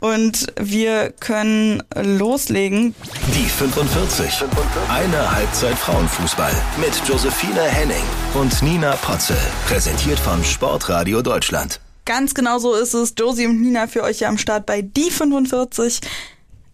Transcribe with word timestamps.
und 0.00 0.46
wir 0.58 1.12
können 1.20 1.82
loslegen. 1.94 2.94
Die 3.34 3.48
45. 3.48 4.44
Eine 4.88 5.30
Halbzeit 5.30 5.76
Frauenfußball 5.76 6.52
mit 6.78 7.08
Josephine 7.08 7.62
Henning 7.62 8.04
und 8.34 8.62
Nina 8.62 8.96
Potzel. 8.96 9.36
Präsentiert 9.66 10.18
von 10.18 10.42
Sportradio 10.42 11.22
Deutschland. 11.22 11.80
Ganz 12.06 12.34
genau 12.34 12.58
so 12.58 12.74
ist 12.74 12.94
es. 12.94 13.14
Josie 13.16 13.46
und 13.46 13.60
Nina 13.60 13.86
für 13.86 14.02
euch 14.02 14.18
hier 14.18 14.28
am 14.28 14.38
Start 14.38 14.66
bei 14.66 14.82
Die 14.82 15.10
45. 15.10 16.00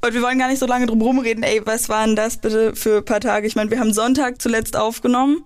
Und 0.04 0.14
wir 0.14 0.22
wollen 0.22 0.38
gar 0.38 0.48
nicht 0.48 0.61
so 0.61 0.66
lange 0.66 0.86
drum 0.86 1.02
rumreden. 1.02 1.43
Ey, 1.43 1.61
was 1.64 1.88
waren 1.88 2.16
das 2.16 2.36
bitte 2.36 2.77
für 2.77 2.98
ein 2.98 3.04
paar 3.04 3.20
Tage? 3.20 3.46
Ich 3.46 3.56
meine, 3.56 3.70
wir 3.70 3.80
haben 3.80 3.93
Sonntag 3.93 4.40
zuletzt 4.40 4.77
aufgenommen. 4.77 5.45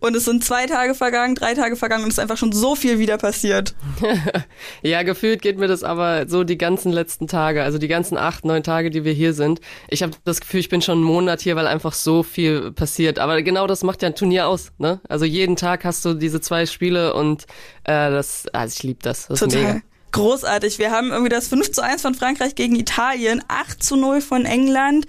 Und 0.00 0.14
es 0.14 0.24
sind 0.24 0.44
zwei 0.44 0.66
Tage 0.66 0.94
vergangen, 0.94 1.34
drei 1.34 1.54
Tage 1.54 1.74
vergangen 1.74 2.04
und 2.04 2.10
es 2.10 2.18
ist 2.18 2.20
einfach 2.20 2.36
schon 2.36 2.52
so 2.52 2.76
viel 2.76 3.00
wieder 3.00 3.18
passiert. 3.18 3.74
ja, 4.82 5.02
gefühlt 5.02 5.42
geht 5.42 5.58
mir 5.58 5.66
das 5.66 5.82
aber 5.82 6.28
so 6.28 6.44
die 6.44 6.56
ganzen 6.56 6.92
letzten 6.92 7.26
Tage, 7.26 7.64
also 7.64 7.78
die 7.78 7.88
ganzen 7.88 8.16
acht, 8.16 8.44
neun 8.44 8.62
Tage, 8.62 8.90
die 8.90 9.04
wir 9.04 9.12
hier 9.12 9.34
sind. 9.34 9.60
Ich 9.88 10.04
habe 10.04 10.12
das 10.24 10.40
Gefühl, 10.40 10.60
ich 10.60 10.68
bin 10.68 10.82
schon 10.82 10.98
einen 10.98 11.04
Monat 11.04 11.40
hier, 11.40 11.56
weil 11.56 11.66
einfach 11.66 11.92
so 11.92 12.22
viel 12.22 12.70
passiert. 12.70 13.18
Aber 13.18 13.42
genau 13.42 13.66
das 13.66 13.82
macht 13.82 14.02
ja 14.02 14.08
ein 14.08 14.14
Turnier 14.14 14.46
aus, 14.46 14.70
ne? 14.78 15.00
Also 15.08 15.24
jeden 15.24 15.56
Tag 15.56 15.84
hast 15.84 16.04
du 16.04 16.14
diese 16.14 16.40
zwei 16.40 16.66
Spiele 16.66 17.14
und 17.14 17.44
äh, 17.82 18.10
das, 18.10 18.46
also 18.52 18.76
ich 18.76 18.82
liebe 18.84 19.00
das. 19.02 19.26
Das 19.26 19.40
Total. 19.40 19.58
ist 19.58 19.66
mega. 19.66 19.80
Großartig. 20.12 20.78
Wir 20.78 20.90
haben 20.90 21.10
irgendwie 21.10 21.28
das 21.28 21.48
5 21.48 21.72
zu 21.72 21.82
1 21.82 22.02
von 22.02 22.14
Frankreich 22.14 22.54
gegen 22.54 22.76
Italien, 22.76 23.42
8 23.48 23.82
zu 23.82 23.96
0 23.96 24.20
von 24.20 24.44
England 24.46 25.06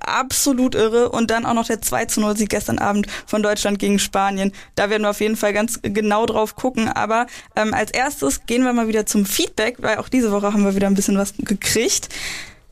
absolut 0.00 0.74
irre. 0.74 1.10
Und 1.10 1.30
dann 1.30 1.46
auch 1.46 1.54
noch 1.54 1.66
der 1.66 1.82
2 1.82 2.06
zu 2.06 2.20
0 2.20 2.36
Sieg 2.36 2.50
gestern 2.50 2.78
Abend 2.78 3.06
von 3.26 3.42
Deutschland 3.42 3.78
gegen 3.78 3.98
Spanien. 3.98 4.52
Da 4.74 4.90
werden 4.90 5.02
wir 5.02 5.10
auf 5.10 5.20
jeden 5.20 5.36
Fall 5.36 5.52
ganz 5.52 5.80
genau 5.82 6.26
drauf 6.26 6.56
gucken. 6.56 6.88
Aber 6.88 7.26
ähm, 7.56 7.74
als 7.74 7.90
erstes 7.90 8.46
gehen 8.46 8.64
wir 8.64 8.72
mal 8.72 8.88
wieder 8.88 9.06
zum 9.06 9.26
Feedback, 9.26 9.76
weil 9.78 9.98
auch 9.98 10.08
diese 10.08 10.32
Woche 10.32 10.52
haben 10.52 10.64
wir 10.64 10.74
wieder 10.74 10.86
ein 10.86 10.94
bisschen 10.94 11.18
was 11.18 11.34
gekriegt. 11.38 12.08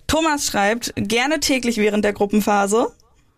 Thomas 0.07 0.47
schreibt, 0.47 0.93
gerne 0.97 1.39
täglich 1.39 1.77
während 1.77 2.05
der 2.05 2.13
Gruppenphase. 2.13 2.93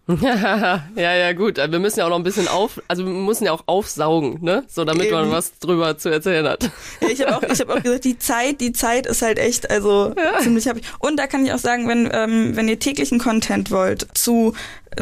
ja, 0.20 0.82
ja, 0.96 1.32
gut. 1.32 1.58
Wir 1.58 1.78
müssen 1.78 2.00
ja 2.00 2.06
auch 2.06 2.10
noch 2.10 2.16
ein 2.16 2.24
bisschen 2.24 2.48
auf, 2.48 2.82
also 2.88 3.04
wir 3.04 3.12
müssen 3.12 3.44
ja 3.44 3.52
auch 3.52 3.62
aufsaugen, 3.66 4.38
ne? 4.42 4.64
So, 4.68 4.84
damit 4.84 5.06
Eben. 5.06 5.14
man 5.14 5.30
was 5.30 5.58
drüber 5.60 5.96
zu 5.96 6.08
erzählen 6.08 6.46
hat. 6.46 6.70
Ja, 7.00 7.08
ich 7.08 7.20
habe 7.20 7.36
auch, 7.36 7.42
ich 7.42 7.60
hab 7.60 7.70
auch 7.70 7.82
gesagt, 7.82 8.04
die 8.04 8.18
Zeit, 8.18 8.60
die 8.60 8.72
Zeit 8.72 9.06
ist 9.06 9.22
halt 9.22 9.38
echt, 9.38 9.70
also 9.70 10.12
ja. 10.16 10.40
ziemlich 10.40 10.66
happy. 10.66 10.80
Und 10.98 11.18
da 11.18 11.28
kann 11.28 11.46
ich 11.46 11.52
auch 11.52 11.58
sagen, 11.58 11.88
wenn, 11.88 12.10
ähm, 12.12 12.56
wenn 12.56 12.68
ihr 12.68 12.80
täglichen 12.80 13.20
Content 13.20 13.70
wollt 13.70 14.08
zu 14.14 14.54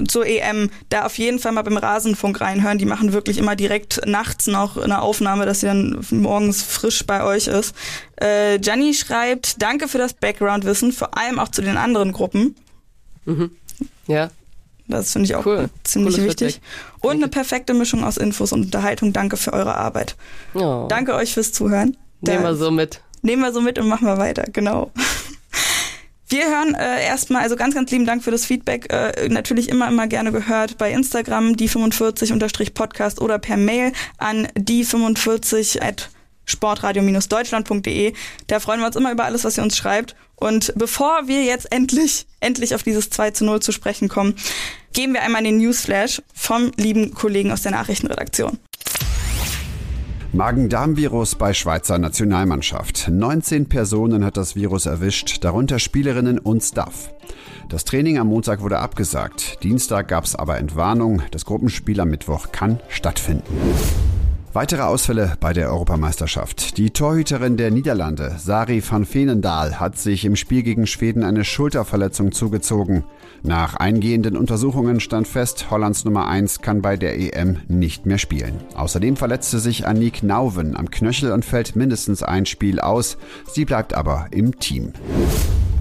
zur 0.07 0.25
EM, 0.25 0.71
da 0.89 1.05
auf 1.05 1.19
jeden 1.19 1.41
Fall 1.41 1.51
mal 1.51 1.63
beim 1.63 1.77
Rasenfunk 1.77 2.41
reinhören. 2.41 2.79
Die 2.79 2.85
machen 2.85 3.13
wirklich 3.13 3.39
immer 3.39 3.57
direkt 3.57 4.07
nachts 4.07 4.47
noch 4.47 4.77
eine 4.77 5.03
Aufnahme, 5.03 5.47
dass 5.47 5.61
sie 5.61 5.67
dann 5.67 5.99
morgens 6.11 6.63
frisch 6.63 7.05
bei 7.07 7.25
euch 7.25 7.49
ist. 7.49 7.75
Äh, 8.15 8.61
Gianni 8.61 8.95
schreibt, 8.95 9.61
danke 9.61 9.89
für 9.89 9.99
das 9.99 10.15
Background-Wissen, 10.15 10.93
vor 10.93 11.19
allem 11.19 11.41
auch 11.41 11.49
zu 11.49 11.61
den 11.61 11.77
anderen 11.77 12.13
Gruppen. 12.13 12.55
Mhm. 13.25 13.51
Ja, 14.07 14.31
das 14.91 15.13
finde 15.13 15.27
ich 15.27 15.35
auch 15.35 15.47
cool. 15.47 15.69
ziemlich 15.85 16.15
Cooles 16.15 16.29
wichtig. 16.29 16.55
Feedback. 16.55 17.05
Und 17.05 17.17
eine 17.17 17.29
perfekte 17.29 17.75
Mischung 17.75 18.05
aus 18.05 18.17
Infos 18.17 18.53
und 18.53 18.65
Unterhaltung. 18.65 19.13
Danke 19.13 19.37
für 19.37 19.53
eure 19.53 19.77
Arbeit. 19.77 20.17
Oh. 20.55 20.87
Danke 20.89 21.15
euch 21.15 21.35
fürs 21.35 21.53
Zuhören. 21.53 21.97
Nehmen 22.21 22.43
wir 22.43 22.55
so 22.55 22.71
mit. 22.71 23.01
Nehmen 23.23 23.43
wir 23.43 23.53
so 23.53 23.61
mit 23.61 23.79
und 23.79 23.89
machen 23.89 24.07
wir 24.07 24.19
weiter, 24.19 24.45
genau. 24.53 24.91
Wir 26.29 26.45
hören 26.45 26.75
äh, 26.75 27.05
erstmal, 27.05 27.43
also 27.43 27.57
ganz, 27.57 27.75
ganz 27.75 27.91
lieben 27.91 28.07
Dank 28.07 28.23
für 28.23 28.31
das 28.31 28.47
Feedback. 28.47 28.93
Äh, 28.93 29.29
natürlich 29.29 29.69
immer, 29.69 29.89
immer 29.89 30.07
gerne 30.07 30.31
gehört 30.31 30.79
bei 30.79 30.93
Instagram, 30.93 31.55
die45-podcast 31.55 33.21
oder 33.21 33.41
per 33.41 33.57
Mail 33.57 33.93
an 34.17 34.47
die45 34.57 35.83
at 35.83 36.09
sportradio-deutschland.de. 36.51 38.13
Da 38.47 38.61
freuen 38.61 38.81
wir 38.81 38.87
uns 38.87 38.97
immer 38.97 39.13
über 39.13 39.25
alles, 39.25 39.45
was 39.45 39.57
ihr 39.57 39.63
uns 39.63 39.77
schreibt. 39.77 40.15
Und 40.37 40.73
bevor 40.77 41.27
wir 41.29 41.45
jetzt 41.45 41.71
endlich, 41.71 42.27
endlich 42.41 42.75
auf 42.75 42.83
dieses 42.83 43.11
2 43.11 43.33
zu 43.33 43.45
0 43.45 43.61
zu 43.61 43.73
sprechen 43.73 44.09
kommen, 44.09 44.35
gehen 44.93 45.13
wir 45.13 45.23
einmal 45.23 45.45
in 45.45 45.53
den 45.53 45.59
Newsflash 45.59 46.23
vom 46.35 46.73
lieben 46.77 47.15
Kollegen 47.15 47.53
aus 47.53 47.63
der 47.63 47.73
Nachrichtenredaktion. 47.73 48.59
Magen-Darm-Virus 50.33 51.35
bei 51.35 51.53
Schweizer 51.53 51.99
Nationalmannschaft. 51.99 53.09
19 53.11 53.69
Personen 53.69 54.25
hat 54.25 54.37
das 54.37 54.55
Virus 54.55 54.87
erwischt, 54.87 55.43
darunter 55.43 55.81
Spielerinnen 55.81 56.39
und 56.39 56.63
Staff. 56.63 57.13
Das 57.69 57.85
Training 57.85 58.19
am 58.19 58.29
Montag 58.29 58.61
wurde 58.61 58.79
abgesagt. 58.79 59.63
Dienstag 59.65 60.07
gab 60.09 60.25
es 60.25 60.37
aber 60.37 60.59
Entwarnung. 60.59 61.23
Das 61.33 61.45
Gruppenspiel 61.45 62.01
am 62.01 62.11
Mittwoch 62.11 62.53
kann 62.53 62.81
stattfinden. 62.89 63.59
Weitere 64.53 64.83
Ausfälle 64.83 65.35
bei 65.39 65.53
der 65.53 65.71
Europameisterschaft. 65.71 66.77
Die 66.77 66.91
Torhüterin 66.91 67.57
der 67.57 67.71
Niederlande, 67.71 68.35
Sari 68.37 68.83
van 68.83 69.07
Veenendaal, 69.09 69.79
hat 69.79 69.97
sich 69.97 70.25
im 70.25 70.35
Spiel 70.35 70.65
gegen 70.65 70.89
Schweden 70.89 71.23
eine 71.23 71.45
Schulterverletzung 71.45 72.33
zugezogen. 72.33 73.05
Nach 73.45 73.77
eingehenden 73.77 74.37
Untersuchungen 74.37 74.99
stand 74.99 75.29
fest, 75.29 75.71
Hollands 75.71 76.05
Nummer 76.05 76.27
1 76.27 76.63
kann 76.63 76.83
bei 76.83 76.97
der 76.97 77.17
EM 77.17 77.59
nicht 77.69 78.07
mehr 78.07 78.19
spielen. 78.19 78.55
Außerdem 78.75 79.17
verletzte 79.17 79.61
sich 79.61 79.87
Annick 79.87 80.25
Nauven 80.25 80.77
am 80.77 80.91
Knöchel 80.91 81.31
und 81.31 81.45
fällt 81.45 81.77
mindestens 81.77 82.25
ein 82.25 82.45
Spiel 82.45 82.81
aus. 82.81 83.19
Sie 83.53 83.65
bleibt 83.65 83.95
aber 83.95 84.27
im 84.33 84.59
Team. 84.59 84.93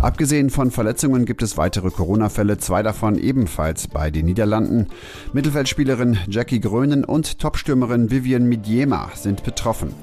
Abgesehen 0.01 0.49
von 0.49 0.71
Verletzungen 0.71 1.25
gibt 1.25 1.41
es 1.41 1.57
weitere 1.57 1.89
Corona-Fälle, 1.89 2.57
zwei 2.57 2.83
davon 2.83 3.17
ebenfalls 3.17 3.89
bei 3.89 4.11
den 4.11 4.27
Niederlanden. 4.27 4.87
Mittelfeldspielerin 5.33 6.17
Jackie 6.29 6.61
Grönen 6.61 7.03
und 7.03 7.39
Topstürmerin 7.39 8.09
Vivian 8.09 8.45
Midiema 8.45 9.11
sind 9.15 9.43
betroffen. 9.43 9.93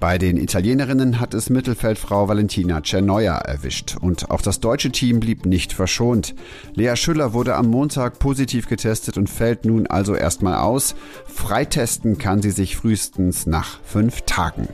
Bei 0.00 0.18
den 0.18 0.36
Italienerinnen 0.36 1.18
hat 1.18 1.32
es 1.32 1.48
Mittelfeldfrau 1.48 2.28
Valentina 2.28 2.82
Cernoia 2.84 3.38
erwischt 3.38 3.96
und 4.00 4.30
auch 4.30 4.42
das 4.42 4.60
deutsche 4.60 4.92
Team 4.92 5.18
blieb 5.18 5.46
nicht 5.46 5.72
verschont. 5.72 6.34
Lea 6.74 6.94
Schüller 6.94 7.32
wurde 7.32 7.56
am 7.56 7.68
Montag 7.68 8.18
positiv 8.18 8.68
getestet 8.68 9.16
und 9.16 9.30
fällt 9.30 9.64
nun 9.64 9.86
also 9.86 10.14
erstmal 10.14 10.56
aus. 10.56 10.94
Freitesten 11.26 12.18
kann 12.18 12.42
sie 12.42 12.50
sich 12.50 12.76
frühestens 12.76 13.46
nach 13.46 13.80
fünf 13.82 14.20
Tagen 14.22 14.68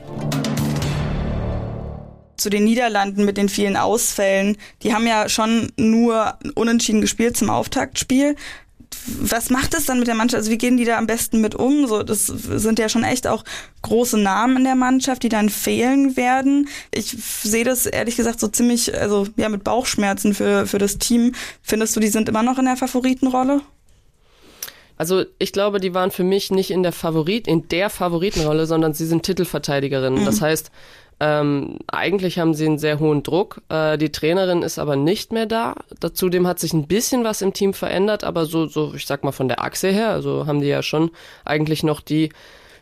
zu 2.37 2.49
den 2.49 2.63
Niederlanden 2.63 3.25
mit 3.25 3.37
den 3.37 3.49
vielen 3.49 3.77
Ausfällen. 3.77 4.57
Die 4.83 4.93
haben 4.93 5.07
ja 5.07 5.29
schon 5.29 5.71
nur 5.77 6.37
unentschieden 6.55 7.01
gespielt 7.01 7.37
zum 7.37 7.49
Auftaktspiel. 7.49 8.35
Was 9.19 9.49
macht 9.49 9.73
es 9.75 9.85
dann 9.85 9.99
mit 9.99 10.07
der 10.07 10.15
Mannschaft? 10.15 10.39
Also 10.39 10.51
wie 10.51 10.57
gehen 10.57 10.77
die 10.77 10.85
da 10.85 10.97
am 10.97 11.05
besten 11.05 11.41
mit 11.41 11.53
um? 11.53 11.85
So, 11.87 12.01
das 12.01 12.25
sind 12.25 12.79
ja 12.79 12.89
schon 12.89 13.03
echt 13.03 13.27
auch 13.27 13.43
große 13.83 14.17
Namen 14.17 14.57
in 14.57 14.63
der 14.63 14.75
Mannschaft, 14.75 15.23
die 15.23 15.29
dann 15.29 15.49
fehlen 15.49 16.17
werden. 16.17 16.69
Ich 16.91 17.15
sehe 17.43 17.63
das 17.63 17.85
ehrlich 17.85 18.15
gesagt 18.15 18.39
so 18.39 18.47
ziemlich, 18.47 18.97
also 18.97 19.27
ja, 19.35 19.49
mit 19.49 19.63
Bauchschmerzen 19.63 20.33
für, 20.33 20.65
für 20.65 20.79
das 20.79 20.97
Team. 20.97 21.33
Findest 21.61 21.95
du, 21.95 21.99
die 21.99 22.07
sind 22.07 22.29
immer 22.29 22.41
noch 22.41 22.57
in 22.57 22.65
der 22.65 22.77
Favoritenrolle? 22.77 23.61
Also 24.97 25.25
ich 25.39 25.51
glaube, 25.51 25.79
die 25.79 25.93
waren 25.93 26.11
für 26.11 26.23
mich 26.23 26.51
nicht 26.51 26.71
in 26.71 26.81
der 26.81 26.93
Favorit, 26.93 27.47
in 27.47 27.67
der 27.67 27.89
Favoritenrolle, 27.89 28.65
sondern 28.65 28.93
sie 28.93 29.05
sind 29.05 29.23
Titelverteidigerinnen. 29.23 30.21
Mhm. 30.21 30.25
Das 30.25 30.41
heißt, 30.41 30.71
ähm, 31.19 31.79
eigentlich 31.87 32.39
haben 32.39 32.53
sie 32.53 32.65
einen 32.65 32.77
sehr 32.77 32.99
hohen 32.99 33.23
Druck. 33.23 33.61
Äh, 33.69 33.97
die 33.97 34.11
Trainerin 34.11 34.63
ist 34.63 34.79
aber 34.79 34.95
nicht 34.95 35.31
mehr 35.31 35.45
da. 35.45 35.75
Zudem 36.13 36.45
hat 36.45 36.59
sich 36.59 36.73
ein 36.73 36.87
bisschen 36.87 37.23
was 37.23 37.41
im 37.41 37.53
Team 37.53 37.73
verändert, 37.73 38.23
aber 38.23 38.45
so, 38.45 38.67
so, 38.67 38.93
ich 38.93 39.05
sag 39.05 39.23
mal 39.23 39.31
von 39.31 39.47
der 39.47 39.63
Achse 39.63 39.89
her, 39.89 40.09
also 40.09 40.45
haben 40.45 40.61
die 40.61 40.67
ja 40.67 40.83
schon 40.83 41.11
eigentlich 41.45 41.83
noch 41.83 42.01
die 42.01 42.29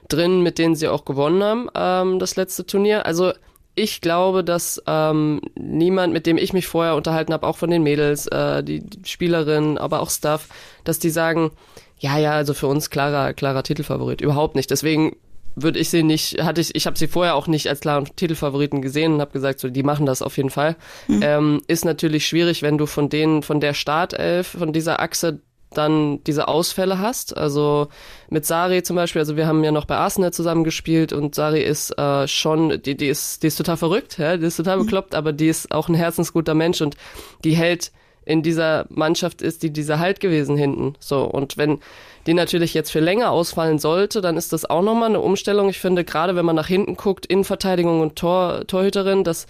drin, 0.09 0.41
mit 0.41 0.57
denen 0.57 0.75
sie 0.75 0.87
auch 0.87 1.05
gewonnen 1.05 1.43
haben, 1.43 1.69
ähm, 1.75 2.19
das 2.19 2.35
letzte 2.35 2.65
Turnier. 2.65 3.05
Also 3.05 3.33
ich 3.75 4.01
glaube, 4.01 4.43
dass 4.43 4.81
ähm, 4.87 5.41
niemand, 5.55 6.13
mit 6.13 6.25
dem 6.25 6.37
ich 6.37 6.53
mich 6.53 6.67
vorher 6.67 6.95
unterhalten 6.95 7.33
habe, 7.33 7.47
auch 7.47 7.57
von 7.57 7.69
den 7.69 7.83
Mädels, 7.83 8.27
äh, 8.27 8.63
die, 8.63 8.81
die 8.81 9.09
Spielerinnen, 9.09 9.77
aber 9.77 10.01
auch 10.01 10.09
Staff, 10.09 10.47
dass 10.83 10.99
die 10.99 11.09
sagen, 11.09 11.51
ja, 11.99 12.17
ja, 12.17 12.33
also 12.33 12.53
für 12.53 12.67
uns 12.67 12.89
klarer, 12.89 13.33
klarer 13.33 13.63
Titelfavorit. 13.63 14.21
Überhaupt 14.21 14.55
nicht. 14.55 14.69
Deswegen 14.69 15.15
würde 15.55 15.79
ich 15.79 15.89
sie 15.89 16.03
nicht, 16.03 16.41
hatte 16.43 16.61
ich, 16.61 16.75
ich 16.75 16.85
habe 16.85 16.97
sie 16.97 17.07
vorher 17.07 17.35
auch 17.35 17.47
nicht 17.47 17.67
als 17.67 17.81
klaren 17.81 18.05
Titelfavoriten 18.15 18.81
gesehen 18.81 19.13
und 19.13 19.21
habe 19.21 19.31
gesagt, 19.31 19.59
so, 19.59 19.69
die 19.69 19.83
machen 19.83 20.05
das 20.05 20.21
auf 20.21 20.37
jeden 20.37 20.49
Fall. 20.49 20.75
Mhm. 21.07 21.19
Ähm, 21.21 21.61
ist 21.67 21.85
natürlich 21.85 22.25
schwierig, 22.25 22.61
wenn 22.61 22.77
du 22.77 22.85
von 22.85 23.09
denen, 23.09 23.43
von 23.43 23.59
der 23.59 23.73
Startelf, 23.73 24.47
von 24.47 24.73
dieser 24.73 24.99
Achse 24.99 25.41
dann 25.73 26.23
diese 26.23 26.47
Ausfälle 26.47 26.99
hast. 26.99 27.35
Also 27.35 27.87
mit 28.29 28.45
Sari 28.45 28.83
zum 28.83 28.95
Beispiel, 28.95 29.19
also 29.19 29.35
wir 29.35 29.47
haben 29.47 29.63
ja 29.63 29.71
noch 29.71 29.85
bei 29.85 29.95
Arsenal 29.95 30.31
zusammen 30.31 30.63
gespielt 30.63 31.13
und 31.13 31.35
Sari 31.35 31.61
ist 31.61 31.97
äh, 31.97 32.27
schon, 32.27 32.81
die, 32.81 32.95
die 32.95 33.07
ist, 33.07 33.43
die 33.43 33.47
ist 33.47 33.57
total 33.57 33.77
verrückt, 33.77 34.17
ja, 34.17 34.37
die 34.37 34.45
ist 34.45 34.57
total 34.57 34.77
mhm. 34.77 34.83
bekloppt, 34.83 35.15
aber 35.15 35.33
die 35.33 35.47
ist 35.47 35.71
auch 35.71 35.89
ein 35.89 35.95
herzensguter 35.95 36.53
Mensch 36.53 36.81
und 36.81 36.95
die 37.43 37.55
hält 37.55 37.91
in 38.25 38.43
dieser 38.43 38.85
Mannschaft 38.89 39.41
ist 39.41 39.63
die 39.63 39.71
dieser 39.71 39.99
Halt 39.99 40.19
gewesen 40.19 40.55
hinten. 40.57 40.95
So 40.99 41.23
und 41.23 41.57
wenn 41.57 41.79
die 42.25 42.33
natürlich 42.33 42.73
jetzt 42.73 42.91
für 42.91 42.99
länger 43.01 43.31
ausfallen 43.31 43.79
sollte, 43.79 44.21
dann 44.21 44.37
ist 44.37 44.53
das 44.53 44.63
auch 44.69 44.81
nochmal 44.81 45.09
eine 45.09 45.19
Umstellung. 45.19 45.69
Ich 45.69 45.79
finde, 45.79 46.03
gerade 46.05 46.35
wenn 46.35 46.45
man 46.45 46.55
nach 46.55 46.67
hinten 46.67 46.95
guckt, 46.95 47.25
Innenverteidigung 47.25 47.99
und 48.01 48.15
Tor, 48.15 48.65
Torhüterin, 48.65 49.23
das, 49.25 49.45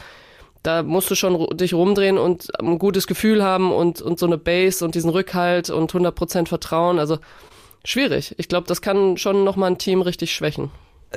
da 0.63 0.81
musst 0.81 1.11
du 1.11 1.15
schon 1.15 1.55
dich 1.55 1.73
rumdrehen 1.73 2.17
und 2.17 2.47
ein 2.59 2.79
gutes 2.79 3.05
Gefühl 3.05 3.43
haben 3.43 3.71
und, 3.71 4.01
und 4.01 4.17
so 4.17 4.25
eine 4.25 4.37
Base 4.39 4.83
und 4.83 4.95
diesen 4.95 5.11
Rückhalt 5.11 5.69
und 5.69 5.91
100% 5.93 6.47
Vertrauen. 6.47 6.97
Also 6.97 7.19
schwierig. 7.85 8.33
Ich 8.37 8.47
glaube, 8.47 8.67
das 8.67 8.81
kann 8.81 9.17
schon 9.17 9.43
nochmal 9.43 9.71
ein 9.71 9.77
Team 9.77 10.01
richtig 10.01 10.33
schwächen. 10.33 10.71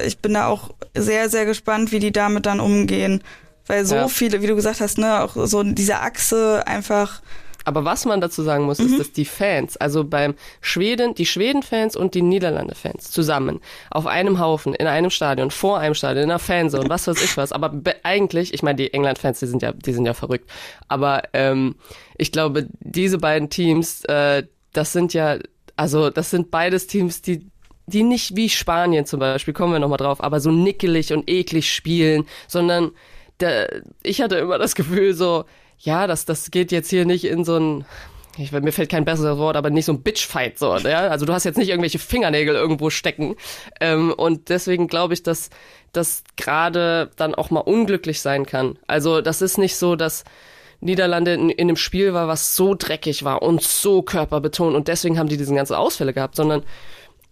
Ich 0.05 0.19
bin 0.19 0.35
da 0.35 0.49
auch 0.49 0.71
sehr, 0.95 1.31
sehr 1.31 1.47
gespannt, 1.47 1.91
wie 1.91 2.01
die 2.01 2.13
damit 2.13 2.45
dann 2.45 2.61
umgehen 2.61 3.23
Weil 3.67 3.87
so 3.87 3.95
Ja. 3.95 4.09
viele, 4.09 4.43
wie 4.43 4.47
du 4.47 4.55
gesagt 4.55 4.81
hast, 4.81 4.99
ne, 4.99 5.23
auch 5.23 5.35
so 5.47 5.63
diese 5.63 6.01
Achse 6.01 6.63
einfach 6.67 7.23
Aber 7.67 7.85
was 7.85 8.05
man 8.07 8.21
dazu 8.21 8.43
sagen 8.43 8.65
muss, 8.65 8.79
ist, 8.79 8.99
dass 8.99 9.13
die 9.13 9.25
Fans, 9.25 9.77
also 9.77 10.05
beim 10.05 10.35
Schweden, 10.61 11.15
die 11.15 11.27
Schweden-Fans 11.27 11.97
und 11.97 12.15
die 12.15 12.23
Niederlande-Fans 12.23 13.11
zusammen 13.11 13.61
auf 13.91 14.07
einem 14.07 14.39
Haufen, 14.39 14.73
in 14.73 14.87
einem 14.87 15.11
Stadion, 15.11 15.51
vor 15.51 15.81
einem 15.81 15.95
Stadion, 15.95 16.25
in 16.25 16.31
einer 16.31 16.39
Fanzone, 16.39 16.89
was 16.89 17.09
weiß 17.09 17.23
ich 17.23 17.37
was. 17.37 17.51
Aber 17.51 17.69
be- 17.69 17.97
eigentlich, 18.05 18.55
ich 18.55 18.63
meine, 18.63 18.77
die 18.77 18.95
England-Fans, 18.95 19.41
die 19.41 19.47
sind 19.47 19.63
ja, 19.63 19.73
die 19.73 19.93
sind 19.93 20.07
ja 20.07 20.15
verrückt. 20.15 20.49
Aber 20.87 21.25
ähm, 21.33 21.75
ich 22.17 22.31
glaube, 22.31 22.69
diese 22.79 23.19
beiden 23.19 23.51
Teams, 23.51 24.05
äh, 24.05 24.45
das 24.73 24.93
sind 24.93 25.13
ja, 25.13 25.39
also 25.75 26.11
das 26.11 26.31
sind 26.31 26.51
beides 26.51 26.87
Teams, 26.87 27.21
die 27.21 27.51
die 27.89 28.03
nicht 28.03 28.35
wie 28.35 28.49
Spanien 28.49 29.07
zum 29.07 29.21
Beispiel, 29.21 29.55
kommen 29.55 29.73
wir 29.73 29.79
nochmal 29.79 29.99
drauf, 29.99 30.23
aber 30.23 30.41
so 30.41 30.51
nickelig 30.51 31.13
und 31.13 31.31
eklig 31.31 31.73
spielen, 31.73 32.27
sondern 32.49 32.91
da, 33.39 33.67
ich 34.03 34.21
hatte 34.21 34.37
immer 34.37 34.59
das 34.59 34.75
Gefühl 34.75 35.15
so, 35.15 35.45
ja, 35.79 36.07
das, 36.07 36.25
das 36.25 36.51
geht 36.51 36.73
jetzt 36.73 36.91
hier 36.91 37.05
nicht 37.05 37.25
in 37.25 37.45
so 37.45 37.57
ein, 37.59 37.85
ich, 38.39 38.53
mir 38.53 38.73
fällt 38.73 38.91
kein 38.91 39.05
besseres 39.05 39.39
Wort, 39.39 39.57
aber 39.57 39.71
nicht 39.71 39.87
so 39.87 39.93
ein 39.93 40.03
Bitchfight 40.03 40.59
so, 40.59 40.77
ja. 40.77 41.09
Also 41.09 41.27
du 41.27 41.33
hast 41.33 41.45
jetzt 41.45 41.57
nicht 41.57 41.69
irgendwelche 41.69 41.99
Fingernägel 41.99 42.55
irgendwo 42.55 42.91
stecken. 42.91 43.37
Ähm, 43.81 44.13
und 44.13 44.49
deswegen 44.49 44.89
glaube 44.89 45.15
ich, 45.15 45.23
dass 45.23 45.51
das 45.93 46.25
gerade 46.37 47.11
dann 47.17 47.35
auch 47.35 47.51
mal 47.51 47.61
unglücklich 47.61 48.21
sein 48.21 48.45
kann. 48.45 48.79
Also 48.87 49.21
das 49.21 49.43
ist 49.43 49.59
nicht 49.59 49.77
so, 49.77 49.97
dass 49.97 50.25
Niederlande 50.81 51.33
in, 51.35 51.49
in 51.49 51.69
einem 51.69 51.77
Spiel 51.77 52.13
war, 52.13 52.29
was 52.29 52.55
so 52.55 52.75
dreckig 52.75 53.25
war 53.25 53.43
und 53.43 53.63
so 53.63 54.03
körperbetont 54.03 54.77
und 54.77 54.89
deswegen 54.89 55.19
haben 55.19 55.29
die 55.29 55.39
diesen 55.39 55.57
ganzen 55.57 55.75
Ausfälle 55.75 56.13
gehabt, 56.13 56.37
sondern 56.37 56.65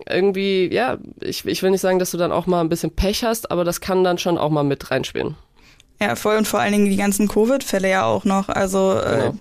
irgendwie, 0.08 0.72
ja, 0.72 0.98
ich, 1.20 1.44
ich 1.44 1.62
will 1.62 1.70
nicht 1.70 1.80
sagen, 1.80 1.98
dass 1.98 2.10
du 2.10 2.18
dann 2.18 2.32
auch 2.32 2.46
mal 2.46 2.60
ein 2.60 2.68
bisschen 2.68 2.94
Pech 2.94 3.24
hast, 3.24 3.50
aber 3.50 3.64
das 3.64 3.80
kann 3.80 4.04
dann 4.04 4.18
schon 4.18 4.38
auch 4.38 4.50
mal 4.50 4.64
mit 4.64 4.90
reinspielen. 4.90 5.36
Ja, 6.00 6.16
voll 6.16 6.36
und 6.36 6.48
vor 6.48 6.60
allen 6.60 6.72
Dingen 6.72 6.90
die 6.90 6.96
ganzen 6.96 7.28
Covid-Fälle 7.28 7.88
ja 7.88 8.04
auch 8.04 8.24
noch. 8.24 8.48
Also 8.48 8.98
äh, 8.98 9.16
Genau. 9.18 9.34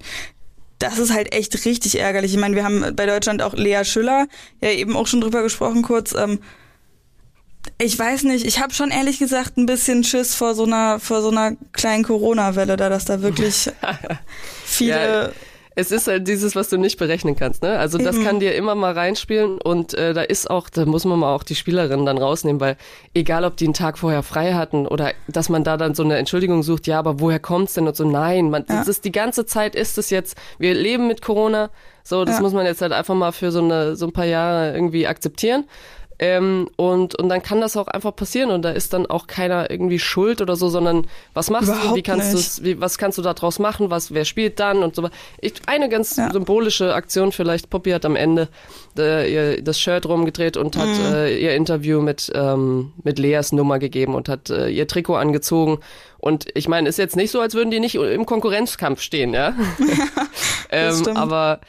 das 0.80 0.98
ist 1.00 1.14
halt 1.14 1.34
echt 1.34 1.66
richtig 1.66 2.00
ärgerlich. 2.00 2.34
Ich 2.34 2.40
meine, 2.40 2.56
wir 2.56 2.64
haben 2.64 2.96
bei 2.96 3.06
Deutschland 3.06 3.42
auch 3.42 3.54
Lea 3.54 3.84
Schüller 3.84 4.28
ja 4.62 4.70
eben 4.70 4.96
auch 4.96 5.08
schon 5.08 5.22
drüber 5.22 5.42
gesprochen 5.42 5.82
kurz. 5.82 6.14
Ähm, 6.14 6.40
ich 7.80 7.98
weiß 7.98 8.24
nicht, 8.24 8.46
ich 8.46 8.60
habe 8.60 8.74
schon 8.74 8.92
ehrlich 8.92 9.20
gesagt 9.20 9.58
ein 9.58 9.66
bisschen 9.66 10.04
Schiss 10.04 10.36
vor 10.36 10.54
so 10.54 10.66
einer 10.66 11.00
vor 11.00 11.22
so 11.22 11.30
einer 11.30 11.54
kleinen 11.72 12.04
Corona-Welle, 12.04 12.76
da 12.78 12.90
dass 12.90 13.06
da 13.06 13.22
wirklich 13.22 13.70
viele 14.66 14.90
Ja, 14.90 15.30
es 15.76 15.92
ist 15.92 16.08
halt 16.08 16.28
dieses, 16.28 16.56
was 16.56 16.70
du 16.70 16.78
nicht 16.78 16.98
berechnen 17.00 17.36
kannst, 17.36 17.64
ne? 17.64 17.80
Also 17.80 17.98
das 17.98 18.16
Eben. 18.16 18.26
kann 18.26 18.40
dir 18.40 18.56
immer 18.56 18.76
mal 18.76 18.94
reinspielen 18.94 19.60
und 19.60 19.94
äh, 19.94 20.14
da 20.14 20.22
ist 20.22 20.50
auch, 20.50 20.70
da 20.70 20.86
muss 20.86 21.06
man 21.06 21.20
mal 21.20 21.34
auch 21.34 21.44
die 21.44 21.56
Spielerinnen 21.56 22.06
dann 22.06 22.18
rausnehmen, 22.18 22.60
weil 22.62 22.78
egal 23.14 23.44
ob 23.46 23.58
die 23.58 23.66
einen 23.66 23.74
Tag 23.74 23.98
vorher 23.98 24.24
frei 24.24 24.54
hatten 24.54 24.88
oder 24.88 25.14
dass 25.28 25.50
man 25.50 25.64
da 25.64 25.78
dann 25.78 25.96
so 25.96 26.04
eine 26.04 26.18
Entschuldigung 26.18 26.64
sucht, 26.64 26.86
ja, 26.88 27.00
aber 27.00 27.20
woher 27.20 27.40
kommt's 27.40 27.74
denn 27.74 27.88
und 27.88 27.96
so, 27.96 28.04
nein, 28.08 28.50
man, 28.50 28.66
Ja. 28.70 28.78
das 28.80 28.88
ist 28.88 29.06
die 29.06 29.12
ganze 29.12 29.46
Zeit 29.46 29.76
ist 29.76 29.98
es 29.98 30.10
jetzt, 30.10 30.38
wir 30.60 30.74
leben 30.74 31.08
mit 31.08 31.22
Corona, 31.22 31.70
so, 32.04 32.26
das 32.26 32.36
Ja. 32.36 32.42
muss 32.42 32.54
man 32.54 32.66
jetzt 32.66 32.82
halt 32.82 32.92
einfach 32.92 33.16
mal 33.16 33.32
für 33.32 33.52
so 33.52 33.60
eine, 33.64 33.96
so 33.96 34.06
ein 34.06 34.12
paar 34.12 34.26
Jahre 34.26 34.74
irgendwie 34.74 35.08
akzeptieren. 35.08 35.66
Ähm, 36.20 36.70
und, 36.76 37.16
und 37.16 37.28
dann 37.30 37.42
kann 37.42 37.60
das 37.60 37.76
auch 37.76 37.88
einfach 37.88 38.16
passieren 38.16 38.52
und 38.52 38.62
da 38.62 38.70
ist 38.70 38.94
dann 38.94 39.06
auch 39.08 39.26
keiner 39.28 39.72
irgendwie 39.72 39.98
schuld 40.00 40.42
oder 40.42 40.56
so, 40.56 40.70
sondern 40.70 41.08
was 41.34 41.50
machst 41.50 41.70
du, 41.70 41.74
wie 41.74 41.78
Überhaupt 41.78 42.04
kannst 42.04 42.60
du 42.60 42.80
was 42.82 42.98
kannst 42.98 43.18
du 43.18 43.22
da 43.24 43.34
draus 43.34 43.58
machen, 43.60 43.90
was, 43.90 44.14
wer 44.14 44.24
spielt 44.24 44.60
dann 44.60 44.84
und 44.84 44.96
so. 44.96 45.10
Ich, 45.42 45.54
eine 45.66 45.90
ganz 45.90 46.16
Ja. 46.18 46.32
symbolische 46.32 46.94
Aktion 46.94 47.32
vielleicht, 47.32 47.70
Poppy 47.70 47.92
hat 47.92 48.06
am 48.06 48.16
Ende 48.16 48.48
äh, 48.98 49.34
ihr 49.34 49.62
das 49.64 49.80
Shirt 49.80 50.06
rumgedreht 50.06 50.56
und 50.56 50.78
hat 50.78 50.88
Mhm. 50.90 51.14
äh, 51.14 51.36
ihr 51.38 51.56
Interview 51.56 52.00
mit, 52.02 52.32
ähm, 52.36 52.94
mit 53.04 53.18
Leas 53.18 53.52
Nummer 53.52 53.80
gegeben 53.80 54.14
und 54.14 54.30
hat 54.30 54.50
äh, 54.52 54.68
ihr 54.70 54.88
Trikot 54.88 55.16
angezogen. 55.16 55.80
Und 56.20 56.46
ich 56.54 56.68
meine, 56.70 56.88
ist 56.88 56.98
jetzt 57.00 57.16
nicht 57.18 57.32
so, 57.32 57.42
als 57.42 57.54
würden 57.56 57.72
die 57.72 57.80
nicht 57.82 57.96
im 57.96 58.26
Konkurrenzkampf 58.26 59.02
stehen, 59.02 59.34
ja. 59.34 59.54
ähm, 60.72 61.08
aber 61.18 61.60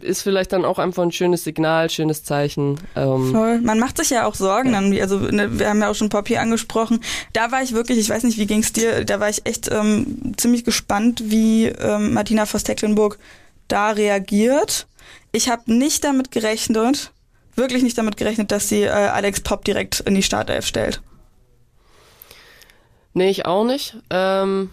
ist 0.00 0.22
vielleicht 0.22 0.52
dann 0.52 0.64
auch 0.64 0.78
einfach 0.78 1.02
ein 1.02 1.10
schönes 1.10 1.42
Signal, 1.44 1.90
schönes 1.90 2.22
Zeichen. 2.22 2.78
Ähm, 2.94 3.32
Voll. 3.32 3.60
Man 3.60 3.78
macht 3.80 3.96
sich 3.96 4.10
ja 4.10 4.24
auch 4.26 4.34
Sorgen 4.36 4.72
dann, 4.72 4.92
wie- 4.92 5.02
also 5.02 5.18
ne, 5.18 5.58
wir 5.58 5.68
haben 5.68 5.80
ja 5.80 5.90
auch 5.90 5.94
schon 5.94 6.08
Poppy 6.08 6.36
angesprochen. 6.36 7.00
Da 7.32 7.50
war 7.50 7.62
ich 7.62 7.72
wirklich, 7.72 7.98
ich 7.98 8.08
weiß 8.08 8.22
nicht, 8.22 8.38
wie 8.38 8.46
ging's 8.46 8.72
dir, 8.72 9.04
da 9.04 9.18
war 9.18 9.28
ich 9.28 9.44
echt 9.44 9.70
ähm, 9.72 10.34
ziemlich 10.36 10.64
gespannt, 10.64 11.22
wie 11.26 11.66
ähm, 11.66 12.14
Martina 12.14 12.46
Voss-Tecklenburg 12.46 13.18
da 13.66 13.90
reagiert. 13.90 14.86
Ich 15.32 15.48
habe 15.48 15.72
nicht 15.72 16.04
damit 16.04 16.30
gerechnet, 16.30 17.12
wirklich 17.56 17.82
nicht 17.82 17.98
damit 17.98 18.16
gerechnet, 18.16 18.52
dass 18.52 18.68
sie 18.68 18.82
äh, 18.82 18.88
Alex 18.90 19.40
Pop 19.40 19.64
direkt 19.64 19.98
in 20.00 20.14
die 20.14 20.22
Startelf 20.22 20.64
stellt. 20.66 21.02
Nee, 23.14 23.30
ich 23.30 23.46
auch 23.46 23.64
nicht. 23.64 23.96
Ähm, 24.10 24.70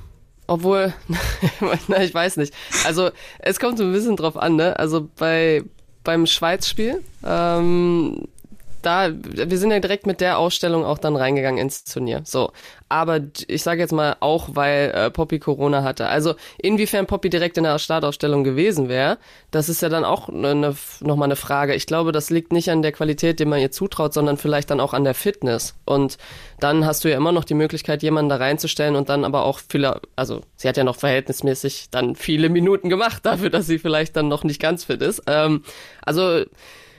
obwohl, 0.48 0.94
na, 1.88 2.04
ich 2.04 2.14
weiß 2.14 2.38
nicht. 2.38 2.54
Also 2.86 3.12
es 3.40 3.60
kommt 3.60 3.78
so 3.78 3.84
ein 3.84 3.92
bisschen 3.92 4.16
drauf 4.16 4.38
an, 4.38 4.56
ne? 4.56 4.78
Also 4.78 5.10
bei 5.18 5.64
beim 6.04 6.26
Schweiz-Spiel, 6.26 7.02
ähm, 7.26 8.28
da, 8.86 9.10
wir 9.12 9.58
sind 9.58 9.72
ja 9.72 9.80
direkt 9.80 10.06
mit 10.06 10.22
der 10.22 10.38
Ausstellung 10.38 10.86
auch 10.86 10.98
dann 10.98 11.16
reingegangen 11.16 11.60
ins 11.60 11.84
Turnier. 11.84 12.22
So. 12.26 12.52
Aber 12.90 13.22
ich 13.48 13.64
sage 13.64 13.82
jetzt 13.82 13.92
mal 13.92 14.18
auch, 14.20 14.50
weil 14.54 14.92
äh, 14.92 15.10
Poppy 15.10 15.40
Corona 15.40 15.84
hatte. 15.84 16.08
Also 16.08 16.36
inwiefern 16.58 17.08
Poppy 17.08 17.30
direkt 17.30 17.58
in 17.58 17.64
der 17.64 17.80
Startausstellung 17.80 18.44
gewesen 18.44 18.90
wäre, 18.90 19.18
das 19.52 19.70
ist 19.70 19.82
ja 19.82 19.90
dann 19.90 20.06
auch 20.06 20.30
ne, 20.30 20.54
ne, 20.54 20.76
nochmal 21.00 21.28
eine 21.28 21.36
Frage. 21.36 21.74
Ich 21.74 21.88
glaube, 21.88 22.12
das 22.12 22.30
liegt 22.30 22.54
nicht 22.54 22.70
an 22.70 22.82
der 22.82 22.92
Qualität, 22.92 23.40
die 23.40 23.46
man 23.46 23.60
ihr 23.60 23.72
zutraut, 23.72 24.14
sondern 24.14 24.38
vielleicht 24.38 24.70
dann 24.70 24.80
auch 24.80 24.94
an 24.94 25.06
der 25.06 25.16
Fitness. 25.16 25.76
Und 25.86 26.18
dann 26.60 26.86
hast 26.86 27.04
du 27.04 27.10
ja 27.10 27.18
immer 27.18 27.32
noch 27.32 27.46
die 27.46 27.56
Möglichkeit, 27.56 28.04
jemanden 28.04 28.30
da 28.30 28.36
reinzustellen 28.36 28.96
und 28.96 29.10
dann 29.10 29.26
aber 29.26 29.44
auch 29.46 29.60
viele, 29.68 30.00
also 30.16 30.42
sie 30.56 30.68
hat 30.68 30.78
ja 30.78 30.84
noch 30.84 30.98
verhältnismäßig 30.98 31.88
dann 31.90 32.16
viele 32.16 32.50
Minuten 32.50 32.90
gemacht 32.90 33.26
dafür, 33.26 33.50
dass 33.50 33.66
sie 33.66 33.80
vielleicht 33.80 34.16
dann 34.16 34.28
noch 34.28 34.44
nicht 34.44 34.62
ganz 34.62 34.84
fit 34.84 35.02
ist. 35.02 35.24
Ähm, 35.26 35.64
also 36.04 36.44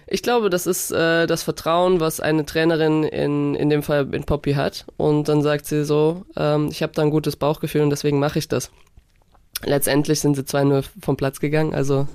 ich 0.06 0.22
glaube, 0.22 0.50
das 0.50 0.66
ist 0.66 0.90
äh, 0.90 1.26
das 1.26 1.42
Vertrauen, 1.42 2.00
was 2.00 2.20
eine 2.20 2.44
Trainerin 2.44 3.04
in, 3.04 3.54
in 3.54 3.70
dem 3.70 3.82
Fall 3.82 4.12
in 4.14 4.24
Poppy 4.24 4.54
hat. 4.54 4.84
Und 4.96 5.28
dann 5.28 5.42
sagt 5.42 5.66
sie 5.66 5.84
so, 5.84 6.24
ähm, 6.36 6.68
ich 6.70 6.82
habe 6.82 6.92
da 6.92 7.02
ein 7.02 7.10
gutes 7.10 7.36
Bauchgefühl 7.36 7.82
und 7.82 7.90
deswegen 7.90 8.18
mache 8.18 8.38
ich 8.38 8.48
das. 8.48 8.70
Letztendlich 9.64 10.20
sind 10.20 10.34
sie 10.34 10.42
2-0 10.42 10.84
vom 11.00 11.16
Platz 11.16 11.40
gegangen, 11.40 11.74
also 11.74 12.06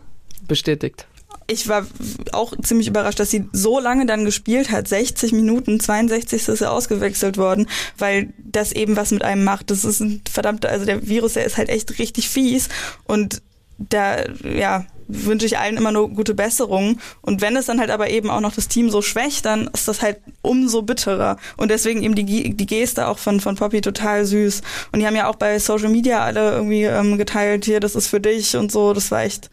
bestätigt. 0.47 1.07
Ich 1.47 1.67
war 1.67 1.85
auch 2.31 2.53
ziemlich 2.61 2.87
überrascht, 2.87 3.19
dass 3.19 3.31
sie 3.31 3.49
so 3.51 3.79
lange 3.79 4.05
dann 4.05 4.23
gespielt 4.23 4.69
hat. 4.69 4.87
60 4.87 5.31
Minuten, 5.31 5.79
62. 5.79 6.47
ist 6.47 6.59
sie 6.59 6.69
ausgewechselt 6.69 7.37
worden, 7.37 7.67
weil 7.97 8.33
das 8.37 8.71
eben 8.71 8.95
was 8.95 9.09
mit 9.11 9.23
einem 9.23 9.43
macht. 9.43 9.71
Das 9.71 9.83
ist 9.83 9.99
ein 9.99 10.21
verdammter, 10.29 10.69
also 10.69 10.85
der 10.85 11.07
Virus, 11.07 11.33
der 11.33 11.45
ist 11.45 11.57
halt 11.57 11.69
echt 11.69 11.97
richtig 11.97 12.29
fies 12.29 12.69
und 13.05 13.41
da, 13.79 14.25
ja, 14.43 14.85
wünsche 15.09 15.45
ich 15.45 15.57
allen 15.57 15.75
immer 15.75 15.91
nur 15.91 16.09
gute 16.09 16.35
Besserung. 16.35 16.99
Und 17.21 17.41
wenn 17.41 17.57
es 17.57 17.65
dann 17.65 17.79
halt 17.79 17.89
aber 17.89 18.09
eben 18.09 18.29
auch 18.29 18.39
noch 18.39 18.53
das 18.53 18.67
Team 18.67 18.89
so 18.89 19.01
schwächt, 19.01 19.45
dann 19.45 19.67
ist 19.73 19.87
das 19.87 20.01
halt 20.01 20.17
umso 20.41 20.83
bitterer. 20.83 21.37
Und 21.57 21.71
deswegen 21.71 22.03
eben 22.03 22.15
die, 22.15 22.55
die 22.55 22.65
Geste 22.65 23.07
auch 23.07 23.17
von, 23.17 23.39
von 23.39 23.55
Poppy 23.55 23.81
total 23.81 24.25
süß. 24.25 24.61
Und 24.91 24.99
die 24.99 25.07
haben 25.07 25.15
ja 25.15 25.27
auch 25.27 25.35
bei 25.35 25.57
Social 25.59 25.89
Media 25.89 26.23
alle 26.23 26.51
irgendwie 26.51 26.83
ähm, 26.83 27.17
geteilt, 27.17 27.65
hier, 27.65 27.79
das 27.79 27.95
ist 27.95 28.07
für 28.07 28.21
dich 28.21 28.55
und 28.55 28.71
so. 28.71 28.93
Das 28.93 29.11
war 29.11 29.23
echt 29.23 29.49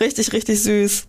richtig, 0.00 0.32
richtig 0.32 0.62
süß. 0.62 1.06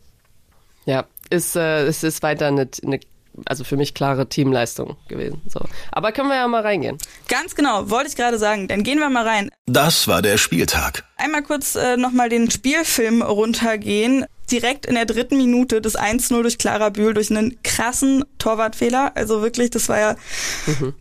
Ja, 0.85 1.05
ist, 1.29 1.55
äh, 1.55 1.85
es 1.85 2.03
ist 2.03 2.23
weiter 2.23 2.47
eine, 2.47 2.69
eine, 2.85 2.99
also 3.45 3.63
für 3.63 3.77
mich 3.77 3.93
klare 3.93 4.27
Teamleistung 4.27 4.97
gewesen. 5.07 5.41
So. 5.47 5.61
Aber 5.91 6.11
können 6.11 6.29
wir 6.29 6.35
ja 6.35 6.47
mal 6.47 6.61
reingehen. 6.61 6.97
Ganz 7.27 7.55
genau, 7.55 7.89
wollte 7.89 8.09
ich 8.09 8.15
gerade 8.15 8.37
sagen. 8.37 8.67
Dann 8.67 8.83
gehen 8.83 8.99
wir 8.99 9.09
mal 9.09 9.27
rein. 9.27 9.49
Das 9.65 10.07
war 10.07 10.21
der 10.21 10.37
Spieltag. 10.37 11.03
Einmal 11.17 11.43
kurz 11.43 11.75
äh, 11.75 11.97
nochmal 11.97 12.29
den 12.29 12.49
Spielfilm 12.49 13.21
runtergehen. 13.21 14.25
Direkt 14.51 14.85
in 14.85 14.95
der 14.95 15.05
dritten 15.05 15.37
Minute 15.37 15.81
des 15.81 15.97
1-0 15.97 16.41
durch 16.41 16.57
Clara 16.57 16.89
Bühl 16.89 17.13
durch 17.13 17.29
einen 17.29 17.61
krassen 17.63 18.25
Torwartfehler. 18.37 19.11
Also 19.15 19.41
wirklich, 19.41 19.69
das 19.69 19.89
war 19.89 19.99
ja 19.99 20.15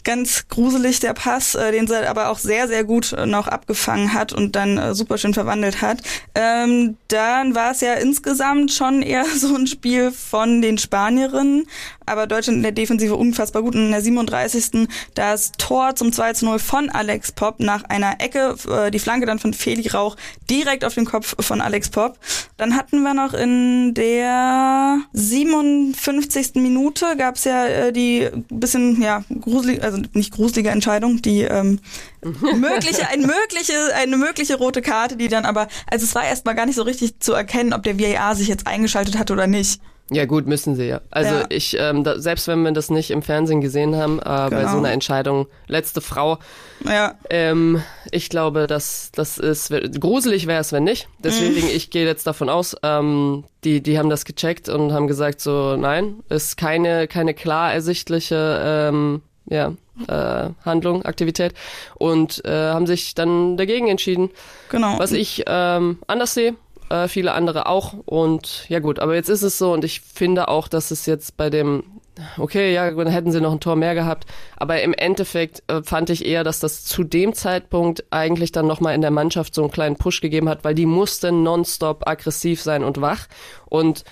ganz 0.04 0.48
gruselig, 0.48 1.00
der 1.00 1.14
Pass, 1.14 1.54
äh, 1.54 1.72
den 1.72 1.86
sie 1.86 2.08
aber 2.08 2.30
auch 2.30 2.38
sehr, 2.38 2.68
sehr 2.68 2.84
gut 2.84 3.12
äh, 3.12 3.26
noch 3.26 3.48
abgefangen 3.48 4.12
hat 4.12 4.32
und 4.32 4.56
dann 4.56 4.78
äh, 4.78 4.94
super 4.94 5.18
schön 5.18 5.34
verwandelt 5.34 5.80
hat. 5.80 5.98
Ähm, 6.34 6.96
dann 7.08 7.54
war 7.54 7.72
es 7.72 7.80
ja 7.80 7.94
insgesamt 7.94 8.72
schon 8.72 9.02
eher 9.02 9.24
so 9.36 9.54
ein 9.54 9.66
Spiel 9.66 10.10
von 10.10 10.60
den 10.62 10.78
Spanierinnen, 10.78 11.66
aber 12.06 12.26
Deutschland 12.26 12.58
in 12.58 12.62
der 12.62 12.72
Defensive 12.72 13.16
unfassbar 13.16 13.62
gut. 13.62 13.74
Und 13.74 13.86
in 13.86 13.90
der 13.90 14.02
37. 14.02 14.88
das 15.14 15.52
Tor 15.52 15.94
zum 15.94 16.12
2 16.12 16.32
zu 16.34 16.44
0 16.46 16.58
von 16.58 16.90
Alex 16.90 17.32
Popp 17.32 17.60
nach 17.60 17.84
einer 17.84 18.20
Ecke, 18.20 18.56
äh, 18.68 18.90
die 18.90 18.98
Flanke 18.98 19.26
dann 19.26 19.38
von 19.38 19.54
Feli 19.54 19.88
Rauch 19.88 20.16
direkt 20.50 20.84
auf 20.84 20.94
den 20.94 21.04
Kopf 21.04 21.34
von 21.40 21.60
Alex 21.60 21.90
Popp. 21.90 22.18
Dann 22.56 22.76
hatten 22.76 23.02
wir 23.02 23.14
noch 23.14 23.34
in 23.38 23.94
der 23.94 25.00
57. 25.12 26.56
Minute 26.56 27.16
gab 27.16 27.36
es 27.36 27.44
ja 27.44 27.66
äh, 27.66 27.92
die 27.92 28.28
bisschen, 28.50 29.00
ja, 29.00 29.24
gruselige, 29.40 29.82
also 29.82 30.02
nicht 30.12 30.32
gruselige 30.32 30.70
Entscheidung, 30.70 31.22
die 31.22 31.42
ähm, 31.42 31.80
mögliche, 32.22 33.08
ein 33.08 33.20
mögliche, 33.20 33.94
eine 33.94 34.16
mögliche 34.16 34.56
rote 34.56 34.82
Karte, 34.82 35.16
die 35.16 35.28
dann 35.28 35.44
aber, 35.44 35.68
also 35.90 36.04
es 36.04 36.14
war 36.14 36.24
erstmal 36.24 36.54
gar 36.54 36.66
nicht 36.66 36.76
so 36.76 36.82
richtig 36.82 37.20
zu 37.20 37.32
erkennen, 37.32 37.72
ob 37.72 37.82
der 37.82 37.98
VAR 37.98 38.34
sich 38.34 38.48
jetzt 38.48 38.66
eingeschaltet 38.66 39.18
hat 39.18 39.30
oder 39.30 39.46
nicht. 39.46 39.80
Ja 40.10 40.24
gut, 40.24 40.46
müssen 40.46 40.74
sie 40.74 40.86
ja. 40.86 41.00
Also 41.10 41.34
Ja. 41.34 41.44
ich, 41.50 41.76
ähm, 41.78 42.02
da, 42.02 42.18
selbst 42.18 42.48
wenn 42.48 42.62
wir 42.62 42.72
das 42.72 42.88
nicht 42.90 43.10
im 43.10 43.20
Fernsehen 43.22 43.60
gesehen 43.60 43.94
haben, 43.94 44.18
äh, 44.18 44.22
bei 44.24 44.48
Genau. 44.48 44.72
so 44.72 44.78
einer 44.78 44.90
Entscheidung, 44.92 45.46
letzte 45.66 46.00
Frau, 46.00 46.38
Ja, 46.84 47.14
ähm, 47.28 47.82
ich 48.10 48.30
glaube, 48.30 48.66
dass 48.66 49.10
das 49.12 49.36
ist 49.36 49.70
gruselig 50.00 50.46
wäre 50.46 50.60
es, 50.60 50.72
wenn 50.72 50.84
nicht. 50.84 51.08
Deswegen, 51.18 51.66
Mhm. 51.66 51.72
ich 51.74 51.90
gehe 51.90 52.06
jetzt 52.06 52.26
davon 52.26 52.48
aus, 52.48 52.74
ähm, 52.82 53.44
die, 53.64 53.82
die 53.82 53.98
haben 53.98 54.08
das 54.08 54.24
gecheckt 54.24 54.68
und 54.68 54.92
haben 54.92 55.08
gesagt, 55.08 55.40
so 55.40 55.76
nein, 55.76 56.20
ist 56.28 56.56
keine, 56.56 57.06
keine 57.08 57.34
klar 57.34 57.72
ersichtliche 57.74 58.60
ähm, 58.64 59.22
ja, 59.50 59.72
äh, 60.06 60.50
Handlung, 60.64 61.04
Aktivität 61.04 61.54
und 61.96 62.44
äh, 62.44 62.50
haben 62.70 62.86
sich 62.86 63.14
dann 63.14 63.56
dagegen 63.56 63.88
entschieden. 63.88 64.30
genau. 64.70 64.98
Was 64.98 65.12
ich 65.12 65.42
ähm, 65.46 65.98
anders 66.06 66.34
sehe, 66.34 66.54
äh, 66.90 67.08
viele 67.08 67.32
andere 67.32 67.66
auch. 67.66 67.94
Und 68.04 68.68
ja 68.68 68.80
gut, 68.80 68.98
aber 68.98 69.14
jetzt 69.14 69.28
ist 69.28 69.42
es 69.42 69.58
so 69.58 69.72
und 69.72 69.84
ich 69.84 70.00
finde 70.00 70.48
auch, 70.48 70.68
dass 70.68 70.90
es 70.90 71.06
jetzt 71.06 71.36
bei 71.36 71.50
dem, 71.50 71.84
okay, 72.36 72.72
ja, 72.72 72.90
dann 72.90 73.08
hätten 73.08 73.32
sie 73.32 73.40
noch 73.40 73.52
ein 73.52 73.60
Tor 73.60 73.76
mehr 73.76 73.94
gehabt. 73.94 74.26
Aber 74.56 74.80
im 74.82 74.94
Endeffekt 74.94 75.62
äh, 75.68 75.82
fand 75.82 76.10
ich 76.10 76.24
eher, 76.24 76.44
dass 76.44 76.60
das 76.60 76.84
zu 76.84 77.04
dem 77.04 77.34
Zeitpunkt 77.34 78.04
eigentlich 78.10 78.52
dann 78.52 78.66
nochmal 78.66 78.94
in 78.94 79.00
der 79.00 79.10
Mannschaft 79.10 79.54
so 79.54 79.62
einen 79.62 79.70
kleinen 79.70 79.96
Push 79.96 80.20
gegeben 80.20 80.48
hat, 80.48 80.64
weil 80.64 80.74
die 80.74 80.86
mussten 80.86 81.42
nonstop 81.42 82.08
aggressiv 82.08 82.62
sein 82.62 82.84
und 82.84 83.00
wach. 83.00 83.26
Und 83.66 84.04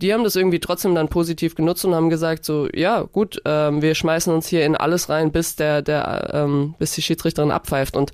die 0.00 0.12
haben 0.12 0.24
das 0.24 0.36
irgendwie 0.36 0.60
trotzdem 0.60 0.94
dann 0.94 1.08
positiv 1.08 1.54
genutzt 1.54 1.84
und 1.84 1.94
haben 1.94 2.10
gesagt 2.10 2.44
so, 2.44 2.68
ja 2.74 3.02
gut, 3.02 3.40
ähm, 3.46 3.80
wir 3.80 3.94
schmeißen 3.94 4.32
uns 4.32 4.46
hier 4.46 4.64
in 4.64 4.76
alles 4.76 5.08
rein, 5.08 5.32
bis 5.32 5.56
der, 5.56 5.80
der, 5.80 6.30
ähm, 6.34 6.74
bis 6.78 6.92
die 6.92 7.02
Schiedsrichterin 7.02 7.50
abpfeift 7.50 7.96
und 7.96 8.12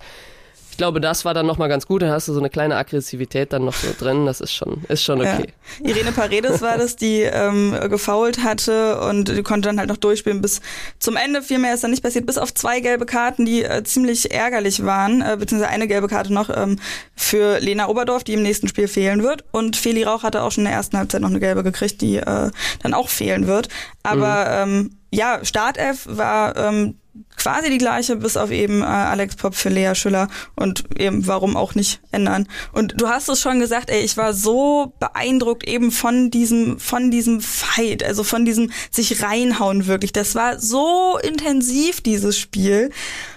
ich 0.73 0.79
glaube, 0.79 1.02
das 1.02 1.26
war 1.26 1.35
dann 1.35 1.45
nochmal 1.45 1.69
ganz 1.69 1.87
gut. 1.87 2.00
Dann 2.00 2.11
hast 2.11 2.29
du 2.29 2.33
so 2.33 2.38
eine 2.38 2.49
kleine 2.49 2.76
Aggressivität 2.76 3.52
dann 3.52 3.67
noch 3.67 3.75
so 3.75 3.88
drin. 3.97 4.25
Das 4.25 4.41
ist 4.41 4.55
schon, 4.55 4.83
ist 4.88 5.05
schon 5.05 5.21
okay. 5.21 5.52
Ja. 5.83 5.91
Irene 5.91 6.12
Paredes 6.12 6.62
war 6.62 6.79
das, 6.79 6.97
die 6.97 7.21
ähm, 7.21 7.76
gefoult 7.91 8.43
hatte 8.43 8.99
und 9.02 9.29
die 9.29 9.43
konnte 9.43 9.69
dann 9.69 9.79
halt 9.79 9.91
noch 9.91 9.99
durchspielen 9.99 10.41
bis 10.41 10.62
zum 10.99 11.17
Ende. 11.17 11.43
Viel 11.43 11.59
mehr 11.59 11.75
ist 11.75 11.85
dann 11.85 11.91
nicht 11.91 12.02
passiert, 12.02 12.25
bis 12.25 12.38
auf 12.38 12.55
zwei 12.55 12.81
gelbe 12.81 13.05
Karten, 13.05 13.45
die 13.45 13.62
äh, 13.64 13.85
ziemlich 13.85 14.33
ärgerlich 14.33 14.83
waren, 14.83 15.21
äh, 15.21 15.37
beziehungsweise 15.38 15.71
eine 15.71 15.87
gelbe 15.87 16.09
Karte 16.09 16.33
noch 16.33 16.49
ähm, 16.49 16.79
für 17.14 17.59
Lena 17.61 17.88
Oberdorf, 17.88 18.25
die 18.25 18.33
im 18.33 18.43
nächsten 18.43 18.67
Spiel 18.67 18.88
fehlen 18.88 19.23
wird. 19.23 19.45
Und 19.52 19.76
Feli 19.76 20.05
Rauch 20.05 20.23
hatte 20.23 20.41
auch 20.41 20.52
schon 20.52 20.62
in 20.62 20.71
der 20.71 20.75
ersten 20.79 20.97
Halbzeit 20.97 21.21
noch 21.21 21.29
eine 21.29 21.41
gelbe 21.41 21.64
gekriegt, 21.64 22.00
die 22.00 22.17
äh, 22.17 22.50
dann 22.83 22.95
auch 22.95 23.11
fehlen 23.11 23.47
wird. 23.47 23.69
Aber 24.02 24.47
ähm, 24.49 25.01
ja, 25.12 25.45
Startelf 25.45 26.07
war 26.09 26.57
ähm, 26.57 26.97
quasi 27.37 27.69
die 27.71 27.78
gleiche, 27.78 28.16
bis 28.16 28.37
auf 28.37 28.50
eben 28.50 28.83
äh, 28.83 28.87
Alex 28.87 29.37
Pop 29.37 29.54
für 29.54 29.69
Lea 29.69 29.95
Schüller 29.95 30.28
und 30.57 30.85
eben 30.99 31.26
warum 31.26 31.57
auch 31.57 31.75
nicht 31.75 32.00
ändern. 32.11 32.49
Und 32.73 33.00
du 33.00 33.09
hast 33.09 33.28
es 33.28 33.40
schon 33.40 33.61
gesagt, 33.61 33.90
ey, 33.90 34.02
ich 34.02 34.16
war 34.16 34.33
so 34.33 34.95
beeindruckt 34.99 35.64
eben 35.69 35.92
von 35.92 36.31
diesem, 36.31 36.78
von 36.78 37.11
diesem 37.11 37.40
Fight, 37.40 38.02
also 38.02 38.25
von 38.25 38.45
diesem 38.45 38.73
sich 38.90 39.23
reinhauen 39.23 39.87
wirklich. 39.87 40.12
Das 40.12 40.35
war 40.35 40.59
so 40.59 41.19
intensiv, 41.23 42.00
dieses 42.00 42.38
Spiel. 42.38 42.90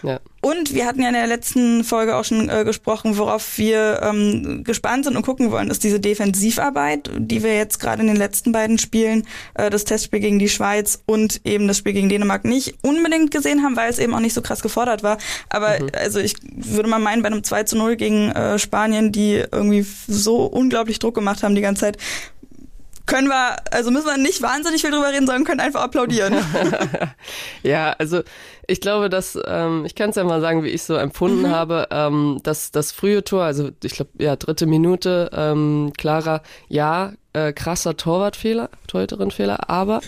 Ja. 0.03 0.19
Und 0.45 0.75
wir 0.75 0.85
hatten 0.85 1.01
ja 1.01 1.07
in 1.07 1.15
der 1.15 1.25
letzten 1.25 1.83
Folge 1.83 2.15
auch 2.15 2.23
schon 2.23 2.49
äh, 2.49 2.63
gesprochen, 2.63 3.17
worauf 3.17 3.57
wir 3.57 3.99
ähm, 4.03 4.63
gespannt 4.63 5.05
sind 5.05 5.17
und 5.17 5.23
gucken 5.23 5.49
wollen, 5.49 5.71
ist 5.71 5.83
diese 5.83 5.99
Defensivarbeit, 5.99 7.09
die 7.17 7.41
wir 7.41 7.55
jetzt 7.55 7.79
gerade 7.79 8.03
in 8.03 8.07
den 8.07 8.15
letzten 8.15 8.51
beiden 8.51 8.77
Spielen, 8.77 9.25
äh, 9.55 9.71
das 9.71 9.85
Testspiel 9.85 10.19
gegen 10.19 10.37
die 10.37 10.47
Schweiz 10.47 11.01
und 11.07 11.41
eben 11.45 11.67
das 11.67 11.79
Spiel 11.79 11.93
gegen 11.93 12.09
Dänemark 12.09 12.45
nicht 12.45 12.75
unbedingt 12.83 13.31
gesehen 13.31 13.63
haben, 13.63 13.75
weil 13.75 13.89
es 13.89 13.97
eben 13.97 14.13
auch 14.13 14.19
nicht 14.19 14.35
so 14.35 14.43
krass 14.43 14.61
gefordert 14.61 15.01
war. 15.01 15.17
Aber 15.49 15.79
also 15.93 16.19
ich 16.19 16.35
würde 16.53 16.89
mal 16.89 16.99
meinen, 16.99 17.23
bei 17.23 17.29
einem 17.29 17.43
2 17.43 17.63
zu 17.63 17.75
0 17.75 17.95
gegen 17.95 18.29
äh, 18.29 18.59
Spanien, 18.59 19.11
die 19.11 19.43
irgendwie 19.51 19.83
so 20.07 20.45
unglaublich 20.45 20.99
Druck 20.99 21.15
gemacht 21.15 21.41
haben 21.41 21.55
die 21.55 21.61
ganze 21.61 21.85
Zeit, 21.85 21.97
können 23.05 23.27
wir, 23.27 23.57
also 23.71 23.91
müssen 23.91 24.07
wir 24.07 24.17
nicht 24.17 24.41
wahnsinnig 24.41 24.81
viel 24.81 24.91
drüber 24.91 25.11
reden, 25.11 25.25
sondern 25.25 25.43
können 25.43 25.59
einfach 25.59 25.81
applaudieren. 25.81 26.35
Ja, 27.63 27.95
also 27.97 28.21
ich 28.67 28.81
glaube, 28.81 29.09
dass 29.09 29.37
ähm, 29.45 29.85
ich 29.85 29.95
kann 29.95 30.09
es 30.11 30.15
ja 30.15 30.23
mal 30.23 30.41
sagen, 30.41 30.63
wie 30.63 30.69
ich 30.69 30.83
so 30.83 30.95
empfunden 30.95 31.49
habe, 31.49 31.87
ähm, 31.91 32.39
dass 32.43 32.71
das 32.71 32.91
frühe 32.91 33.23
Tor, 33.23 33.43
also 33.43 33.69
ich 33.83 33.93
glaube, 33.93 34.11
ja, 34.19 34.35
dritte 34.35 34.65
Minute, 34.65 35.29
ähm, 35.33 35.91
Clara, 35.97 36.41
ja, 36.67 37.13
äh, 37.33 37.53
krasser 37.53 37.97
Torwartfehler, 37.97 38.69
Torhüterin-Fehler, 38.87 39.69
aber 39.69 40.01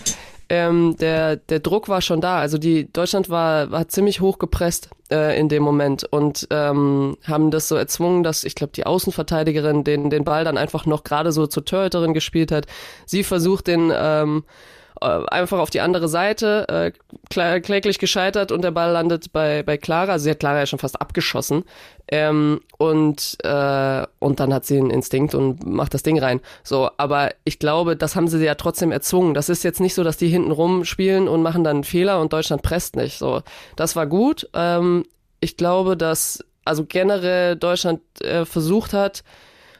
ähm, 0.48 0.96
der, 0.98 1.36
der 1.36 1.60
Druck 1.60 1.88
war 1.88 2.00
schon 2.00 2.20
da. 2.20 2.38
Also 2.38 2.58
die 2.58 2.90
Deutschland 2.92 3.28
war, 3.30 3.70
war 3.70 3.88
ziemlich 3.88 4.20
hoch 4.20 4.38
gepresst 4.38 4.90
äh, 5.10 5.38
in 5.38 5.48
dem 5.48 5.62
Moment 5.62 6.04
und 6.04 6.46
ähm, 6.50 7.16
haben 7.24 7.50
das 7.50 7.68
so 7.68 7.76
erzwungen, 7.76 8.22
dass 8.22 8.44
ich 8.44 8.54
glaube 8.54 8.72
die 8.74 8.86
Außenverteidigerin 8.86 9.84
den, 9.84 10.10
den 10.10 10.24
Ball 10.24 10.44
dann 10.44 10.58
einfach 10.58 10.86
noch 10.86 11.04
gerade 11.04 11.32
so 11.32 11.46
zur 11.46 11.64
Torhüterin 11.64 12.14
gespielt 12.14 12.50
hat. 12.52 12.66
Sie 13.04 13.24
versucht 13.24 13.66
den 13.66 13.92
ähm, 13.94 14.44
äh, 14.44 14.77
einfach 15.00 15.58
auf 15.58 15.70
die 15.70 15.80
andere 15.80 16.08
Seite, 16.08 16.66
äh, 16.68 16.92
klä- 17.32 17.60
kläglich 17.60 17.98
gescheitert 17.98 18.52
und 18.52 18.62
der 18.62 18.70
Ball 18.70 18.92
landet 18.92 19.32
bei, 19.32 19.62
bei 19.62 19.76
Clara. 19.76 20.18
Sie 20.18 20.30
hat 20.30 20.40
Clara 20.40 20.60
ja 20.60 20.66
schon 20.66 20.78
fast 20.78 21.00
abgeschossen. 21.00 21.64
Ähm, 22.10 22.60
und, 22.78 23.36
äh, 23.44 24.06
und 24.18 24.40
dann 24.40 24.54
hat 24.54 24.64
sie 24.64 24.78
einen 24.78 24.90
Instinkt 24.90 25.34
und 25.34 25.66
macht 25.66 25.94
das 25.94 26.02
Ding 26.02 26.18
rein. 26.18 26.40
So, 26.64 26.90
aber 26.96 27.30
ich 27.44 27.58
glaube, 27.58 27.96
das 27.96 28.16
haben 28.16 28.28
sie 28.28 28.42
ja 28.44 28.54
trotzdem 28.54 28.92
erzwungen. 28.92 29.34
Das 29.34 29.48
ist 29.48 29.62
jetzt 29.64 29.80
nicht 29.80 29.94
so, 29.94 30.04
dass 30.04 30.16
die 30.16 30.28
hinten 30.28 30.50
rumspielen 30.50 31.28
und 31.28 31.42
machen 31.42 31.64
dann 31.64 31.78
einen 31.78 31.84
Fehler 31.84 32.20
und 32.20 32.32
Deutschland 32.32 32.62
presst 32.62 32.96
nicht. 32.96 33.18
So, 33.18 33.42
das 33.76 33.94
war 33.94 34.06
gut. 34.06 34.48
Ähm, 34.54 35.04
ich 35.40 35.56
glaube, 35.56 35.96
dass 35.96 36.44
also 36.64 36.84
generell 36.84 37.56
Deutschland 37.56 38.00
äh, 38.22 38.44
versucht 38.44 38.92
hat, 38.92 39.22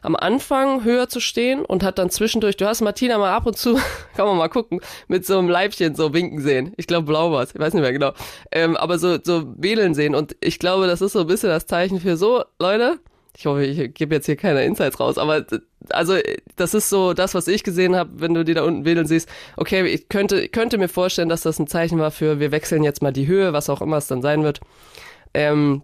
am 0.01 0.15
Anfang 0.15 0.83
höher 0.83 1.09
zu 1.09 1.19
stehen 1.19 1.63
und 1.65 1.83
hat 1.83 1.97
dann 1.97 2.09
zwischendurch, 2.09 2.57
du 2.57 2.65
hast 2.67 2.81
Martina 2.81 3.17
mal 3.17 3.31
ab 3.33 3.45
und 3.45 3.57
zu, 3.57 3.75
kann 4.15 4.25
man 4.27 4.37
mal 4.37 4.47
gucken, 4.49 4.79
mit 5.07 5.25
so 5.25 5.37
einem 5.37 5.49
Leibchen 5.49 5.95
so 5.95 6.13
winken 6.13 6.41
sehen. 6.41 6.73
Ich 6.77 6.87
glaube 6.87 7.05
blau 7.07 7.31
war's, 7.31 7.51
ich 7.53 7.59
weiß 7.59 7.73
nicht 7.73 7.83
mehr 7.83 7.93
genau. 7.93 8.13
Ähm, 8.51 8.77
aber 8.77 8.99
so, 8.99 9.17
so 9.23 9.43
wedeln 9.57 9.93
sehen 9.93 10.15
und 10.15 10.35
ich 10.41 10.59
glaube, 10.59 10.87
das 10.87 11.01
ist 11.01 11.13
so 11.13 11.21
ein 11.21 11.27
bisschen 11.27 11.49
das 11.49 11.65
Zeichen 11.65 11.99
für 11.99 12.17
so, 12.17 12.43
Leute, 12.59 12.99
ich 13.37 13.45
hoffe, 13.45 13.63
ich 13.63 13.93
gebe 13.93 14.15
jetzt 14.15 14.25
hier 14.25 14.35
keine 14.35 14.65
Insights 14.65 14.99
raus, 14.99 15.17
aber 15.17 15.41
d- 15.41 15.59
also 15.91 16.15
das 16.57 16.73
ist 16.73 16.89
so 16.89 17.13
das, 17.13 17.35
was 17.35 17.47
ich 17.47 17.63
gesehen 17.63 17.95
habe, 17.95 18.09
wenn 18.15 18.33
du 18.33 18.43
die 18.43 18.53
da 18.53 18.63
unten 18.63 18.83
wedeln 18.85 19.07
siehst. 19.07 19.29
Okay, 19.55 19.85
ich 19.85 20.09
könnte, 20.09 20.49
könnte 20.49 20.77
mir 20.77 20.89
vorstellen, 20.89 21.29
dass 21.29 21.41
das 21.43 21.57
ein 21.59 21.67
Zeichen 21.67 21.99
war 21.99 22.11
für, 22.11 22.39
wir 22.39 22.51
wechseln 22.51 22.83
jetzt 22.83 23.01
mal 23.01 23.13
die 23.13 23.27
Höhe, 23.27 23.53
was 23.53 23.69
auch 23.69 23.81
immer 23.81 23.97
es 23.97 24.07
dann 24.07 24.21
sein 24.21 24.43
wird. 24.43 24.59
Ähm, 25.33 25.83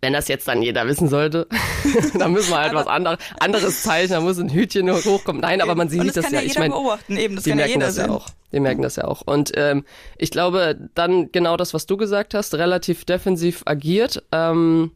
wenn 0.00 0.12
das 0.12 0.28
jetzt 0.28 0.48
dann 0.48 0.62
jeder 0.62 0.86
wissen 0.86 1.08
sollte, 1.08 1.46
dann 2.18 2.32
müssen 2.32 2.50
wir 2.50 2.58
halt 2.58 2.74
was 2.74 2.86
anderes, 2.86 3.18
anderes 3.38 3.82
Zeichen, 3.82 4.12
da 4.12 4.20
muss 4.20 4.38
ein 4.38 4.50
Hütchen 4.50 4.90
hochkommen. 4.90 5.40
Nein, 5.42 5.60
aber 5.60 5.74
man 5.74 5.88
sieht 5.88 6.06
das, 6.06 6.14
das 6.14 6.30
ja. 6.30 6.40
ja 6.40 6.46
Ich 6.46 6.58
meine, 6.58 6.74
beobachten, 6.74 7.16
eben, 7.16 7.34
das 7.36 7.44
die 7.44 7.50
kann 7.50 7.58
ja 7.58 7.66
merken 7.66 7.80
jeder 7.80 7.86
das 7.86 7.94
sehen. 7.96 8.06
ja 8.06 8.12
auch. 8.12 8.26
Die 8.52 8.60
merken 8.60 8.82
das 8.82 8.96
ja 8.96 9.04
auch. 9.04 9.22
Und 9.22 9.52
ähm, 9.56 9.84
ich 10.18 10.30
glaube, 10.30 10.76
dann 10.94 11.30
genau 11.30 11.56
das, 11.56 11.72
was 11.74 11.86
du 11.86 11.96
gesagt 11.96 12.34
hast, 12.34 12.54
relativ 12.54 13.04
defensiv 13.04 13.62
agiert. 13.66 14.22
Ähm, 14.32 14.92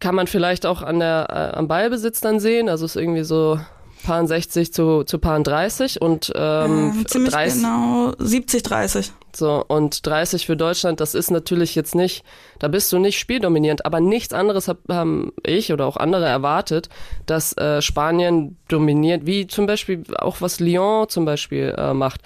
kann 0.00 0.14
man 0.16 0.26
vielleicht 0.26 0.66
auch 0.66 0.82
an 0.82 0.98
der, 0.98 1.28
äh, 1.30 1.56
am 1.56 1.68
Ballbesitz 1.68 2.20
dann 2.20 2.40
sehen. 2.40 2.68
Also 2.68 2.84
ist 2.84 2.96
irgendwie 2.96 3.22
so 3.22 3.58
Paar 4.02 4.26
60 4.26 4.72
zu, 4.72 5.04
zu 5.04 5.18
Paar 5.18 5.40
30 5.40 6.00
und 6.00 6.32
ähm, 6.34 6.72
Ähm, 6.94 7.06
ziemlich 7.06 7.32
30, 7.32 7.62
genau 7.62 8.12
70, 8.18 8.62
30. 8.62 9.12
so, 9.34 9.64
und 9.66 10.06
30 10.06 10.46
für 10.46 10.56
Deutschland, 10.56 11.00
das 11.00 11.14
ist 11.14 11.30
natürlich 11.30 11.74
jetzt 11.74 11.94
nicht, 11.94 12.24
da 12.58 12.68
bist 12.68 12.92
du 12.92 12.98
nicht 12.98 13.18
spieldominierend, 13.18 13.86
aber 13.86 14.00
nichts 14.00 14.32
anderes 14.32 14.68
hab, 14.68 14.78
haben 14.88 15.32
ich 15.44 15.72
oder 15.72 15.86
auch 15.86 15.96
andere 15.96 16.26
erwartet, 16.26 16.88
dass 17.26 17.56
äh, 17.56 17.80
Spanien 17.82 18.56
dominiert, 18.68 19.26
wie 19.26 19.46
zum 19.46 19.66
Beispiel 19.66 20.02
auch 20.18 20.40
was 20.40 20.60
Lyon 20.60 21.08
zum 21.08 21.24
Beispiel 21.24 21.74
äh, 21.76 21.94
macht. 21.94 22.20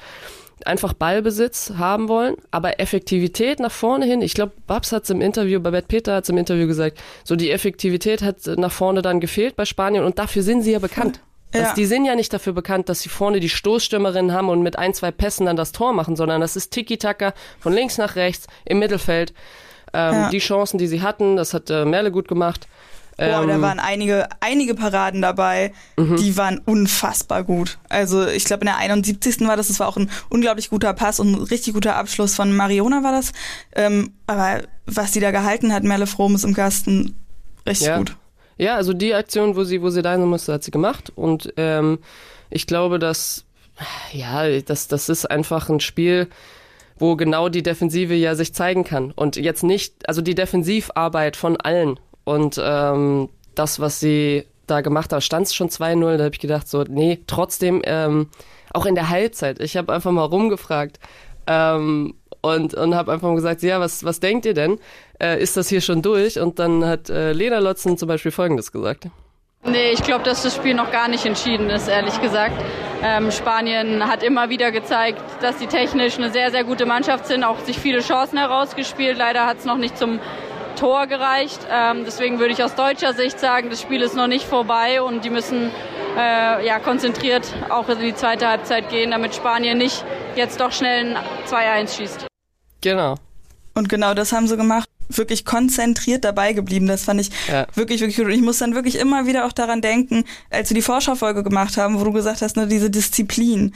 Einfach 0.65 0.95
Ballbesitz 0.95 1.75
haben 1.77 2.09
wollen, 2.09 2.37
aber 2.51 2.81
Effektivität 2.81 3.61
nach 3.61 3.71
vorne 3.71 4.07
hin. 4.07 4.23
Ich 4.23 4.33
glaube, 4.33 4.53
Babs 4.67 4.91
hat 4.91 5.05
es 5.05 5.11
im 5.11 5.21
Interview, 5.21 5.61
Babette 5.61 5.87
Peter 5.87 6.15
hat 6.15 6.25
es 6.25 6.31
im 6.31 6.39
Interview 6.39 6.67
gesagt, 6.67 6.99
so 7.25 7.37
die 7.37 7.51
Effektivität 7.51 8.23
hat 8.23 8.39
nach 8.57 8.73
vorne 8.73 9.03
dann 9.03 9.21
gefehlt 9.21 9.55
bei 9.55 9.67
Spanien 9.67 10.03
und 10.03 10.19
dafür 10.19 10.43
sind 10.43 10.63
sie 10.63 10.73
ja 10.73 10.79
bekannt. 10.79 11.21
Das, 11.53 11.63
Ja. 11.69 11.75
Die 11.75 11.87
sind 11.87 12.05
ja 12.05 12.15
nicht 12.17 12.33
dafür 12.33 12.53
bekannt, 12.53 12.89
dass 12.89 13.01
sie 13.01 13.09
vorne 13.09 13.41
die 13.41 13.49
Stoßstürmerin 13.49 14.33
haben 14.33 14.49
und 14.49 14.63
mit 14.63 14.79
ein, 14.79 14.95
zwei 14.95 15.11
Pässen 15.11 15.47
dann 15.47 15.57
das 15.57 15.73
Tor 15.73 15.93
machen, 15.93 16.17
sondern 16.17 16.41
das 16.41 16.57
ist 16.57 16.71
Tiki-Taka 16.73 17.35
von 17.61 17.73
links 17.73 17.99
nach 17.99 18.17
rechts 18.17 18.47
im 18.65 18.79
Mittelfeld. 18.79 19.33
Ähm, 19.93 20.15
Ja. 20.15 20.31
Die 20.31 20.39
Chancen, 20.39 20.79
die 20.79 20.87
sie 20.89 21.03
hatten, 21.03 21.37
das 21.37 21.55
hat 21.55 21.71
äh, 21.71 21.85
Merle 21.85 22.11
gut 22.11 22.29
gemacht. 22.29 22.67
Boah, 23.19 23.25
Ähm, 23.43 23.49
da 23.49 23.61
waren 23.63 23.79
einige, 23.79 24.29
einige 24.41 24.75
Paraden 24.75 25.23
dabei, 25.23 25.73
Mhm. 25.97 26.17
die 26.17 26.37
waren 26.37 26.59
unfassbar 26.67 27.45
gut. 27.45 27.79
Also 27.89 28.27
ich 28.27 28.45
glaube 28.45 28.61
in 28.63 28.67
der 28.67 28.77
71. 28.77 29.47
war 29.49 29.57
das, 29.57 29.69
das 29.69 29.81
war 29.81 29.89
auch 29.89 29.97
ein 29.97 30.11
unglaublich 30.29 30.69
guter 30.69 30.93
Pass 30.93 31.19
und 31.19 31.33
ein 31.33 31.43
richtig 31.43 31.73
guter 31.73 31.97
Abschluss 31.97 32.35
von 32.35 32.55
Mariona 32.55 33.03
war 33.03 33.13
das. 33.13 33.33
Ähm, 33.75 34.13
aber 34.27 34.65
was 34.85 35.13
die 35.13 35.21
da 35.21 35.31
gehalten 35.31 35.73
hat, 35.73 35.83
Merle 35.83 36.07
Fromm 36.07 36.35
ist 36.35 36.45
im 36.45 36.53
Kasten, 36.53 37.17
richtig 37.67 37.87
Ja. 37.87 37.97
gut. 37.99 38.17
Ja, 38.59 38.77
also 38.77 38.93
die 38.93 39.15
Aktion, 39.15 39.57
wo 39.57 39.65
sie, 39.65 39.83
wo 39.83 39.91
sie 39.91 40.03
da 40.03 40.17
sein 40.17 40.27
musste, 40.27 40.53
hat 40.53 40.65
sie 40.65 40.71
gemacht. 40.71 41.13
Und 41.15 41.53
ähm, 41.57 41.99
ich 42.51 42.67
glaube, 42.67 42.99
dass 42.99 43.47
ja, 44.13 44.61
das, 44.61 44.89
das 44.89 45.09
ist 45.09 45.31
einfach 45.31 45.69
ein 45.69 45.81
Spiel, 45.81 46.29
wo 46.99 47.17
genau 47.17 47.49
die 47.49 47.63
Defensive 47.63 48.15
ja 48.15 48.35
sich 48.35 48.55
zeigen 48.55 48.85
kann. 48.85 49.13
Und 49.13 49.37
jetzt 49.37 49.63
nicht, 49.63 50.09
also 50.09 50.23
die 50.23 50.35
Defensivarbeit 50.35 51.37
von 51.37 51.57
allen 51.57 52.01
und 52.25 52.61
ähm, 52.63 53.29
das, 53.55 53.81
was 53.81 54.01
sie 54.01 54.45
da 54.67 54.81
gemacht 54.81 55.13
hat, 55.13 55.23
stand 55.23 55.47
es 55.47 55.55
schon 55.55 55.69
2-0, 55.69 56.17
da 56.17 56.25
habe 56.25 56.35
ich 56.35 56.41
gedacht, 56.41 56.69
so, 56.69 56.83
nee, 56.83 57.21
trotzdem, 57.27 57.83
ähm, 57.85 58.31
auch 58.73 58.87
in 58.87 58.95
der 58.95 59.11
Halbzeit, 59.11 59.61
ich 59.61 59.77
habe 59.77 59.93
einfach 59.93 60.11
mal 60.11 60.25
rumgefragt 60.25 60.99
ähm, 61.47 62.15
und, 62.55 62.75
und 62.75 62.95
habe 62.95 63.13
einfach 63.13 63.29
mal 63.29 63.35
gesagt, 63.35 63.63
ja, 63.63 63.81
was, 63.81 64.05
was 64.05 64.21
denkt 64.21 64.47
ihr 64.47 64.55
denn? 64.55 64.79
Äh, 65.21 65.43
ist 65.43 65.57
das 65.57 65.69
hier 65.69 65.81
schon 65.81 66.03
durch? 66.03 66.39
Und 66.39 66.59
dann 66.59 66.85
hat 66.85 67.11
äh, 67.11 67.33
Lena 67.33 67.59
Lotzen 67.59 67.99
zum 67.99 68.09
Beispiel 68.09 68.33
Folgendes 68.33 68.73
gesagt. 68.73 69.09
Nee, 69.65 69.91
ich 69.91 70.03
glaube, 70.03 70.23
dass 70.23 70.45
das 70.45 70.55
Spiel 70.55 70.75
noch 70.75 70.93
gar 70.93 71.09
nicht 71.09 71.27
entschieden 71.27 71.71
ist, 71.71 71.89
ehrlich 71.89 72.21
gesagt. 72.21 72.55
Ähm, 73.03 73.33
Spanien 73.33 74.07
hat 74.07 74.23
immer 74.23 74.49
wieder 74.49 74.71
gezeigt, 74.71 75.21
dass 75.41 75.59
sie 75.59 75.67
technisch 75.67 76.19
eine 76.19 76.31
sehr, 76.31 76.53
sehr 76.53 76.63
gute 76.63 76.87
Mannschaft 76.87 77.27
sind, 77.27 77.43
auch 77.43 77.59
sich 77.61 77.79
viele 77.79 78.01
Chancen 78.01 78.39
herausgespielt. 78.39 79.19
Leider 79.19 79.45
hat 79.45 79.59
es 79.59 79.65
noch 79.65 79.77
nicht 79.77 79.99
zum 79.99 80.21
Tor 80.77 81.07
gereicht. 81.07 81.59
Ähm, 81.71 82.05
deswegen 82.05 82.39
würde 82.39 82.53
ich 82.53 82.63
aus 82.63 82.75
deutscher 82.77 83.13
Sicht 83.13 83.41
sagen, 83.41 83.71
das 83.71 83.81
Spiel 83.81 84.03
ist 84.03 84.15
noch 84.15 84.29
nicht 84.29 84.47
vorbei 84.47 85.03
und 85.03 85.25
die 85.25 85.31
müssen 85.31 85.71
äh, 86.17 86.67
ja, 86.67 86.79
konzentriert 86.79 87.53
auch 87.69 87.89
in 87.89 87.99
die 87.99 88.15
zweite 88.15 88.49
Halbzeit 88.49 88.89
gehen, 88.89 89.11
damit 89.11 89.35
Spanien 89.35 89.79
nicht 89.79 90.05
jetzt 90.37 90.61
doch 90.61 90.73
schnell 90.73 91.17
ein 91.17 91.19
2-1 91.47 91.97
schießt. 91.97 92.27
Genau. 92.87 93.17
Und 93.75 93.89
genau 93.89 94.15
das 94.15 94.33
haben 94.33 94.47
sie 94.47 94.57
gemacht 94.57 94.89
wirklich 95.09 95.45
konzentriert 95.45 96.25
dabei 96.25 96.53
geblieben. 96.53 96.87
Das 96.87 97.05
fand 97.05 97.21
ich 97.21 97.31
ja. 97.49 97.67
wirklich, 97.75 98.01
wirklich 98.01 98.17
gut. 98.17 98.27
Und 98.27 98.33
ich 98.33 98.43
muss 98.43 98.59
dann 98.59 98.75
wirklich 98.75 98.97
immer 98.97 99.27
wieder 99.27 99.45
auch 99.45 99.53
daran 99.53 99.81
denken, 99.81 100.25
als 100.51 100.71
wir 100.71 100.75
die 100.77 100.83
Vorschaufolge 100.83 101.43
gemacht 101.43 101.77
haben, 101.77 101.99
wo 101.99 102.05
du 102.05 102.13
gesagt 102.13 102.43
hast, 102.43 102.57
ne, 102.57 102.67
diese 102.67 102.91
Disziplin. 102.91 103.75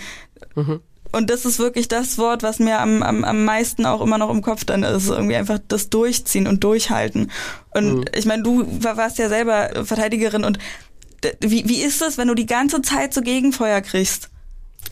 Mhm. 0.55 0.81
Und 1.13 1.31
das 1.31 1.45
ist 1.45 1.59
wirklich 1.59 1.89
das 1.89 2.19
Wort, 2.19 2.45
was 2.45 2.61
mir 2.61 2.79
am, 2.79 3.03
am, 3.03 3.25
am 3.25 3.45
meisten 3.45 3.85
auch 3.85 4.01
immer 4.01 4.17
noch 4.17 4.31
im 4.31 4.43
Kopf 4.43 4.65
dann 4.65 4.85
ist. 4.85 5.09
Irgendwie 5.09 5.37
einfach 5.37 5.59
das 5.67 5.91
Durchziehen 5.91 6.47
und 6.47 6.63
Durchhalten. 6.63 7.33
Und 7.71 7.95
mhm. 7.95 8.05
ich 8.15 8.27
meine, 8.27 8.45
du 8.45 8.65
warst 8.83 9.19
ja 9.19 9.29
selber 9.29 9.85
Verteidigerin 9.85 10.45
und 10.45 10.59
wie, 11.41 11.69
wie 11.69 11.83
ist 11.83 12.01
das, 12.01 12.17
wenn 12.17 12.29
du 12.29 12.35
die 12.35 12.47
ganze 12.47 12.81
Zeit 12.81 13.13
so 13.13 13.23
Gegenfeuer 13.23 13.81
kriegst? 13.81 14.31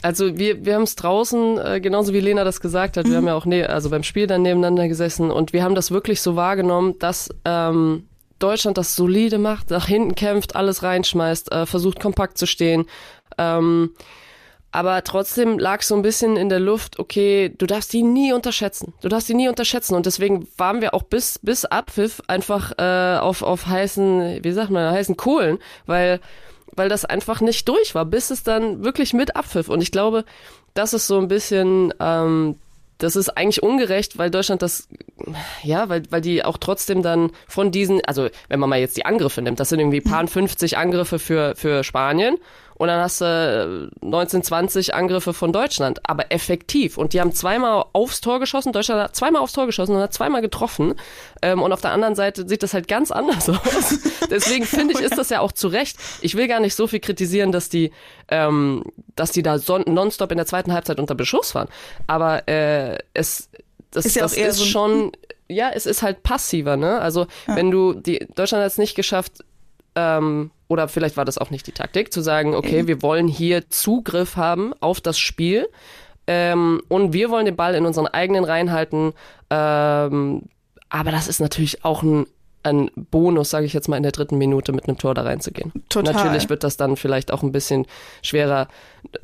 Also 0.02 0.38
wir, 0.38 0.64
wir 0.64 0.74
haben 0.74 0.82
es 0.82 0.96
draußen, 0.96 1.58
äh, 1.58 1.80
genauso 1.80 2.12
wie 2.12 2.20
Lena 2.20 2.44
das 2.44 2.60
gesagt 2.60 2.96
hat, 2.96 3.06
mhm. 3.06 3.10
wir 3.10 3.16
haben 3.16 3.26
ja 3.26 3.34
auch 3.34 3.46
ne, 3.46 3.68
also 3.68 3.90
beim 3.90 4.04
Spiel 4.04 4.26
dann 4.26 4.42
nebeneinander 4.42 4.86
gesessen 4.88 5.30
und 5.30 5.52
wir 5.52 5.64
haben 5.64 5.74
das 5.74 5.90
wirklich 5.90 6.22
so 6.22 6.36
wahrgenommen, 6.36 6.98
dass 6.98 7.28
ähm, 7.44 8.08
Deutschland 8.38 8.78
das 8.78 8.94
solide 8.94 9.38
macht, 9.38 9.70
nach 9.70 9.86
hinten 9.86 10.14
kämpft, 10.14 10.54
alles 10.54 10.82
reinschmeißt, 10.82 11.50
äh, 11.50 11.66
versucht 11.66 12.00
kompakt 12.00 12.38
zu 12.38 12.46
stehen. 12.46 12.86
Ähm, 13.36 13.90
aber 14.70 15.02
trotzdem 15.02 15.58
lag 15.58 15.82
so 15.82 15.96
ein 15.96 16.02
bisschen 16.02 16.36
in 16.36 16.50
der 16.50 16.60
Luft, 16.60 16.98
okay, 16.98 17.52
du 17.56 17.66
darfst 17.66 17.92
die 17.92 18.02
nie 18.02 18.32
unterschätzen. 18.32 18.92
Du 19.00 19.08
darfst 19.08 19.28
die 19.28 19.34
nie 19.34 19.48
unterschätzen. 19.48 19.94
Und 19.94 20.04
deswegen 20.04 20.46
waren 20.58 20.82
wir 20.82 20.92
auch 20.94 21.04
bis, 21.04 21.38
bis 21.38 21.64
Abpfiff 21.64 22.20
einfach 22.26 22.72
äh, 22.76 23.18
auf, 23.18 23.42
auf 23.42 23.66
heißen, 23.66 24.40
wie 24.42 24.52
sagt 24.52 24.70
man, 24.70 24.92
heißen 24.92 25.16
Kohlen, 25.16 25.58
weil 25.86 26.20
weil 26.78 26.88
das 26.88 27.04
einfach 27.04 27.40
nicht 27.40 27.68
durch 27.68 27.94
war, 27.94 28.04
bis 28.04 28.30
es 28.30 28.42
dann 28.42 28.84
wirklich 28.84 29.12
mit 29.12 29.36
abpfiff. 29.36 29.68
Und 29.68 29.82
ich 29.82 29.90
glaube, 29.90 30.24
das 30.74 30.94
ist 30.94 31.06
so 31.06 31.18
ein 31.18 31.28
bisschen, 31.28 31.92
ähm, 32.00 32.56
das 32.98 33.16
ist 33.16 33.30
eigentlich 33.30 33.62
ungerecht, 33.62 34.18
weil 34.18 34.30
Deutschland 34.30 34.62
das, 34.62 34.88
ja, 35.62 35.88
weil, 35.88 36.02
weil 36.10 36.20
die 36.20 36.44
auch 36.44 36.56
trotzdem 36.56 37.02
dann 37.02 37.30
von 37.46 37.70
diesen, 37.70 38.04
also 38.04 38.28
wenn 38.48 38.60
man 38.60 38.70
mal 38.70 38.80
jetzt 38.80 38.96
die 38.96 39.04
Angriffe 39.04 39.42
nimmt, 39.42 39.60
das 39.60 39.68
sind 39.68 39.80
irgendwie 39.80 40.00
paar 40.00 40.26
50 40.26 40.78
Angriffe 40.78 41.18
für, 41.18 41.54
für 41.56 41.84
Spanien 41.84 42.36
und 42.78 42.88
dann 42.88 43.00
hast 43.00 43.20
du 43.20 43.90
1920 44.02 44.88
äh, 44.88 44.92
Angriffe 44.92 45.34
von 45.34 45.52
Deutschland, 45.52 46.00
aber 46.08 46.32
effektiv. 46.32 46.96
Und 46.96 47.12
die 47.12 47.20
haben 47.20 47.32
zweimal 47.32 47.84
aufs 47.92 48.20
Tor 48.20 48.40
geschossen, 48.40 48.72
Deutschland 48.72 49.02
hat 49.02 49.16
zweimal 49.16 49.42
aufs 49.42 49.52
Tor 49.52 49.66
geschossen 49.66 49.96
und 49.96 50.00
hat 50.00 50.14
zweimal 50.14 50.40
getroffen. 50.40 50.94
Ähm, 51.42 51.60
und 51.60 51.72
auf 51.72 51.80
der 51.80 51.90
anderen 51.90 52.14
Seite 52.14 52.48
sieht 52.48 52.62
das 52.62 52.74
halt 52.74 52.88
ganz 52.88 53.10
anders 53.10 53.48
aus. 53.48 53.98
Deswegen 54.30 54.64
finde 54.64 54.94
ich, 54.94 55.00
ist 55.00 55.18
das 55.18 55.28
ja 55.28 55.40
auch 55.40 55.52
zu 55.52 55.68
Recht. 55.68 55.98
Ich 56.20 56.36
will 56.36 56.48
gar 56.48 56.60
nicht 56.60 56.74
so 56.74 56.86
viel 56.86 57.00
kritisieren, 57.00 57.52
dass 57.52 57.68
die, 57.68 57.92
ähm, 58.28 58.84
dass 59.16 59.32
die 59.32 59.42
da 59.42 59.58
nonstop 59.86 60.30
in 60.30 60.38
der 60.38 60.46
zweiten 60.46 60.72
Halbzeit 60.72 61.00
unter 61.00 61.14
Beschuss 61.14 61.54
waren. 61.54 61.68
Aber 62.06 62.48
äh, 62.48 62.98
es 63.12 63.50
das, 63.90 64.06
ist, 64.06 64.16
ja 64.16 64.22
das 64.22 64.36
ist 64.36 64.56
so 64.58 64.64
schon 64.64 65.12
ja, 65.48 65.70
es 65.72 65.86
ist 65.86 66.02
halt 66.02 66.22
passiver, 66.22 66.76
ne? 66.76 67.00
Also 67.00 67.26
ja. 67.46 67.56
wenn 67.56 67.70
du 67.70 67.94
die 67.94 68.26
Deutschland 68.34 68.62
hat 68.62 68.70
es 68.70 68.78
nicht 68.78 68.94
geschafft, 68.94 69.44
ähm, 69.94 70.50
oder 70.68 70.86
vielleicht 70.88 71.16
war 71.16 71.24
das 71.24 71.38
auch 71.38 71.50
nicht 71.50 71.66
die 71.66 71.72
Taktik, 71.72 72.12
zu 72.12 72.20
sagen, 72.20 72.54
okay, 72.54 72.86
wir 72.86 73.02
wollen 73.02 73.26
hier 73.26 73.68
Zugriff 73.70 74.36
haben 74.36 74.74
auf 74.80 75.00
das 75.00 75.18
Spiel 75.18 75.66
ähm, 76.26 76.82
und 76.88 77.14
wir 77.14 77.30
wollen 77.30 77.46
den 77.46 77.56
Ball 77.56 77.74
in 77.74 77.86
unseren 77.86 78.06
eigenen 78.06 78.44
Reihen 78.44 78.70
halten. 78.70 79.14
Ähm, 79.48 80.42
aber 80.90 81.10
das 81.10 81.26
ist 81.26 81.40
natürlich 81.40 81.84
auch 81.84 82.02
ein, 82.02 82.26
ein 82.62 82.90
Bonus, 82.96 83.48
sage 83.48 83.64
ich 83.64 83.72
jetzt 83.72 83.88
mal, 83.88 83.96
in 83.96 84.02
der 84.02 84.12
dritten 84.12 84.36
Minute 84.36 84.72
mit 84.72 84.86
einem 84.86 84.98
Tor 84.98 85.14
da 85.14 85.22
reinzugehen. 85.22 85.72
Total. 85.88 86.12
Natürlich 86.12 86.50
wird 86.50 86.64
das 86.64 86.76
dann 86.76 86.96
vielleicht 86.96 87.32
auch 87.32 87.42
ein 87.42 87.52
bisschen 87.52 87.86
schwerer 88.22 88.68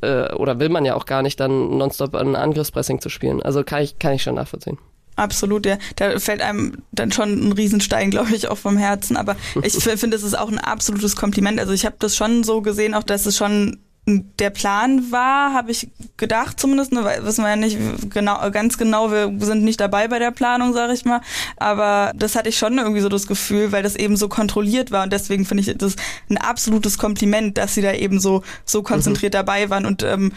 äh, 0.00 0.32
oder 0.32 0.58
will 0.60 0.70
man 0.70 0.86
ja 0.86 0.94
auch 0.94 1.04
gar 1.04 1.20
nicht 1.22 1.38
dann 1.40 1.76
nonstop 1.76 2.14
ein 2.14 2.36
Angriffspressing 2.36 3.00
zu 3.00 3.10
spielen. 3.10 3.42
Also 3.42 3.64
kann 3.64 3.82
ich, 3.82 3.98
kann 3.98 4.14
ich 4.14 4.22
schon 4.22 4.36
nachvollziehen. 4.36 4.78
Absolut, 5.16 5.66
ja. 5.66 5.78
Da 5.96 6.18
fällt 6.18 6.40
einem 6.40 6.78
dann 6.92 7.12
schon 7.12 7.48
ein 7.48 7.52
Riesenstein, 7.52 8.10
glaube 8.12 8.34
ich, 8.34 8.48
auch 8.48 8.58
vom 8.58 8.76
Herzen. 8.76 9.16
Aber 9.16 9.36
ich 9.62 9.74
finde, 9.74 10.16
es 10.16 10.22
ist 10.22 10.36
auch 10.38 10.50
ein 10.50 10.58
absolutes 10.58 11.16
Kompliment. 11.16 11.60
Also 11.60 11.72
ich 11.72 11.86
habe 11.86 11.96
das 11.98 12.16
schon 12.16 12.44
so 12.44 12.62
gesehen, 12.62 12.94
auch 12.94 13.04
dass 13.04 13.26
es 13.26 13.36
schon 13.36 13.78
der 14.06 14.50
Plan 14.50 15.10
war, 15.10 15.54
habe 15.54 15.70
ich 15.70 15.88
gedacht 16.18 16.60
zumindest, 16.60 16.92
ne, 16.92 17.04
wissen 17.22 17.42
wir 17.42 17.48
ja 17.48 17.56
nicht 17.56 17.78
genau, 18.10 18.50
ganz 18.50 18.76
genau, 18.76 19.10
wir 19.10 19.32
sind 19.40 19.64
nicht 19.64 19.80
dabei 19.80 20.08
bei 20.08 20.18
der 20.18 20.30
Planung, 20.30 20.74
sage 20.74 20.92
ich 20.92 21.06
mal, 21.06 21.22
aber 21.56 22.12
das 22.14 22.36
hatte 22.36 22.50
ich 22.50 22.58
schon 22.58 22.76
irgendwie 22.76 23.00
so 23.00 23.08
das 23.08 23.26
Gefühl, 23.26 23.72
weil 23.72 23.82
das 23.82 23.96
eben 23.96 24.18
so 24.18 24.28
kontrolliert 24.28 24.90
war 24.90 25.04
und 25.04 25.12
deswegen 25.12 25.46
finde 25.46 25.62
ich 25.62 25.78
das 25.78 25.96
ein 26.28 26.36
absolutes 26.36 26.98
Kompliment, 26.98 27.56
dass 27.56 27.74
sie 27.74 27.80
da 27.80 27.94
eben 27.94 28.20
so 28.20 28.42
so 28.66 28.82
konzentriert 28.82 29.32
mhm. 29.32 29.38
dabei 29.38 29.70
waren 29.70 29.86
und 29.86 30.02
ähm, 30.02 30.32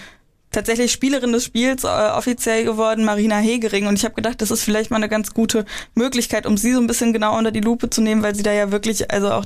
tatsächlich 0.52 0.92
Spielerin 0.92 1.32
des 1.32 1.46
Spiels 1.46 1.84
äh, 1.84 1.88
offiziell 1.88 2.64
geworden, 2.64 3.06
Marina 3.06 3.38
Hegering. 3.38 3.88
Und 3.88 3.96
ich 3.96 4.06
habe 4.06 4.16
gedacht, 4.16 4.42
das 4.42 4.52
ist 4.52 4.64
vielleicht 4.64 4.92
mal 4.92 4.98
eine 4.98 5.10
ganz 5.10 5.34
gute 5.34 5.66
Möglichkeit, 5.96 6.46
um 6.46 6.58
sie 6.58 6.74
so 6.74 6.80
ein 6.80 6.88
bisschen 6.88 7.14
genau 7.14 7.38
unter 7.38 7.52
die 7.52 7.62
Lupe 7.62 7.90
zu 7.90 8.02
nehmen, 8.02 8.24
weil 8.24 8.36
sie 8.36 8.44
da 8.44 8.54
ja 8.54 8.72
wirklich, 8.72 9.12
also 9.12 9.32
auch 9.32 9.46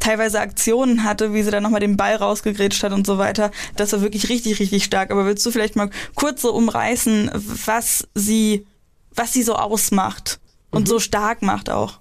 teilweise 0.00 0.40
Aktionen 0.40 1.04
hatte, 1.04 1.34
wie 1.34 1.42
sie 1.42 1.50
dann 1.50 1.62
nochmal 1.62 1.80
den 1.80 1.96
Ball 1.96 2.16
rausgegrätscht 2.16 2.82
hat 2.82 2.92
und 2.92 3.06
so 3.06 3.18
weiter. 3.18 3.50
Das 3.76 3.92
war 3.92 4.02
wirklich 4.02 4.28
richtig, 4.28 4.58
richtig 4.60 4.84
stark. 4.84 5.10
Aber 5.10 5.26
willst 5.26 5.44
du 5.44 5.50
vielleicht 5.50 5.76
mal 5.76 5.90
kurz 6.14 6.42
so 6.42 6.52
umreißen, 6.52 7.30
was 7.34 8.06
sie, 8.14 8.66
was 9.14 9.32
sie 9.32 9.42
so 9.42 9.54
ausmacht 9.54 10.40
und 10.70 10.82
mhm. 10.82 10.86
so 10.86 10.98
stark 10.98 11.42
macht 11.42 11.70
auch? 11.70 12.00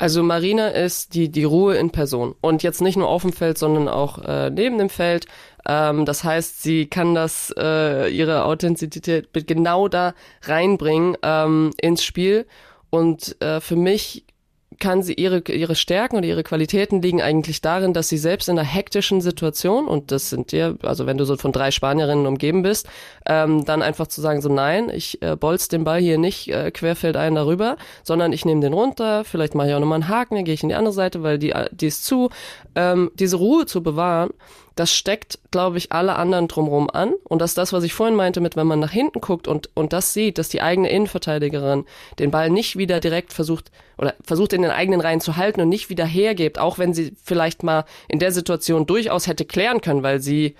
Also 0.00 0.22
Marina 0.22 0.68
ist 0.68 1.14
die, 1.14 1.28
die 1.28 1.44
Ruhe 1.44 1.76
in 1.76 1.90
Person. 1.90 2.34
Und 2.40 2.62
jetzt 2.62 2.80
nicht 2.80 2.96
nur 2.96 3.06
auf 3.06 3.20
dem 3.20 3.34
Feld, 3.34 3.58
sondern 3.58 3.86
auch 3.86 4.18
äh, 4.24 4.48
neben 4.48 4.78
dem 4.78 4.88
Feld. 4.88 5.26
Ähm, 5.66 6.04
das 6.04 6.24
heißt, 6.24 6.62
sie 6.62 6.86
kann 6.86 7.14
das, 7.14 7.52
äh, 7.56 8.08
ihre 8.08 8.44
Authentizität 8.44 9.28
genau 9.46 9.88
da 9.88 10.14
reinbringen 10.42 11.16
ähm, 11.22 11.72
ins 11.80 12.04
Spiel. 12.04 12.46
Und 12.90 13.40
äh, 13.40 13.60
für 13.60 13.76
mich 13.76 14.24
kann 14.78 15.02
sie 15.02 15.14
ihre, 15.14 15.40
ihre 15.48 15.74
Stärken 15.74 16.16
oder 16.16 16.26
ihre 16.26 16.42
Qualitäten 16.42 17.02
liegen 17.02 17.20
eigentlich 17.20 17.60
darin, 17.60 17.92
dass 17.92 18.08
sie 18.08 18.18
selbst 18.18 18.48
in 18.48 18.58
einer 18.58 18.66
hektischen 18.66 19.20
Situation, 19.20 19.86
und 19.86 20.10
das 20.10 20.30
sind 20.30 20.52
dir, 20.52 20.76
also 20.82 21.06
wenn 21.06 21.18
du 21.18 21.24
so 21.24 21.36
von 21.36 21.52
drei 21.52 21.70
Spanierinnen 21.70 22.26
umgeben 22.26 22.62
bist, 22.62 22.88
ähm, 23.26 23.64
dann 23.64 23.82
einfach 23.82 24.06
zu 24.06 24.20
sagen, 24.20 24.40
so 24.40 24.48
nein, 24.48 24.90
ich 24.92 25.20
äh, 25.22 25.36
bolz 25.36 25.68
den 25.68 25.84
Ball 25.84 26.00
hier 26.00 26.18
nicht 26.18 26.48
äh, 26.48 26.70
querfeldein 26.70 27.34
darüber, 27.34 27.76
sondern 28.02 28.32
ich 28.32 28.44
nehme 28.44 28.62
den 28.62 28.72
runter, 28.72 29.24
vielleicht 29.24 29.54
mache 29.54 29.68
ich 29.68 29.74
auch 29.74 29.80
nochmal 29.80 30.02
einen 30.02 30.08
Haken, 30.08 30.36
dann 30.36 30.44
gehe 30.44 30.54
ich 30.54 30.62
in 30.62 30.70
die 30.70 30.74
andere 30.74 30.94
Seite, 30.94 31.22
weil 31.22 31.38
die, 31.38 31.52
die 31.72 31.86
ist 31.86 32.04
zu, 32.04 32.30
ähm, 32.74 33.10
diese 33.14 33.36
Ruhe 33.36 33.66
zu 33.66 33.82
bewahren 33.82 34.30
das 34.76 34.92
steckt, 34.92 35.38
glaube 35.50 35.78
ich, 35.78 35.92
alle 35.92 36.16
anderen 36.16 36.48
drumherum 36.48 36.88
an. 36.90 37.12
Und 37.24 37.40
das 37.40 37.52
ist 37.52 37.58
das, 37.58 37.72
was 37.72 37.84
ich 37.84 37.92
vorhin 37.92 38.16
meinte, 38.16 38.40
mit 38.40 38.56
wenn 38.56 38.66
man 38.66 38.78
nach 38.78 38.90
hinten 38.90 39.20
guckt 39.20 39.48
und, 39.48 39.70
und 39.74 39.92
das 39.92 40.12
sieht, 40.12 40.38
dass 40.38 40.48
die 40.48 40.62
eigene 40.62 40.90
Innenverteidigerin 40.90 41.84
den 42.18 42.30
Ball 42.30 42.50
nicht 42.50 42.76
wieder 42.76 43.00
direkt 43.00 43.32
versucht 43.32 43.70
oder 43.98 44.14
versucht 44.24 44.52
in 44.52 44.62
den 44.62 44.70
eigenen 44.70 45.00
Reihen 45.00 45.20
zu 45.20 45.36
halten 45.36 45.60
und 45.60 45.68
nicht 45.68 45.90
wieder 45.90 46.06
hergibt, 46.06 46.58
auch 46.58 46.78
wenn 46.78 46.94
sie 46.94 47.14
vielleicht 47.22 47.62
mal 47.62 47.84
in 48.08 48.18
der 48.18 48.32
Situation 48.32 48.86
durchaus 48.86 49.26
hätte 49.26 49.44
klären 49.44 49.80
können, 49.80 50.02
weil 50.02 50.20
sie, 50.20 50.56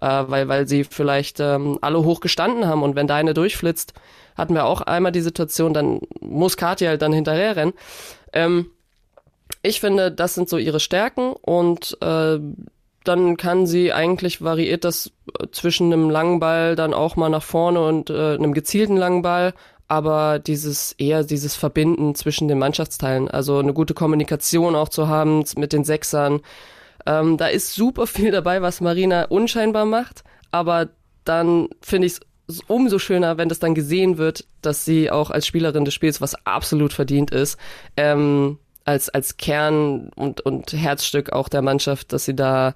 äh, 0.00 0.24
weil, 0.26 0.48
weil 0.48 0.68
sie 0.68 0.84
vielleicht 0.84 1.40
ähm, 1.40 1.78
alle 1.80 2.04
hoch 2.04 2.20
gestanden 2.20 2.66
haben 2.66 2.82
und 2.82 2.96
wenn 2.96 3.06
deine 3.06 3.34
durchflitzt, 3.34 3.94
hatten 4.36 4.54
wir 4.54 4.64
auch 4.64 4.80
einmal 4.80 5.12
die 5.12 5.20
Situation, 5.20 5.74
dann 5.74 6.00
muss 6.20 6.56
Katja 6.56 6.88
halt 6.90 7.02
dann 7.02 7.12
hinterher 7.12 7.56
rennen. 7.56 7.74
Ähm, 8.32 8.70
ich 9.62 9.80
finde, 9.80 10.10
das 10.10 10.34
sind 10.34 10.48
so 10.48 10.58
ihre 10.58 10.80
Stärken 10.80 11.32
und 11.32 11.96
äh, 12.00 12.38
dann 13.04 13.36
kann 13.36 13.66
sie 13.66 13.92
eigentlich 13.92 14.42
variiert 14.42 14.84
das 14.84 15.12
äh, 15.38 15.46
zwischen 15.52 15.92
einem 15.92 16.10
langen 16.10 16.40
Ball 16.40 16.76
dann 16.76 16.94
auch 16.94 17.16
mal 17.16 17.28
nach 17.28 17.42
vorne 17.42 17.80
und 17.84 18.10
äh, 18.10 18.34
einem 18.34 18.54
gezielten 18.54 18.96
langen 18.96 19.22
Ball, 19.22 19.54
aber 19.88 20.38
dieses 20.38 20.92
eher 20.92 21.24
dieses 21.24 21.54
Verbinden 21.54 22.14
zwischen 22.14 22.48
den 22.48 22.58
Mannschaftsteilen, 22.58 23.28
also 23.28 23.58
eine 23.58 23.74
gute 23.74 23.94
Kommunikation 23.94 24.74
auch 24.74 24.88
zu 24.88 25.08
haben 25.08 25.44
mit 25.56 25.72
den 25.72 25.84
Sechsern. 25.84 26.40
Ähm, 27.04 27.36
da 27.36 27.48
ist 27.48 27.74
super 27.74 28.06
viel 28.06 28.30
dabei, 28.30 28.62
was 28.62 28.80
Marina 28.80 29.24
unscheinbar 29.24 29.84
macht, 29.84 30.24
aber 30.50 30.88
dann 31.24 31.68
finde 31.80 32.06
ich 32.06 32.14
es 32.48 32.60
umso 32.66 32.98
schöner, 32.98 33.38
wenn 33.38 33.48
das 33.48 33.58
dann 33.58 33.74
gesehen 33.74 34.18
wird, 34.18 34.46
dass 34.62 34.84
sie 34.84 35.10
auch 35.10 35.30
als 35.30 35.46
Spielerin 35.46 35.84
des 35.84 35.94
Spiels, 35.94 36.20
was 36.20 36.34
absolut 36.46 36.92
verdient 36.92 37.30
ist, 37.30 37.56
ähm, 37.96 38.58
als, 38.84 39.08
als 39.08 39.36
Kern 39.36 40.10
und, 40.14 40.40
und 40.40 40.72
Herzstück 40.72 41.32
auch 41.32 41.48
der 41.48 41.62
Mannschaft, 41.62 42.12
dass 42.12 42.24
sie 42.24 42.34
da 42.34 42.74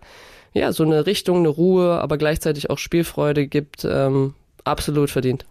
ja 0.53 0.73
so 0.73 0.85
eine 0.85 1.07
Richtung, 1.07 1.39
eine 1.39 1.49
Ruhe, 1.49 2.01
aber 2.01 2.19
gleichzeitig 2.19 2.71
auch 2.71 2.79
Spielfreude 2.79 3.47
gibt, 3.47 3.85
ähm, 3.85 4.35
absolut 4.65 5.11
verdient. 5.11 5.45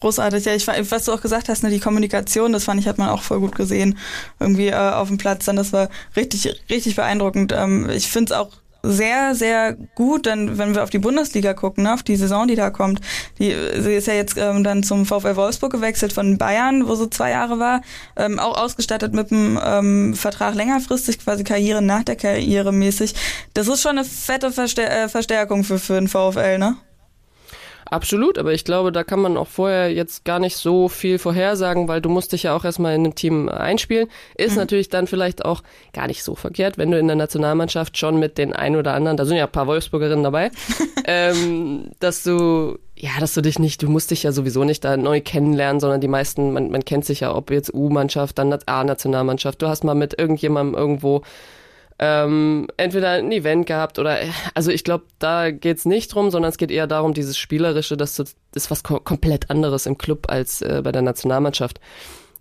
Großartig, 0.00 0.44
ja, 0.44 0.54
ich, 0.54 0.66
was 0.66 1.04
du 1.04 1.12
auch 1.12 1.20
gesagt 1.20 1.48
hast, 1.48 1.62
ne, 1.62 1.70
die 1.70 1.80
Kommunikation, 1.80 2.52
das 2.52 2.64
fand 2.64 2.80
ich, 2.80 2.88
hat 2.88 2.98
man 2.98 3.08
auch 3.08 3.22
voll 3.22 3.40
gut 3.40 3.54
gesehen, 3.54 3.98
irgendwie 4.40 4.68
äh, 4.68 4.74
auf 4.74 5.08
dem 5.08 5.18
Platz, 5.18 5.44
dann 5.44 5.56
das 5.56 5.72
war 5.72 5.88
richtig, 6.16 6.62
richtig 6.70 6.96
beeindruckend. 6.96 7.52
Ähm, 7.52 7.88
ich 7.90 8.08
finde 8.08 8.32
es 8.32 8.38
auch 8.38 8.50
sehr, 8.84 9.34
sehr 9.34 9.74
gut, 9.94 10.26
denn 10.26 10.58
wenn 10.58 10.74
wir 10.74 10.82
auf 10.82 10.90
die 10.90 10.98
Bundesliga 10.98 11.54
gucken, 11.54 11.84
ne, 11.84 11.94
auf 11.94 12.02
die 12.02 12.16
Saison, 12.16 12.46
die 12.46 12.54
da 12.54 12.70
kommt. 12.70 13.00
Die, 13.38 13.54
sie 13.78 13.94
ist 13.94 14.06
ja 14.06 14.14
jetzt 14.14 14.36
ähm, 14.36 14.62
dann 14.62 14.82
zum 14.82 15.06
VfL 15.06 15.36
Wolfsburg 15.36 15.72
gewechselt 15.72 16.12
von 16.12 16.36
Bayern, 16.36 16.86
wo 16.86 16.94
sie 16.94 17.08
zwei 17.10 17.30
Jahre 17.30 17.58
war, 17.58 17.80
ähm, 18.16 18.38
auch 18.38 18.56
ausgestattet 18.56 19.14
mit 19.14 19.32
einem 19.32 19.58
ähm, 19.64 20.14
Vertrag 20.14 20.54
längerfristig, 20.54 21.18
quasi 21.18 21.44
Karriere 21.44 21.82
nach 21.82 22.04
der 22.04 22.16
Karriere 22.16 22.72
mäßig. 22.72 23.14
Das 23.54 23.68
ist 23.68 23.80
schon 23.80 23.98
eine 23.98 24.04
fette 24.04 24.52
Verstär 24.52 25.04
äh, 25.04 25.08
Verstärkung 25.08 25.64
für, 25.64 25.78
für 25.78 25.94
den 25.94 26.08
VfL, 26.08 26.58
ne? 26.58 26.76
Absolut, 27.94 28.38
aber 28.38 28.52
ich 28.52 28.64
glaube, 28.64 28.90
da 28.90 29.04
kann 29.04 29.20
man 29.20 29.36
auch 29.36 29.46
vorher 29.46 29.88
jetzt 29.92 30.24
gar 30.24 30.40
nicht 30.40 30.56
so 30.56 30.88
viel 30.88 31.20
vorhersagen, 31.20 31.86
weil 31.86 32.00
du 32.00 32.08
musst 32.08 32.32
dich 32.32 32.42
ja 32.42 32.56
auch 32.56 32.64
erstmal 32.64 32.96
in 32.96 33.04
einem 33.04 33.14
Team 33.14 33.48
einspielen. 33.48 34.08
Ist 34.36 34.54
mhm. 34.54 34.56
natürlich 34.56 34.88
dann 34.88 35.06
vielleicht 35.06 35.44
auch 35.44 35.62
gar 35.92 36.08
nicht 36.08 36.24
so 36.24 36.34
verkehrt, 36.34 36.76
wenn 36.76 36.90
du 36.90 36.98
in 36.98 37.06
der 37.06 37.14
Nationalmannschaft 37.14 37.96
schon 37.96 38.18
mit 38.18 38.36
den 38.36 38.52
ein 38.52 38.74
oder 38.74 38.94
anderen, 38.94 39.16
da 39.16 39.24
sind 39.24 39.36
ja 39.36 39.44
ein 39.44 39.52
paar 39.52 39.68
Wolfsburgerinnen 39.68 40.24
dabei, 40.24 40.50
ähm, 41.04 41.92
dass 42.00 42.24
du 42.24 42.80
ja, 42.96 43.10
dass 43.20 43.34
du 43.34 43.42
dich 43.42 43.60
nicht, 43.60 43.80
du 43.80 43.88
musst 43.88 44.10
dich 44.10 44.24
ja 44.24 44.32
sowieso 44.32 44.64
nicht 44.64 44.84
da 44.84 44.96
neu 44.96 45.20
kennenlernen, 45.20 45.78
sondern 45.78 46.00
die 46.00 46.08
meisten, 46.08 46.52
man, 46.52 46.72
man 46.72 46.84
kennt 46.84 47.04
sich 47.04 47.20
ja, 47.20 47.32
ob 47.32 47.52
jetzt 47.52 47.72
U-Mannschaft, 47.72 48.38
dann 48.38 48.56
A-Nationalmannschaft. 48.66 49.62
Du 49.62 49.68
hast 49.68 49.84
mal 49.84 49.94
mit 49.94 50.18
irgendjemandem 50.18 50.74
irgendwo 50.74 51.22
ähm, 52.06 52.66
entweder 52.76 53.12
ein 53.12 53.32
Event 53.32 53.64
gehabt 53.64 53.98
oder, 53.98 54.18
also 54.52 54.70
ich 54.70 54.84
glaube, 54.84 55.04
da 55.18 55.50
geht's 55.50 55.86
nicht 55.86 56.14
drum, 56.14 56.30
sondern 56.30 56.50
es 56.50 56.58
geht 56.58 56.70
eher 56.70 56.86
darum, 56.86 57.14
dieses 57.14 57.38
Spielerische, 57.38 57.96
das 57.96 58.18
ist 58.18 58.70
was 58.70 58.82
ko 58.82 59.00
komplett 59.00 59.50
anderes 59.50 59.86
im 59.86 59.96
Club 59.96 60.26
als 60.28 60.60
äh, 60.60 60.82
bei 60.84 60.92
der 60.92 61.02
Nationalmannschaft. 61.02 61.80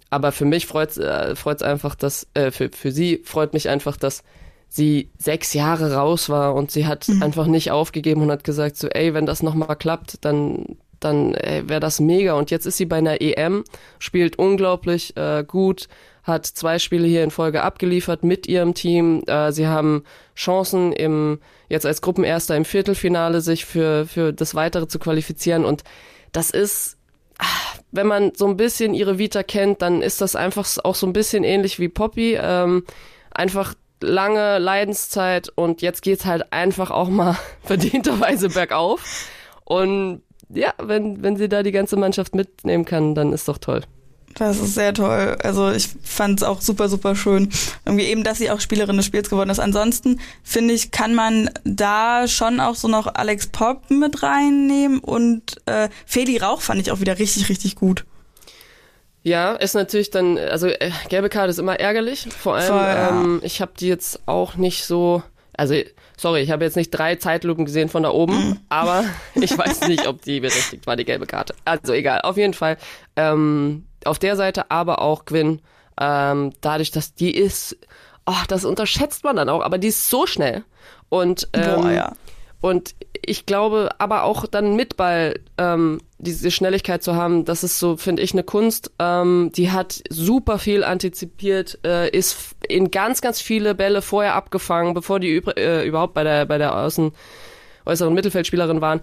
Aber 0.09 0.31
für 0.33 0.45
mich 0.45 0.67
freut's 0.67 0.97
äh, 0.97 1.35
freut's 1.35 1.63
einfach, 1.63 1.95
dass, 1.95 2.27
äh, 2.33 2.51
für, 2.51 2.69
für 2.69 2.91
sie 2.91 3.21
freut 3.23 3.53
mich 3.53 3.69
einfach, 3.69 3.95
dass 3.95 4.23
sie 4.67 5.11
sechs 5.17 5.53
Jahre 5.53 5.93
raus 5.93 6.29
war 6.29 6.55
und 6.55 6.71
sie 6.71 6.85
hat 6.85 7.07
mhm. 7.07 7.23
einfach 7.23 7.47
nicht 7.47 7.71
aufgegeben 7.71 8.21
und 8.21 8.31
hat 8.31 8.43
gesagt 8.43 8.75
so, 8.75 8.89
ey, 8.89 9.13
wenn 9.13 9.25
das 9.25 9.43
nochmal 9.43 9.75
klappt, 9.75 10.25
dann, 10.25 10.77
dann 11.03 11.33
wäre 11.33 11.79
das 11.79 11.99
mega. 11.99 12.33
Und 12.33 12.51
jetzt 12.51 12.65
ist 12.65 12.77
sie 12.77 12.85
bei 12.85 12.97
einer 12.97 13.21
EM, 13.21 13.63
spielt 13.99 14.37
unglaublich 14.37 15.15
äh, 15.17 15.43
gut, 15.45 15.87
hat 16.23 16.45
zwei 16.45 16.79
Spiele 16.79 17.07
hier 17.07 17.23
in 17.23 17.31
Folge 17.31 17.63
abgeliefert 17.63 18.23
mit 18.23 18.47
ihrem 18.47 18.73
Team. 18.73 19.23
Äh, 19.27 19.51
sie 19.51 19.67
haben 19.67 20.03
Chancen 20.35 20.93
im 20.93 21.39
jetzt 21.69 21.85
als 21.85 22.01
Gruppenerster 22.01 22.55
im 22.55 22.65
Viertelfinale 22.65 23.41
sich 23.41 23.65
für 23.65 24.05
für 24.05 24.31
das 24.31 24.55
Weitere 24.55 24.87
zu 24.87 24.99
qualifizieren 24.99 25.65
und 25.65 25.83
das 26.31 26.49
ist 26.49 26.97
ah, 27.39 27.45
wenn 27.91 28.07
man 28.07 28.31
so 28.35 28.47
ein 28.47 28.57
bisschen 28.57 28.93
ihre 28.93 29.17
Vita 29.17 29.43
kennt, 29.43 29.81
dann 29.81 30.01
ist 30.01 30.21
das 30.21 30.35
einfach 30.35 30.67
auch 30.83 30.95
so 30.95 31.05
ein 31.05 31.13
bisschen 31.13 31.43
ähnlich 31.43 31.79
wie 31.79 31.89
Poppy. 31.89 32.37
Ähm, 32.41 32.85
einfach 33.31 33.75
lange 34.01 34.59
Leidenszeit 34.59 35.49
und 35.55 35.81
jetzt 35.81 36.01
geht's 36.01 36.25
halt 36.25 36.51
einfach 36.51 36.91
auch 36.91 37.09
mal 37.09 37.37
verdienterweise 37.61 38.49
bergauf. 38.49 39.27
Und 39.65 40.21
ja, 40.53 40.73
wenn, 40.81 41.21
wenn 41.23 41.37
sie 41.37 41.49
da 41.49 41.63
die 41.63 41.71
ganze 41.71 41.95
Mannschaft 41.95 42.35
mitnehmen 42.35 42.85
kann, 42.85 43.15
dann 43.15 43.33
ist 43.33 43.47
doch 43.47 43.57
toll. 43.57 43.81
Das 44.35 44.59
ist 44.59 44.73
sehr 44.73 44.93
toll. 44.93 45.37
Also 45.43 45.71
ich 45.71 45.89
fand 46.01 46.41
es 46.41 46.43
auch 46.47 46.61
super, 46.61 46.89
super 46.89 47.15
schön. 47.15 47.49
Irgendwie 47.85 48.05
eben, 48.05 48.23
dass 48.23 48.39
sie 48.39 48.49
auch 48.49 48.59
Spielerin 48.59 48.97
des 48.97 49.05
Spiels 49.05 49.29
geworden 49.29 49.49
ist. 49.49 49.59
Ansonsten 49.59 50.19
finde 50.43 50.73
ich, 50.73 50.91
kann 50.91 51.13
man 51.13 51.49
da 51.63 52.27
schon 52.27 52.59
auch 52.59 52.75
so 52.75 52.87
noch 52.87 53.13
Alex 53.13 53.47
Pop 53.47 53.89
mit 53.89 54.23
reinnehmen 54.23 54.99
und 54.99 55.57
äh, 55.67 55.89
Feli 56.05 56.37
Rauch 56.37 56.61
fand 56.61 56.81
ich 56.81 56.91
auch 56.91 56.99
wieder 56.99 57.19
richtig, 57.19 57.49
richtig 57.49 57.75
gut. 57.75 58.05
Ja, 59.21 59.53
ist 59.53 59.73
natürlich 59.75 60.09
dann, 60.09 60.37
also 60.37 60.67
äh, 60.67 60.91
gelbe 61.09 61.29
Karte 61.29 61.51
ist 61.51 61.59
immer 61.59 61.79
ärgerlich. 61.79 62.27
Vor 62.37 62.55
allem, 62.55 62.67
Voll, 62.67 62.77
ja. 62.77 63.09
ähm, 63.09 63.41
ich 63.43 63.61
habe 63.61 63.71
die 63.79 63.87
jetzt 63.87 64.21
auch 64.25 64.55
nicht 64.55 64.83
so, 64.85 65.23
also 65.55 65.75
sorry, 66.23 66.39
ich 66.39 66.51
habe 66.51 66.63
jetzt 66.63 66.77
nicht 66.77 66.89
drei 66.89 67.17
Zeitlupen 67.17 67.65
gesehen 67.65 67.89
von 67.89 68.01
da 68.01 68.09
oben, 68.09 68.35
mhm. 68.35 68.59
aber 68.69 69.03
ich 69.35 69.55
weiß 69.55 69.87
nicht, 69.87 70.07
ob 70.07 70.23
die 70.23 70.39
berechtigt 70.39 70.87
war, 70.87 70.95
die 70.95 71.05
gelbe 71.05 71.27
Karte. 71.27 71.53
Also 71.65 71.93
egal, 71.93 72.21
auf 72.21 72.37
jeden 72.37 72.53
Fall. 72.53 72.77
Ähm, 73.15 73.85
auf 74.05 74.19
der 74.19 74.35
Seite, 74.35 74.71
aber 74.71 75.01
auch 75.01 75.25
Gwyn, 75.25 75.61
ähm, 75.99 76.53
dadurch, 76.61 76.91
dass 76.91 77.13
die 77.13 77.35
ist, 77.35 77.77
oh, 78.25 78.43
das 78.47 78.65
unterschätzt 78.65 79.23
man 79.23 79.35
dann 79.35 79.49
auch, 79.49 79.61
aber 79.61 79.77
die 79.77 79.89
ist 79.89 80.09
so 80.09 80.25
schnell. 80.25 80.63
Und, 81.09 81.49
ähm, 81.53 81.81
Boah, 81.81 81.91
ja. 81.91 82.13
und 82.61 82.95
ich 83.25 83.45
glaube, 83.45 83.89
aber 83.99 84.23
auch 84.23 84.47
dann 84.47 84.75
mit 84.75 84.97
Ball 84.97 85.39
ähm, 85.57 85.99
diese 86.17 86.51
Schnelligkeit 86.51 87.03
zu 87.03 87.15
haben, 87.15 87.45
das 87.45 87.63
ist 87.63 87.79
so, 87.79 87.97
finde 87.97 88.21
ich, 88.21 88.33
eine 88.33 88.43
Kunst. 88.43 88.91
Ähm, 88.99 89.51
die 89.55 89.71
hat 89.71 90.01
super 90.09 90.57
viel 90.57 90.83
antizipiert, 90.83 91.79
äh, 91.85 92.09
ist 92.09 92.55
in 92.73 92.91
ganz, 92.91 93.21
ganz 93.21 93.41
viele 93.41 93.75
Bälle 93.75 94.01
vorher 94.01 94.35
abgefangen, 94.35 94.93
bevor 94.93 95.19
die 95.19 95.37
äh, 95.57 95.87
überhaupt 95.87 96.13
bei 96.13 96.23
der 96.23 96.45
bei 96.45 96.57
der 96.57 96.75
Außen 96.75 97.11
äußeren 97.85 98.13
Mittelfeldspielerin 98.13 98.81
waren 98.81 99.01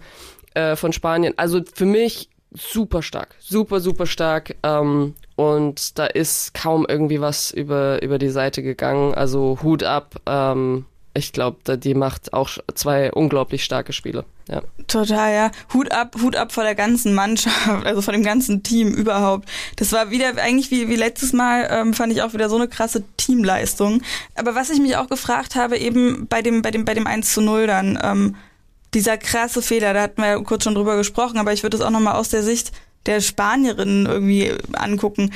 äh, 0.55 0.77
von 0.77 0.93
Spanien. 0.93 1.35
Also 1.37 1.61
für 1.75 1.87
mich 1.87 2.29
super 2.53 3.03
stark, 3.03 3.37
super, 3.39 3.81
super 3.81 4.07
stark. 4.07 4.57
Ähm, 4.63 5.15
und 5.37 5.99
da 5.99 6.07
ist 6.07 6.55
kaum 6.55 6.87
irgendwie 6.89 7.21
was 7.21 7.51
über, 7.51 8.03
über 8.03 8.19
die 8.19 8.29
Seite 8.29 8.63
gegangen. 8.63 9.15
Also 9.15 9.59
Hut 9.63 9.83
ab. 9.83 10.17
Ähm, 10.27 10.87
ich 11.13 11.33
glaube, 11.33 11.77
die 11.77 11.95
macht 11.95 12.33
auch 12.33 12.51
zwei 12.75 13.13
unglaublich 13.13 13.65
starke 13.65 13.93
Spiele. 13.93 14.25
Ja. 14.49 14.63
Total, 14.87 15.35
ja. 15.35 15.51
Hut 15.73 15.91
ab, 15.93 16.17
Hut 16.21 16.37
ab 16.37 16.53
vor 16.53 16.63
der 16.63 16.75
ganzen 16.75 17.15
Mannschaft, 17.15 17.57
also 17.85 18.01
vor 18.03 18.13
dem 18.13 18.23
ganzen 18.23 18.63
Team 18.63 18.89
überhaupt. 18.89 19.49
Das 19.77 19.93
war 19.93 20.11
wieder 20.11 20.37
eigentlich 20.41 20.71
wie, 20.71 20.89
wie 20.89 20.97
letztes 20.97 21.33
Mal, 21.33 21.69
ähm, 21.71 21.95
fand 21.95 22.13
ich 22.13 22.23
auch 22.23 22.33
wieder 22.33 22.49
so 22.49 22.57
eine 22.57 22.69
krasse 22.69 23.03
Teamleistung. 23.17 24.03
Aber 24.37 24.55
was 24.55 24.71
ich 24.71 24.81
mich 24.81 24.97
auch 24.97 25.09
gefragt 25.09 25.57
habe, 25.57 25.79
eben 25.79 26.27
bei 26.29 26.43
dem, 26.43 26.63
bei 26.63 26.71
dem, 26.71 26.85
bei 26.85 26.95
dem 26.95 27.07
1 27.07 27.33
zu 27.33 27.41
0 27.41 27.67
dann, 27.67 27.99
ähm, 28.03 28.37
dieser 28.95 29.19
krasse 29.19 29.63
Fehler, 29.63 29.95
da 29.95 30.03
hatten 30.03 30.21
wir 30.21 30.29
ja 30.29 30.41
kurz 30.41 30.65
schon 30.65 30.75
drüber 30.75 30.97
gesprochen, 30.97 31.39
aber 31.39 31.53
ich 31.53 31.63
würde 31.63 31.77
es 31.77 31.83
auch 31.83 31.91
nochmal 31.91 32.15
aus 32.15 32.29
der 32.29 32.43
Sicht 32.43 32.73
der 33.07 33.21
Spanierinnen 33.21 34.07
irgendwie 34.07 34.53
angucken. 34.73 35.33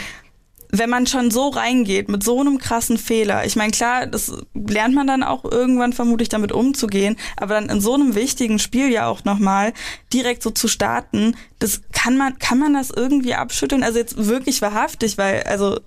Wenn 0.76 0.90
man 0.90 1.06
schon 1.06 1.30
so 1.30 1.50
reingeht 1.50 2.08
mit 2.08 2.24
so 2.24 2.40
einem 2.40 2.58
krassen 2.58 2.98
Fehler, 2.98 3.44
ich 3.44 3.54
meine, 3.54 3.70
klar, 3.70 4.06
das 4.06 4.32
lernt 4.54 4.92
man 4.92 5.06
dann 5.06 5.22
auch 5.22 5.44
irgendwann 5.44 5.92
vermutlich 5.92 6.28
damit 6.28 6.50
umzugehen, 6.50 7.16
aber 7.37 7.54
dann 7.54 7.68
in 7.68 7.80
so 7.80 7.94
einem 7.94 8.16
wichtigen 8.16 8.58
Spiel 8.58 8.90
ja 8.90 9.06
auch 9.06 9.22
nochmal 9.22 9.72
direkt 10.12 10.42
so 10.42 10.50
zu 10.50 10.66
starten, 10.66 11.37
das 11.60 11.82
kann 11.92 12.16
man, 12.16 12.40
kann 12.40 12.58
man 12.58 12.74
das 12.74 12.90
irgendwie 12.90 13.34
abschütteln? 13.34 13.84
Also 13.84 14.00
jetzt 14.00 14.26
wirklich 14.26 14.62
wahrhaftig, 14.62 15.16
weil, 15.16 15.44
also 15.44 15.78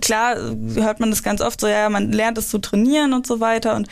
klar 0.00 0.36
hört 0.74 1.00
man 1.00 1.10
das 1.10 1.22
ganz 1.22 1.42
oft 1.42 1.60
so, 1.60 1.66
ja, 1.66 1.90
man 1.90 2.10
lernt 2.10 2.38
es 2.38 2.48
zu 2.48 2.58
trainieren 2.58 3.12
und 3.12 3.26
so 3.26 3.40
weiter 3.40 3.76
und 3.76 3.88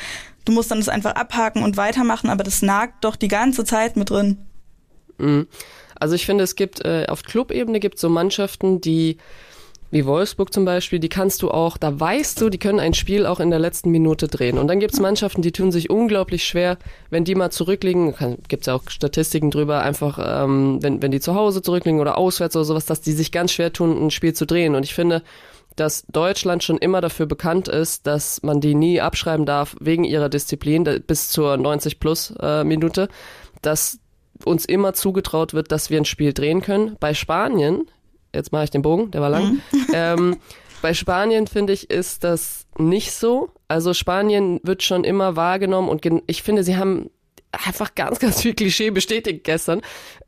du 0.46 0.52
musst 0.52 0.70
dann 0.70 0.78
das 0.78 0.88
einfach 0.88 1.14
abhaken 1.14 1.62
und 1.62 1.76
weitermachen, 1.76 2.30
aber 2.30 2.42
das 2.42 2.62
nagt 2.62 3.04
doch 3.04 3.16
die 3.16 3.28
ganze 3.28 3.66
Zeit 3.66 3.98
mit 3.98 4.08
drin. 4.08 4.38
Mhm. 5.18 5.46
Also 6.00 6.14
ich 6.14 6.24
finde, 6.24 6.44
es 6.44 6.56
gibt 6.56 6.84
äh, 6.84 7.04
auf 7.08 7.22
Clubebene 7.22 7.80
gibt 7.80 7.96
es 7.96 8.00
so 8.00 8.08
Mannschaften, 8.08 8.80
die 8.80 9.18
wie 9.90 10.04
Wolfsburg 10.04 10.52
zum 10.52 10.64
Beispiel, 10.64 10.98
die 10.98 11.08
kannst 11.08 11.42
du 11.42 11.50
auch, 11.50 11.76
da 11.76 11.98
weißt 11.98 12.40
du, 12.40 12.50
die 12.50 12.58
können 12.58 12.80
ein 12.80 12.94
Spiel 12.94 13.24
auch 13.26 13.40
in 13.40 13.50
der 13.50 13.58
letzten 13.58 13.90
Minute 13.90 14.28
drehen. 14.28 14.58
Und 14.58 14.68
dann 14.68 14.80
gibt 14.80 14.94
es 14.94 15.00
Mannschaften, 15.00 15.42
die 15.42 15.52
tun 15.52 15.72
sich 15.72 15.88
unglaublich 15.88 16.44
schwer, 16.44 16.76
wenn 17.10 17.24
die 17.24 17.34
mal 17.34 17.50
zurückliegen, 17.50 18.14
gibt 18.48 18.62
es 18.62 18.66
ja 18.66 18.74
auch 18.74 18.82
Statistiken 18.88 19.50
drüber, 19.50 19.82
einfach 19.82 20.44
ähm, 20.44 20.78
wenn, 20.82 21.00
wenn 21.00 21.10
die 21.10 21.20
zu 21.20 21.34
Hause 21.34 21.62
zurückliegen 21.62 22.00
oder 22.00 22.18
auswärts 22.18 22.56
oder 22.56 22.64
sowas, 22.64 22.86
dass 22.86 23.00
die 23.00 23.12
sich 23.12 23.32
ganz 23.32 23.52
schwer 23.52 23.72
tun, 23.72 24.06
ein 24.06 24.10
Spiel 24.10 24.34
zu 24.34 24.46
drehen. 24.46 24.74
Und 24.74 24.84
ich 24.84 24.94
finde, 24.94 25.22
dass 25.76 26.04
Deutschland 26.08 26.62
schon 26.62 26.78
immer 26.78 27.00
dafür 27.00 27.26
bekannt 27.26 27.68
ist, 27.68 28.06
dass 28.06 28.42
man 28.42 28.60
die 28.60 28.74
nie 28.74 29.00
abschreiben 29.00 29.46
darf 29.46 29.76
wegen 29.80 30.04
ihrer 30.04 30.28
Disziplin 30.28 30.84
bis 31.06 31.30
zur 31.30 31.56
90 31.56 32.00
plus 32.00 32.34
äh, 32.40 32.64
Minute, 32.64 33.08
dass 33.62 34.00
uns 34.44 34.64
immer 34.64 34.92
zugetraut 34.92 35.54
wird, 35.54 35.72
dass 35.72 35.90
wir 35.90 35.98
ein 35.98 36.04
Spiel 36.04 36.32
drehen 36.32 36.62
können. 36.62 36.96
Bei 37.00 37.14
Spanien, 37.14 37.86
jetzt 38.34 38.52
mache 38.52 38.64
ich 38.64 38.70
den 38.70 38.82
Bogen, 38.82 39.10
der 39.10 39.20
war 39.20 39.30
lang. 39.30 39.54
Mhm. 39.54 39.60
Ähm, 39.92 40.36
bei 40.82 40.94
Spanien 40.94 41.46
finde 41.46 41.72
ich 41.72 41.90
ist 41.90 42.24
das 42.24 42.66
nicht 42.76 43.12
so. 43.12 43.50
Also 43.68 43.94
Spanien 43.94 44.60
wird 44.62 44.82
schon 44.82 45.02
immer 45.04 45.34
wahrgenommen 45.34 45.88
und 45.88 46.06
ich 46.26 46.42
finde, 46.42 46.62
sie 46.62 46.76
haben 46.76 47.10
einfach 47.52 47.94
ganz, 47.94 48.18
ganz 48.18 48.42
viel 48.42 48.54
Klischee 48.54 48.90
bestätigt 48.90 49.44
gestern, 49.44 49.80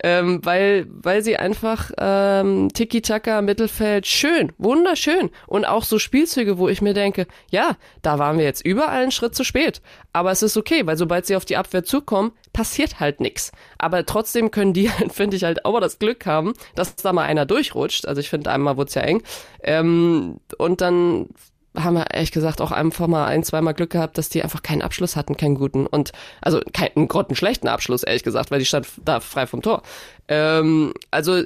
ähm, 0.02 0.40
weil, 0.44 0.87
weil 0.88 1.22
sie 1.22 1.37
einfach 1.37 1.90
ähm, 1.98 2.70
Tiki-Taka, 2.72 3.42
Mittelfeld, 3.42 4.06
schön, 4.06 4.52
wunderschön 4.56 5.30
und 5.46 5.66
auch 5.66 5.85
so 5.85 5.98
Spielzüge, 5.98 6.59
wo 6.59 6.68
ich 6.68 6.80
mir 6.80 6.94
denke, 6.94 7.26
ja, 7.50 7.76
da 8.02 8.18
waren 8.18 8.38
wir 8.38 8.44
jetzt 8.44 8.64
überall 8.64 9.02
einen 9.02 9.12
Schritt 9.12 9.35
zu 9.35 9.44
spät, 9.44 9.83
aber 10.12 10.30
es 10.30 10.42
ist 10.42 10.56
okay, 10.56 10.87
weil 10.87 10.96
sobald 10.96 11.26
sie 11.26 11.37
auf 11.37 11.44
die 11.44 11.56
Abwehr 11.56 11.85
zukommen, 11.85 12.33
passiert 12.52 13.00
halt 13.00 13.20
nix. 13.20 13.52
Aber 13.78 14.06
trotzdem 14.06 14.50
können 14.50 14.72
die, 14.72 14.88
finde 15.11 15.37
ich, 15.37 15.44
halt 15.44 15.64
auch 15.64 15.72
mal 15.72 15.80
das 15.80 15.98
Glück 15.98 16.24
haben, 16.24 16.54
dass 16.74 16.96
da 16.96 17.12
mal 17.12 17.24
einer 17.24 17.44
durchrutscht, 17.44 18.06
also 18.06 18.20
ich 18.20 18.30
finde, 18.30 18.50
einmal 18.50 18.76
wurde 18.76 18.88
es 18.88 18.94
ja 18.94 19.02
eng, 19.02 19.22
ähm, 19.62 20.40
und 20.56 20.80
dann 20.80 21.28
haben 21.76 21.94
wir 21.94 22.11
ehrlich 22.12 22.33
gesagt 22.33 22.61
auch 22.61 22.72
einfach 22.72 23.06
mal 23.06 23.26
ein, 23.26 23.44
zweimal 23.44 23.74
Glück 23.74 23.90
gehabt, 23.90 24.18
dass 24.18 24.28
die 24.28 24.42
einfach 24.42 24.62
keinen 24.62 24.83
Abschluss 24.83 25.16
hatten, 25.16 25.37
keinen 25.37 25.54
guten. 25.54 25.87
Und 25.87 26.12
also 26.40 26.61
keinen 26.72 27.09
grottenschlechten 27.09 27.68
Abschluss, 27.68 28.02
ehrlich 28.02 28.24
gesagt, 28.24 28.50
weil 28.50 28.59
die 28.59 28.64
stand 28.64 28.88
da 29.04 29.20
frei 29.20 29.46
vom 29.46 29.62
Tor. 29.62 29.83
Ähm, 30.28 30.92
also 31.11 31.42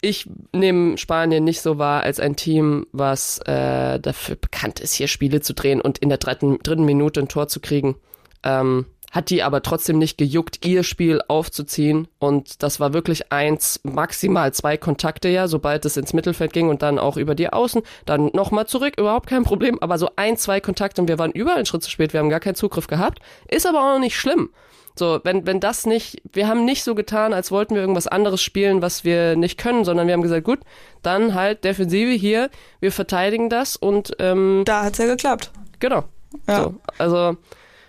ich 0.00 0.28
nehme 0.52 0.98
Spanien 0.98 1.44
nicht 1.44 1.62
so 1.62 1.78
wahr 1.78 2.02
als 2.02 2.20
ein 2.20 2.36
Team, 2.36 2.86
was 2.92 3.38
äh, 3.46 3.98
dafür 3.98 4.36
bekannt 4.36 4.78
ist, 4.80 4.94
hier 4.94 5.08
Spiele 5.08 5.40
zu 5.40 5.54
drehen 5.54 5.80
und 5.80 5.98
in 5.98 6.10
der 6.10 6.18
dritten, 6.18 6.58
dritten 6.62 6.84
Minute 6.84 7.20
ein 7.20 7.28
Tor 7.28 7.48
zu 7.48 7.60
kriegen. 7.60 7.96
Ähm, 8.42 8.86
hat 9.14 9.30
die 9.30 9.44
aber 9.44 9.62
trotzdem 9.62 9.98
nicht 9.98 10.18
gejuckt, 10.18 10.66
ihr 10.66 10.82
Spiel 10.82 11.20
aufzuziehen. 11.28 12.08
Und 12.18 12.64
das 12.64 12.80
war 12.80 12.92
wirklich 12.92 13.30
eins, 13.30 13.78
maximal 13.84 14.52
zwei 14.52 14.76
Kontakte 14.76 15.28
ja, 15.28 15.46
sobald 15.46 15.84
es 15.84 15.96
ins 15.96 16.12
Mittelfeld 16.12 16.52
ging 16.52 16.68
und 16.68 16.82
dann 16.82 16.98
auch 16.98 17.16
über 17.16 17.36
die 17.36 17.48
Außen. 17.48 17.82
Dann 18.06 18.30
nochmal 18.32 18.66
zurück, 18.66 18.94
überhaupt 18.98 19.28
kein 19.28 19.44
Problem. 19.44 19.78
Aber 19.80 19.98
so 19.98 20.10
ein, 20.16 20.36
zwei 20.36 20.58
Kontakte 20.58 21.00
und 21.00 21.06
wir 21.06 21.20
waren 21.20 21.30
überall 21.30 21.58
einen 21.58 21.66
Schritt 21.66 21.84
zu 21.84 21.90
spät, 21.90 22.12
wir 22.12 22.18
haben 22.18 22.28
gar 22.28 22.40
keinen 22.40 22.56
Zugriff 22.56 22.88
gehabt. 22.88 23.20
Ist 23.46 23.66
aber 23.66 23.94
auch 23.94 24.00
nicht 24.00 24.18
schlimm. 24.18 24.50
So, 24.96 25.20
wenn, 25.22 25.46
wenn 25.46 25.60
das 25.60 25.86
nicht, 25.86 26.20
wir 26.32 26.48
haben 26.48 26.64
nicht 26.64 26.82
so 26.82 26.96
getan, 26.96 27.32
als 27.32 27.52
wollten 27.52 27.76
wir 27.76 27.82
irgendwas 27.82 28.08
anderes 28.08 28.42
spielen, 28.42 28.82
was 28.82 29.04
wir 29.04 29.36
nicht 29.36 29.58
können, 29.58 29.84
sondern 29.84 30.08
wir 30.08 30.14
haben 30.14 30.22
gesagt, 30.22 30.44
gut, 30.44 30.58
dann 31.02 31.34
halt 31.34 31.62
Defensive 31.62 32.10
hier, 32.10 32.50
wir 32.80 32.90
verteidigen 32.90 33.48
das 33.48 33.76
und 33.76 34.16
ähm, 34.18 34.62
Da 34.64 34.82
hat's 34.82 34.98
ja 34.98 35.06
geklappt. 35.06 35.52
genau. 35.78 36.02
Ja. 36.48 36.64
So, 36.64 36.74
also 36.98 37.36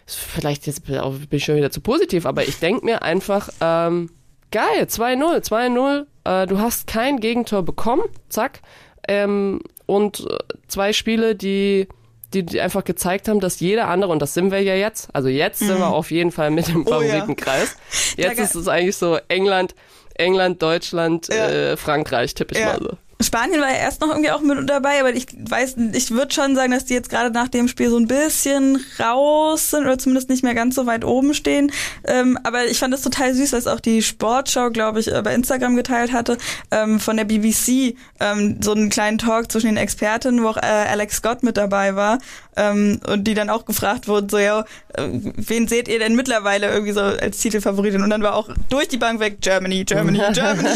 vielleicht 0.05 0.67
jetzt 0.67 0.85
bin 0.85 0.99
ich 1.31 1.43
schon 1.45 1.55
wieder 1.55 1.71
zu 1.71 1.81
positiv, 1.81 2.25
aber 2.25 2.43
ich 2.47 2.59
denke 2.59 2.85
mir 2.85 3.01
einfach, 3.01 3.49
ähm, 3.61 4.09
geil, 4.51 4.83
2-0, 4.87 5.41
2-0, 5.43 6.05
äh, 6.23 6.47
du 6.47 6.59
hast 6.59 6.87
kein 6.87 7.19
Gegentor 7.19 7.63
bekommen, 7.63 8.03
zack, 8.29 8.61
ähm, 9.07 9.61
und 9.85 10.21
äh, 10.21 10.37
zwei 10.67 10.93
Spiele, 10.93 11.35
die, 11.35 11.87
die, 12.33 12.43
die 12.43 12.59
einfach 12.61 12.83
gezeigt 12.83 13.27
haben, 13.27 13.39
dass 13.39 13.59
jeder 13.59 13.87
andere, 13.87 14.11
und 14.11 14.21
das 14.21 14.33
sind 14.33 14.51
wir 14.51 14.61
ja 14.61 14.75
jetzt, 14.75 15.09
also 15.13 15.29
jetzt 15.29 15.59
sind 15.59 15.77
wir 15.77 15.87
auf 15.89 16.11
jeden 16.11 16.31
Fall 16.31 16.51
mit 16.51 16.69
im 16.69 16.79
Mhm. 16.79 16.87
Oh 16.87 17.01
ja. 17.01 17.07
Favoritenkreis. 17.07 17.75
Jetzt 18.17 18.39
ist 18.39 18.55
es 18.55 18.67
eigentlich 18.67 18.97
so 18.97 19.17
England, 19.27 19.75
England, 20.15 20.61
Deutschland, 20.61 21.27
Ja. 21.27 21.47
äh, 21.49 21.77
Frankreich, 21.77 22.33
tippe 22.33 22.53
ich 22.55 22.59
Ja. 22.61 22.67
mal 22.67 22.79
so. 22.79 22.97
Spanien 23.21 23.61
war 23.61 23.69
ja 23.69 23.77
erst 23.77 24.01
noch 24.01 24.09
irgendwie 24.09 24.31
auch 24.31 24.41
mit 24.41 24.69
dabei, 24.69 24.99
aber 24.99 25.13
ich 25.13 25.27
weiß, 25.37 25.75
ich 25.93 26.11
würde 26.11 26.33
schon 26.33 26.53
sagen, 26.53 26.71
dass 26.71 26.83
die 26.83 26.95
jetzt 26.95 27.09
gerade 27.09 27.31
nach 27.31 27.47
dem 27.47 27.69
Spiel 27.69 27.89
so 27.89 27.97
ein 27.97 28.07
bisschen 28.07 28.83
raus 28.99 29.71
sind 29.71 29.81
oder 29.81 29.97
zumindest 29.97 30.29
nicht 30.29 30.43
mehr 30.43 30.53
ganz 30.53 30.75
so 30.75 30.85
weit 30.85 31.05
oben 31.05 31.33
stehen. 31.33 31.71
Ähm, 32.03 32.37
aber 32.43 32.65
ich 32.65 32.77
fand 32.77 32.93
es 32.93 33.01
total 33.01 33.33
süß, 33.33 33.53
was 33.53 33.67
auch 33.67 33.79
die 33.79 34.01
Sportschau, 34.01 34.69
glaube 34.69 34.99
ich, 34.99 35.11
äh, 35.13 35.21
bei 35.21 35.33
Instagram 35.33 35.77
geteilt 35.77 36.11
hatte, 36.11 36.37
ähm, 36.71 36.99
von 36.99 37.15
der 37.15 37.23
BBC, 37.23 37.95
ähm, 38.19 38.57
so 38.61 38.73
einen 38.73 38.89
kleinen 38.89 39.17
Talk 39.17 39.49
zwischen 39.49 39.67
den 39.67 39.77
Expertinnen, 39.77 40.43
wo 40.43 40.49
auch 40.49 40.57
äh, 40.57 40.65
Alex 40.65 41.17
Scott 41.17 41.41
mit 41.41 41.55
dabei 41.55 41.95
war 41.95 42.19
ähm, 42.57 42.99
und 43.07 43.25
die 43.25 43.33
dann 43.33 43.49
auch 43.49 43.65
gefragt 43.65 44.07
wurden, 44.07 44.29
so 44.29 44.37
ja, 44.37 44.65
äh, 44.93 45.07
wen 45.07 45.67
seht 45.67 45.87
ihr 45.87 45.99
denn 45.99 46.15
mittlerweile 46.15 46.67
irgendwie 46.67 46.91
so 46.91 47.01
als 47.01 47.39
Titelfavoritin? 47.39 48.03
Und 48.03 48.09
dann 48.09 48.23
war 48.23 48.35
auch 48.35 48.49
durch 48.69 48.87
die 48.87 48.97
Bank 48.97 49.19
weg 49.19 49.37
Germany, 49.41 49.85
Germany, 49.85 50.19
Germany. 50.33 50.69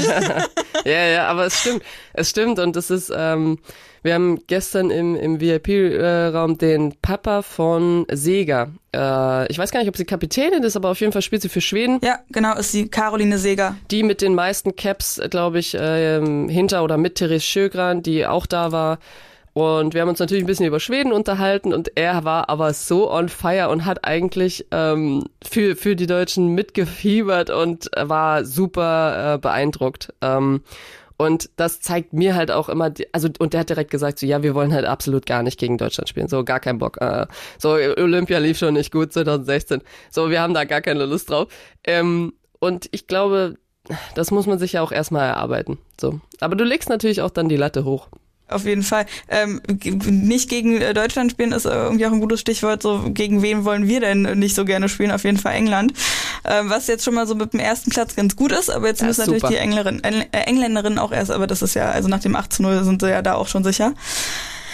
Ja, 0.85 1.05
ja, 1.07 1.27
aber 1.27 1.45
es 1.45 1.59
stimmt. 1.59 1.83
Es 2.13 2.29
stimmt 2.29 2.38
und 2.47 2.75
es 2.75 2.89
ist, 2.89 3.11
ähm, 3.15 3.59
wir 4.01 4.13
haben 4.13 4.39
gestern 4.47 4.91
im, 4.91 5.15
im 5.15 5.41
VIP-Raum 5.41 6.57
den 6.57 6.95
Papa 7.01 7.41
von 7.41 8.05
Sega. 8.11 8.69
Äh, 8.95 9.51
ich 9.51 9.57
weiß 9.57 9.71
gar 9.71 9.81
nicht, 9.81 9.89
ob 9.89 9.97
sie 9.97 10.05
Kapitänin 10.05 10.63
ist, 10.63 10.75
aber 10.75 10.89
auf 10.89 11.01
jeden 11.01 11.11
Fall 11.11 11.21
spielt 11.21 11.41
sie 11.41 11.49
für 11.49 11.61
Schweden. 11.61 11.99
ja, 12.01 12.19
genau, 12.29 12.55
ist 12.55 12.73
die 12.73 12.87
Caroline 12.87 13.37
Seger. 13.37 13.75
Die 13.91 14.03
mit 14.03 14.21
den 14.21 14.35
meisten 14.35 14.75
Caps, 14.75 15.21
glaube 15.29 15.59
ich, 15.59 15.75
ähm, 15.79 16.47
hinter 16.49 16.83
oder 16.83 16.97
mit 16.97 17.15
Therese 17.15 17.45
Sjögran, 17.45 18.01
die 18.03 18.25
auch 18.25 18.45
da 18.45 18.71
war. 18.71 18.99
Und 19.53 19.93
wir 19.93 20.01
haben 20.01 20.09
uns 20.09 20.19
natürlich 20.19 20.43
ein 20.43 20.47
bisschen 20.47 20.67
über 20.67 20.79
Schweden 20.79 21.11
unterhalten 21.11 21.73
und 21.73 21.91
er 21.95 22.23
war 22.23 22.49
aber 22.49 22.73
so 22.73 23.11
on 23.11 23.29
fire 23.29 23.69
und 23.69 23.83
hat 23.83 24.05
eigentlich 24.05 24.67
ähm, 24.71 25.25
für, 25.43 25.75
für 25.75 25.95
die 25.95 26.07
Deutschen 26.07 26.53
mitgefiebert 26.53 27.49
und 27.49 27.89
war 27.97 28.45
super 28.45 29.33
äh, 29.33 29.37
beeindruckt. 29.37 30.13
Ähm, 30.21 30.61
und 31.19 31.49
das 31.57 31.81
zeigt 31.81 32.13
mir 32.13 32.33
halt 32.33 32.49
auch 32.49 32.69
immer, 32.69 32.93
also 33.11 33.27
und 33.39 33.51
der 33.51 33.59
hat 33.59 33.69
direkt 33.69 33.91
gesagt, 33.91 34.19
so 34.19 34.25
ja, 34.25 34.41
wir 34.41 34.55
wollen 34.55 34.73
halt 34.73 34.85
absolut 34.85 35.25
gar 35.25 35.43
nicht 35.43 35.59
gegen 35.59 35.77
Deutschland 35.77 36.07
spielen, 36.07 36.29
so 36.29 36.45
gar 36.45 36.61
keinen 36.61 36.79
Bock. 36.79 36.95
Äh, 37.01 37.27
so 37.57 37.71
Olympia 37.71 38.39
lief 38.39 38.57
schon 38.57 38.75
nicht 38.75 38.89
gut 38.89 39.11
2016, 39.11 39.81
so 40.09 40.29
wir 40.29 40.41
haben 40.41 40.53
da 40.53 40.63
gar 40.63 40.79
keine 40.79 41.05
Lust 41.05 41.29
drauf. 41.29 41.49
Ähm, 41.83 42.31
und 42.59 42.87
ich 42.91 43.05
glaube, 43.05 43.57
das 44.15 44.31
muss 44.31 44.47
man 44.47 44.59
sich 44.59 44.73
ja 44.73 44.81
auch 44.81 44.93
erstmal 44.93 45.27
erarbeiten. 45.27 45.77
So, 45.99 46.21
aber 46.39 46.55
du 46.55 46.63
legst 46.63 46.87
natürlich 46.87 47.21
auch 47.21 47.31
dann 47.31 47.49
die 47.49 47.57
Latte 47.57 47.83
hoch. 47.83 48.07
Auf 48.49 48.65
jeden 48.65 48.83
Fall. 48.83 49.05
Ähm, 49.27 49.61
nicht 50.09 50.49
gegen 50.49 50.81
äh, 50.81 50.93
Deutschland 50.93 51.31
spielen 51.31 51.51
ist 51.51 51.65
äh, 51.65 51.69
irgendwie 51.69 52.05
auch 52.07 52.11
ein 52.11 52.19
gutes 52.19 52.39
Stichwort. 52.39 52.81
So 52.81 53.03
gegen 53.09 53.41
wen 53.41 53.65
wollen 53.65 53.87
wir 53.87 53.99
denn 53.99 54.23
nicht 54.39 54.55
so 54.55 54.65
gerne 54.65 54.89
spielen? 54.89 55.11
Auf 55.11 55.23
jeden 55.23 55.37
Fall 55.37 55.53
England. 55.53 55.93
Ähm, 56.45 56.69
was 56.69 56.87
jetzt 56.87 57.03
schon 57.03 57.13
mal 57.13 57.27
so 57.27 57.35
mit 57.35 57.53
dem 57.53 57.59
ersten 57.59 57.91
Platz 57.91 58.15
ganz 58.15 58.35
gut 58.35 58.51
ist, 58.51 58.69
aber 58.69 58.87
jetzt 58.87 59.01
Ja, 59.01 59.07
müssen 59.07 59.21
natürlich 59.21 59.41
super. 59.41 59.53
die 59.53 59.59
Englerin, 59.59 60.03
äh, 60.03 60.25
Engländerinnen 60.31 60.99
auch 60.99 61.11
erst, 61.11 61.31
aber 61.31 61.47
das 61.47 61.61
ist 61.61 61.73
ja, 61.75 61.91
also 61.91 62.09
nach 62.09 62.19
dem 62.19 62.35
8 62.35 62.51
zu 62.51 62.63
0 62.63 62.83
sind 62.83 63.01
sie 63.01 63.09
ja 63.09 63.21
da 63.21 63.35
auch 63.35 63.47
schon 63.47 63.63
sicher. 63.63 63.93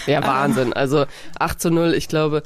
Ja, 0.07 0.25
Wahnsinn. 0.25 0.73
Also 0.73 1.05
8 1.39 1.59
zu 1.59 1.71
0, 1.71 1.93
ich 1.93 2.07
glaube, 2.07 2.43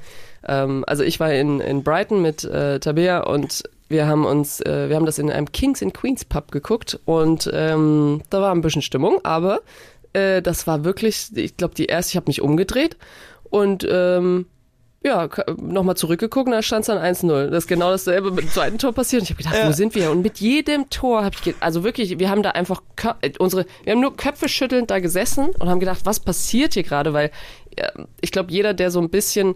ähm, 0.47 0.83
also 0.87 1.03
ich 1.03 1.19
war 1.19 1.31
in, 1.33 1.59
in 1.59 1.83
Brighton 1.83 2.21
mit 2.21 2.43
äh, 2.43 2.79
Tabea 2.79 3.19
und 3.21 3.63
wir 3.89 4.07
haben 4.07 4.25
uns, 4.25 4.61
äh, 4.61 4.87
wir 4.87 4.95
haben 4.95 5.05
das 5.05 5.17
in 5.19 5.31
einem 5.31 5.51
Kings 5.51 5.81
and 5.81 5.93
Queens 5.93 6.23
Pub 6.23 6.51
geguckt 6.51 6.99
und 7.05 7.49
ähm, 7.51 8.21
da 8.29 8.41
war 8.41 8.51
ein 8.53 8.61
bisschen 8.61 8.81
Stimmung, 8.81 9.19
aber 9.23 9.59
äh, 10.13 10.41
das 10.41 10.67
war 10.67 10.83
wirklich, 10.83 11.29
ich 11.35 11.57
glaube, 11.57 11.75
die 11.75 11.85
erste, 11.85 12.11
ich 12.11 12.15
habe 12.15 12.27
mich 12.27 12.41
umgedreht 12.41 12.97
und 13.49 13.87
ähm, 13.89 14.45
ja, 15.01 15.29
nochmal 15.57 15.95
zurückgeguckt, 15.95 16.51
da 16.51 16.61
stand 16.61 16.81
es 16.81 16.87
dann 16.87 16.97
1-0. 16.97 17.47
Das 17.47 17.63
ist 17.63 17.67
genau 17.67 17.89
dasselbe 17.89 18.31
mit 18.31 18.43
dem 18.43 18.49
zweiten 18.49 18.77
Tor 18.77 18.91
passiert. 18.91 19.21
Und 19.21 19.29
ich 19.29 19.29
habe 19.29 19.43
gedacht, 19.43 19.67
wo 19.67 19.71
sind 19.71 19.95
wir? 19.95 20.11
Und 20.11 20.21
mit 20.21 20.39
jedem 20.39 20.89
Tor 20.89 21.23
habe 21.23 21.35
ich, 21.41 21.55
also 21.61 21.85
wirklich, 21.85 22.19
wir 22.19 22.29
haben 22.29 22.43
da 22.43 22.51
einfach 22.51 22.81
äh, 23.21 23.31
unsere, 23.39 23.65
wir 23.83 23.93
haben 23.93 24.01
nur 24.01 24.17
Köpfe 24.17 24.49
schüttelnd 24.49 24.91
da 24.91 24.99
gesessen 24.99 25.49
und 25.57 25.69
haben 25.69 25.79
gedacht, 25.79 26.01
was 26.03 26.19
passiert 26.19 26.73
hier 26.73 26.83
gerade? 26.83 27.13
Weil 27.13 27.31
ja, 27.77 27.89
ich 28.19 28.31
glaube, 28.31 28.51
jeder, 28.51 28.73
der 28.73 28.91
so 28.91 28.99
ein 28.99 29.09
bisschen 29.09 29.55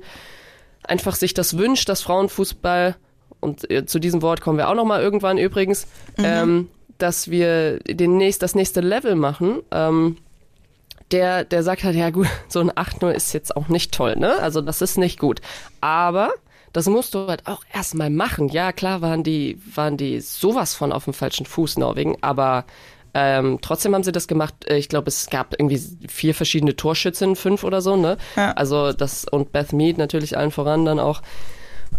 einfach 0.84 1.16
sich 1.16 1.34
das 1.34 1.58
wünscht, 1.58 1.90
dass 1.90 2.02
Frauenfußball 2.04 2.96
und 3.42 3.70
äh, 3.70 3.86
zu 3.86 4.00
diesem 4.00 4.22
Wort 4.22 4.40
kommen 4.40 4.58
wir 4.58 4.70
auch 4.70 4.76
nochmal 4.76 5.02
irgendwann 5.02 5.38
übrigens, 5.38 5.88
ähm, 6.18 6.70
dass 6.98 7.30
wir 7.30 7.80
den 7.80 8.16
nächst, 8.16 8.42
das 8.42 8.56
nächste 8.56 8.80
Level 8.80 9.16
machen. 9.16 9.62
Ähm, 9.72 10.18
der, 11.12 11.44
der 11.44 11.64
sagt 11.64 11.84
halt, 11.84 11.96
ja 11.96 12.10
gut, 12.10 12.28
so 12.48 12.60
ein 12.60 12.72
8-0 12.72 13.12
ist 13.12 13.34
jetzt 13.34 13.56
auch 13.56 13.68
nicht 13.68 13.92
toll, 13.94 14.16
ne? 14.18 14.36
Also 14.40 14.62
das 14.62 14.82
ist 14.82 14.98
nicht 14.98 15.20
gut. 15.20 15.42
Aber 15.82 16.32
das 16.72 16.88
musst 16.88 17.14
du 17.14 17.28
halt 17.28 17.46
auch 17.46 17.64
erstmal 17.72 18.10
machen. 18.10 18.50
Ja, 18.50 18.72
klar 18.72 19.02
waren 19.02 19.24
die, 19.24 19.60
waren 19.76 19.98
die 19.98 20.20
sowas 20.22 20.74
von 20.74 20.92
auf 20.92 21.04
dem 21.06 21.14
falschen 21.14 21.46
Fuß, 21.46 21.78
Norwegen, 21.78 22.18
aber 22.22 22.66
ähm, 23.14 23.60
trotzdem 23.62 23.94
haben 23.94 24.04
sie 24.04 24.12
das 24.12 24.28
gemacht. 24.28 24.56
Äh, 24.68 24.78
Ich 24.78 24.90
glaube, 24.90 25.08
es 25.10 25.30
gab 25.30 25.54
irgendwie 25.54 25.80
vier 26.08 26.34
verschiedene 26.34 26.76
Torschützen, 26.76 27.36
fünf 27.36 27.64
oder 27.64 27.82
so, 27.82 27.96
ne? 27.96 28.18
Ja. 28.36 28.54
Also 28.54 28.92
das 28.92 29.26
und 29.26 29.52
Beth 29.52 29.72
Mead 29.72 30.00
natürlich 30.00 30.36
allen 30.36 30.50
voran 30.50 30.84
dann 30.86 31.00
auch. 31.00 31.22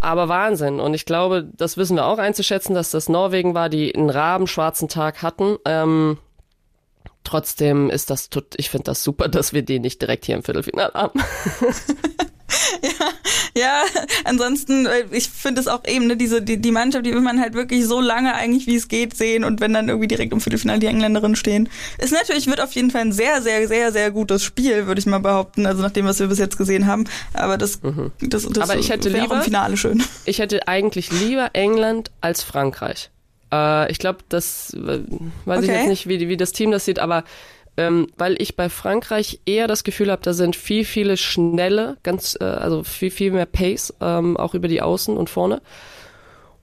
Aber 0.01 0.29
Wahnsinn. 0.29 0.81
Und 0.81 0.93
ich 0.93 1.07
glaube, 1.07 1.49
das 1.57 1.77
wissen 1.77 1.97
wir 1.97 2.07
auch 2.07 2.19
einzuschätzen, 2.19 2.75
dass 2.75 2.91
das 2.91 3.09
Norwegen 3.09 3.55
war, 3.55 3.69
die 3.69 3.95
einen 3.95 4.11
rabenschwarzen 4.11 4.89
Tag 4.89 5.23
hatten. 5.23 5.57
Ähm, 5.65 6.19
trotzdem 7.25 7.91
ist 7.91 8.11
das, 8.11 8.31
tut, 8.31 8.47
ich 8.57 8.71
finde 8.71 8.85
das 8.85 9.03
super, 9.03 9.29
dass 9.29 9.53
wir 9.53 9.63
den 9.63 9.83
nicht 9.83 10.01
direkt 10.01 10.25
hier 10.27 10.37
im 10.37 10.43
Viertelfinale 10.43 10.93
haben. 10.95 11.21
Ja, 13.57 13.83
ansonsten, 14.25 14.87
äh, 14.87 15.05
ich 15.13 15.29
finde 15.29 15.61
es 15.61 15.69
auch 15.69 15.83
eben, 15.87 16.07
ne, 16.09 16.17
diese, 16.17 16.43
die, 16.43 16.61
die 16.61 16.73
Mannschaft, 16.73 17.07
die 17.07 17.13
will 17.13 17.21
man 17.21 17.41
halt 17.41 17.55
wirklich 17.55 17.87
so 17.87 18.01
lange 18.01 18.35
eigentlich, 18.35 18.67
wie 18.67 18.75
es 18.77 18.89
geht, 18.89 19.17
sehen 19.17 19.45
und 19.45 19.61
wenn 19.61 19.73
dann 19.73 19.89
irgendwie 19.89 20.09
direkt 20.09 20.33
im 20.33 20.41
Viertelfinale 20.41 20.81
die 20.81 20.87
Engländerinnen 20.87 21.37
stehen. 21.37 21.69
Ist 21.99 22.13
natürlich, 22.13 22.47
wird 22.49 22.61
auf 22.61 22.73
jeden 22.73 22.91
Fall 22.91 23.03
ein 23.03 23.13
sehr, 23.13 23.43
sehr, 23.43 23.67
sehr, 23.69 23.93
sehr 23.93 24.11
gutes 24.11 24.43
Spiel, 24.43 24.87
würde 24.87 24.99
ich 24.99 25.07
mal 25.07 25.19
behaupten, 25.21 25.67
also 25.67 25.83
nach 25.83 25.93
dem, 25.93 26.05
was 26.07 26.19
wir 26.21 26.27
bis 26.27 26.39
jetzt 26.39 26.59
gesehen 26.59 26.87
haben. 26.87 27.05
Aber 27.33 27.57
das, 27.57 27.81
das, 28.21 28.43
das 28.43 28.45
Mhm. 28.45 28.63
Aber 28.63 28.77
ich 28.77 28.91
hätte 28.91 29.13
wäre 29.13 29.21
auch 29.23 29.29
lieber- 29.29 29.37
im 29.39 29.43
Finale 29.43 29.77
schön. 29.77 30.03
Ich 30.25 30.39
hätte 30.41 30.67
eigentlich 30.67 31.11
lieber 31.13 31.51
England 31.53 32.11
als 32.21 32.43
Frankreich. 32.43 33.11
Äh, 33.55 33.91
ich 33.91 33.99
glaube, 33.99 34.19
das 34.29 34.75
äh, 34.75 35.01
weiß 35.45 35.63
ich 35.63 35.71
Okay. 35.71 35.79
jetzt 35.79 35.89
nicht, 35.89 36.09
wie, 36.09 36.29
wie 36.29 36.37
das 36.37 36.53
Team 36.53 36.71
das 36.71 36.85
sieht, 36.85 36.99
aber 36.99 37.25
ähm, 37.77 38.07
weil 38.17 38.41
ich 38.41 38.55
bei 38.57 38.69
Frankreich 38.69 39.41
eher 39.47 39.67
das 39.67 39.83
Gefühl 39.83 40.11
habe, 40.11 40.23
da 40.23 40.33
sind 40.33 40.55
viel, 40.55 40.85
viele 40.85 41.17
schnelle, 41.17 41.97
ganz, 42.03 42.37
äh, 42.41 42.45
also 42.45 42.85
viel, 42.85 43.11
viel 43.11 43.33
mehr 43.33 43.47
Pace, 43.47 43.95
ähm, 44.01 44.37
auch 44.37 44.55
über 44.55 44.69
die 44.69 44.81
Außen 44.83 45.17
und 45.17 45.29
vorne. 45.29 45.61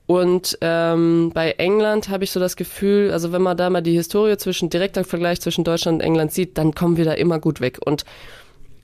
Und 0.08 0.58
ähm, 0.62 1.32
bei 1.34 1.52
England 1.52 2.10
habe 2.10 2.24
ich 2.24 2.32
so 2.32 2.40
das 2.40 2.56
Gefühl, 2.56 3.12
also 3.12 3.32
wenn 3.32 3.42
man 3.42 3.56
da 3.56 3.70
mal 3.70 3.82
die 3.82 3.94
Historie 3.94 4.38
zwischen, 4.38 4.70
direkter 4.70 5.04
Vergleich 5.04 5.40
zwischen 5.40 5.64
Deutschland 5.64 6.02
und 6.02 6.06
England 6.06 6.34
sieht, 6.34 6.58
dann 6.58 6.76
kommen 6.76 6.98
wir 6.98 7.06
da 7.06 7.14
immer 7.14 7.40
gut 7.40 7.62
weg. 7.62 7.80
Und 7.86 8.04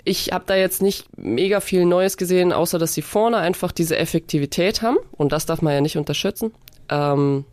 ich 0.05 0.31
habe 0.31 0.45
da 0.47 0.55
jetzt 0.55 0.81
nicht 0.81 1.05
mega 1.17 1.59
viel 1.59 1.85
Neues 1.85 2.15
gesehen, 2.15 2.53
außer 2.53 2.79
dass 2.79 2.93
sie 2.93 3.01
vorne 3.01 3.37
einfach 3.37 3.73
diese 3.73 3.97
Effektivität 3.97 4.81
haben. 4.81 4.97
Und 5.11 5.33
das 5.33 5.45
darf 5.45 5.61
man 5.61 5.73
ja 5.73 5.81
nicht 5.81 5.97
unterschätzen. 5.97 6.53
Ähm, 6.89 7.43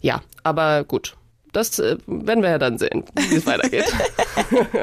ja, 0.00 0.22
aber 0.42 0.84
gut. 0.84 1.16
das 1.52 1.78
äh, 1.78 1.96
werden 2.06 2.42
wir 2.42 2.50
ja 2.50 2.58
dann 2.58 2.78
sehen, 2.78 3.04
wie 3.30 3.36
es 3.36 3.46
weitergeht. 3.46 3.92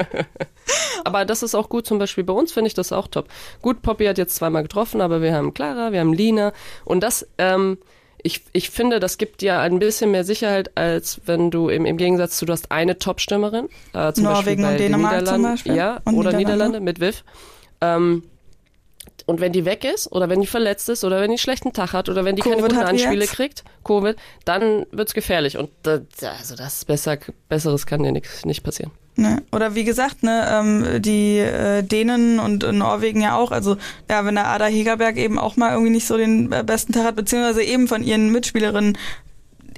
aber 1.04 1.24
das 1.24 1.42
ist 1.42 1.54
auch 1.54 1.68
gut, 1.68 1.86
zum 1.86 1.98
Beispiel 1.98 2.24
bei 2.24 2.32
uns 2.32 2.52
finde 2.52 2.68
ich 2.68 2.74
das 2.74 2.92
auch 2.92 3.08
top. 3.08 3.28
Gut, 3.62 3.82
Poppy 3.82 4.06
hat 4.06 4.18
jetzt 4.18 4.34
zweimal 4.36 4.62
getroffen, 4.62 5.00
aber 5.00 5.22
wir 5.22 5.34
haben 5.34 5.54
Clara, 5.54 5.92
wir 5.92 6.00
haben 6.00 6.12
Lina 6.12 6.52
und 6.84 7.02
das, 7.02 7.26
ähm, 7.38 7.78
ich, 8.22 8.42
ich 8.52 8.70
finde, 8.70 8.98
das 8.98 9.18
gibt 9.18 9.40
dir 9.40 9.60
ein 9.60 9.78
bisschen 9.78 10.10
mehr 10.10 10.24
Sicherheit, 10.24 10.76
als 10.76 11.20
wenn 11.26 11.50
du 11.50 11.68
im, 11.68 11.86
im 11.86 11.96
Gegensatz 11.96 12.36
zu, 12.38 12.46
du 12.46 12.52
hast 12.52 12.72
eine 12.72 12.98
Top-Stimmerin, 12.98 13.68
äh, 13.94 14.12
zum 14.12 14.24
Norwegen 14.24 14.62
Beispiel 14.62 14.86
und 14.86 14.92
Dänemark 14.92 15.26
zum 15.26 15.42
Beispiel. 15.42 15.76
Ja, 15.76 16.00
und 16.04 16.14
oder 16.14 16.32
Niederlande, 16.32 16.80
Niederlande 16.80 16.80
mit 16.80 17.00
Viv. 17.00 17.24
Ähm, 17.80 18.24
und 19.26 19.40
wenn 19.40 19.52
die 19.52 19.64
weg 19.64 19.84
ist 19.84 20.10
oder 20.12 20.28
wenn 20.28 20.40
die 20.40 20.46
verletzt 20.46 20.88
ist 20.88 21.04
oder 21.04 21.16
wenn 21.16 21.28
die 21.28 21.32
einen 21.32 21.38
schlechten 21.38 21.72
Tag 21.72 21.92
hat 21.92 22.08
oder 22.08 22.24
wenn 22.24 22.36
die 22.36 22.42
Covid 22.42 22.58
keine 22.58 22.68
guten 22.68 22.80
Anspiele 22.80 23.26
kriegt, 23.26 23.64
Covid, 23.84 24.16
dann 24.44 24.86
wird's 24.92 25.14
gefährlich. 25.14 25.58
Und 25.58 25.70
das, 25.82 26.00
also 26.22 26.54
das 26.54 26.84
besser, 26.84 27.18
Besseres 27.48 27.86
kann 27.86 28.02
dir 28.02 28.12
nicht, 28.12 28.46
nicht 28.46 28.62
passieren. 28.62 28.92
Ne? 29.16 29.42
Oder 29.50 29.74
wie 29.74 29.84
gesagt, 29.84 30.22
ne, 30.22 30.46
ähm, 30.50 31.02
die 31.02 31.38
äh, 31.38 31.82
Dänen 31.82 32.38
und 32.38 32.62
äh, 32.62 32.72
Norwegen 32.72 33.22
ja 33.22 33.36
auch. 33.36 33.50
Also 33.50 33.76
ja, 34.10 34.24
wenn 34.26 34.34
der 34.34 34.46
Ada 34.46 34.66
Hegerberg 34.66 35.16
eben 35.16 35.38
auch 35.38 35.56
mal 35.56 35.72
irgendwie 35.72 35.90
nicht 35.90 36.06
so 36.06 36.18
den 36.18 36.52
äh, 36.52 36.62
besten 36.62 36.92
Tag 36.92 37.04
hat, 37.04 37.16
beziehungsweise 37.16 37.62
eben 37.62 37.88
von 37.88 38.04
ihren 38.04 38.30
Mitspielerinnen 38.30 38.98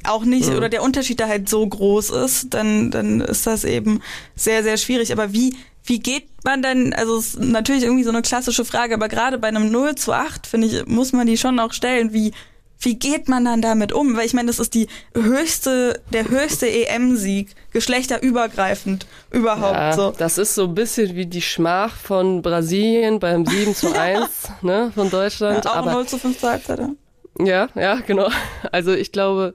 auch 0.04 0.24
nicht 0.24 0.48
ja. 0.48 0.56
oder 0.56 0.68
der 0.68 0.82
Unterschied 0.82 1.20
da 1.20 1.28
halt 1.28 1.48
so 1.48 1.66
groß 1.66 2.10
ist, 2.10 2.52
dann 2.52 2.90
dann 2.90 3.20
ist 3.20 3.46
das 3.46 3.64
eben 3.64 4.00
sehr 4.34 4.64
sehr 4.64 4.76
schwierig. 4.76 5.12
Aber 5.12 5.32
wie 5.32 5.54
wie 5.88 6.00
geht 6.00 6.28
man 6.44 6.62
denn, 6.62 6.92
also 6.92 7.18
ist 7.18 7.38
natürlich 7.38 7.84
irgendwie 7.84 8.04
so 8.04 8.10
eine 8.10 8.22
klassische 8.22 8.64
Frage, 8.64 8.94
aber 8.94 9.08
gerade 9.08 9.38
bei 9.38 9.48
einem 9.48 9.70
0 9.70 9.94
zu 9.94 10.12
8, 10.12 10.46
finde 10.46 10.66
ich, 10.66 10.86
muss 10.86 11.12
man 11.12 11.26
die 11.26 11.38
schon 11.38 11.58
auch 11.58 11.72
stellen, 11.72 12.12
wie, 12.12 12.32
wie 12.80 12.96
geht 12.98 13.28
man 13.28 13.44
dann 13.44 13.62
damit 13.62 13.92
um? 13.92 14.16
Weil 14.16 14.26
ich 14.26 14.34
meine, 14.34 14.48
das 14.48 14.58
ist 14.58 14.74
die 14.74 14.86
höchste, 15.14 16.02
der 16.12 16.28
höchste 16.28 16.68
EM-Sieg, 16.68 17.54
geschlechterübergreifend 17.72 19.06
überhaupt 19.30 19.74
ja, 19.74 19.92
so. 19.94 20.12
Das 20.16 20.36
ist 20.36 20.54
so 20.54 20.64
ein 20.64 20.74
bisschen 20.74 21.16
wie 21.16 21.26
die 21.26 21.42
Schmach 21.42 21.96
von 21.96 22.42
Brasilien 22.42 23.18
beim 23.18 23.46
7 23.46 23.74
zu 23.74 23.92
1, 23.98 24.28
ne, 24.62 24.92
von 24.94 25.10
Deutschland. 25.10 25.64
Ja, 25.64 25.70
auch 25.70 25.76
aber, 25.76 25.92
0 25.92 26.06
zu 26.06 26.18
5 26.18 26.38
zur 26.38 26.50
Halbzeit, 26.50 26.78
ja. 26.78 26.90
Ja, 27.40 27.68
ja, 27.74 28.00
genau. 28.06 28.28
Also 28.72 28.92
ich 28.92 29.12
glaube, 29.12 29.54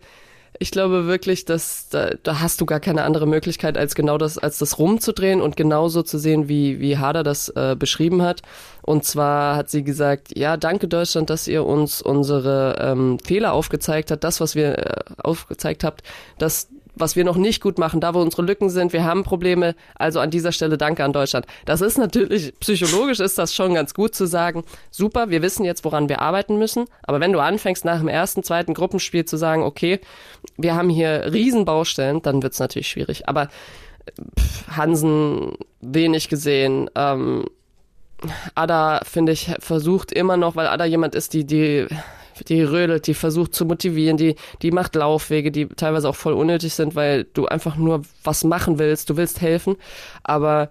ich 0.59 0.71
glaube 0.71 1.07
wirklich, 1.07 1.45
dass 1.45 1.89
da, 1.89 2.11
da 2.21 2.39
hast 2.39 2.61
du 2.61 2.65
gar 2.65 2.79
keine 2.79 3.03
andere 3.03 3.25
Möglichkeit, 3.25 3.77
als 3.77 3.95
genau 3.95 4.17
das, 4.17 4.37
als 4.37 4.59
das 4.59 4.77
rumzudrehen 4.77 5.41
und 5.41 5.55
genauso 5.57 6.03
zu 6.03 6.17
sehen, 6.17 6.47
wie, 6.47 6.79
wie 6.79 6.97
Hader 6.97 7.23
das 7.23 7.49
äh, 7.49 7.75
beschrieben 7.77 8.21
hat. 8.21 8.41
Und 8.81 9.03
zwar 9.03 9.55
hat 9.55 9.69
sie 9.69 9.83
gesagt, 9.83 10.37
ja, 10.37 10.57
danke 10.57 10.87
Deutschland, 10.87 11.29
dass 11.29 11.47
ihr 11.47 11.65
uns 11.65 12.01
unsere 12.01 12.77
ähm, 12.79 13.17
Fehler 13.19 13.53
aufgezeigt 13.53 14.11
habt, 14.11 14.23
das, 14.23 14.39
was 14.41 14.55
wir 14.55 14.77
äh, 14.77 15.03
aufgezeigt 15.17 15.83
habt, 15.83 16.03
dass 16.37 16.67
was 16.95 17.15
wir 17.15 17.23
noch 17.23 17.37
nicht 17.37 17.61
gut 17.61 17.77
machen, 17.77 17.99
da 17.99 18.13
wo 18.13 18.19
unsere 18.19 18.43
Lücken 18.43 18.69
sind, 18.69 18.93
wir 18.93 19.03
haben 19.03 19.23
Probleme, 19.23 19.75
also 19.95 20.19
an 20.19 20.29
dieser 20.29 20.51
Stelle 20.51 20.77
danke 20.77 21.03
an 21.03 21.13
Deutschland. 21.13 21.45
Das 21.65 21.81
ist 21.81 21.97
natürlich, 21.97 22.53
psychologisch 22.59 23.19
ist 23.19 23.37
das 23.37 23.53
schon 23.53 23.73
ganz 23.73 23.93
gut 23.93 24.15
zu 24.15 24.25
sagen, 24.25 24.63
super, 24.91 25.29
wir 25.29 25.41
wissen 25.41 25.65
jetzt, 25.65 25.83
woran 25.85 26.09
wir 26.09 26.21
arbeiten 26.21 26.57
müssen, 26.57 26.85
aber 27.03 27.19
wenn 27.19 27.33
du 27.33 27.39
anfängst 27.39 27.85
nach 27.85 27.99
dem 27.99 28.07
ersten, 28.07 28.43
zweiten 28.43 28.73
Gruppenspiel 28.73 29.25
zu 29.25 29.37
sagen, 29.37 29.63
okay, 29.63 29.99
wir 30.57 30.75
haben 30.75 30.89
hier 30.89 31.31
Riesenbaustellen, 31.33 32.21
dann 32.21 32.43
wird's 32.43 32.59
natürlich 32.59 32.89
schwierig. 32.89 33.27
Aber 33.27 33.49
pff, 34.37 34.67
Hansen 34.75 35.53
wenig 35.81 36.29
gesehen, 36.29 36.89
ähm, 36.95 37.45
Ada, 38.55 39.01
finde 39.03 39.31
ich, 39.31 39.51
versucht 39.59 40.11
immer 40.11 40.37
noch, 40.37 40.55
weil 40.55 40.67
Ada 40.67 40.85
jemand 40.85 41.15
ist, 41.15 41.33
die, 41.33 41.45
die 41.45 41.87
die 42.47 42.63
rödelt, 42.63 43.07
die 43.07 43.13
versucht 43.13 43.53
zu 43.53 43.65
motivieren, 43.65 44.17
die, 44.17 44.35
die 44.61 44.71
macht 44.71 44.95
Laufwege, 44.95 45.51
die 45.51 45.67
teilweise 45.67 46.09
auch 46.09 46.15
voll 46.15 46.33
unnötig 46.33 46.73
sind, 46.73 46.95
weil 46.95 47.25
du 47.25 47.45
einfach 47.45 47.75
nur 47.75 48.03
was 48.23 48.43
machen 48.43 48.79
willst, 48.79 49.09
du 49.09 49.17
willst 49.17 49.41
helfen, 49.41 49.75
aber 50.23 50.69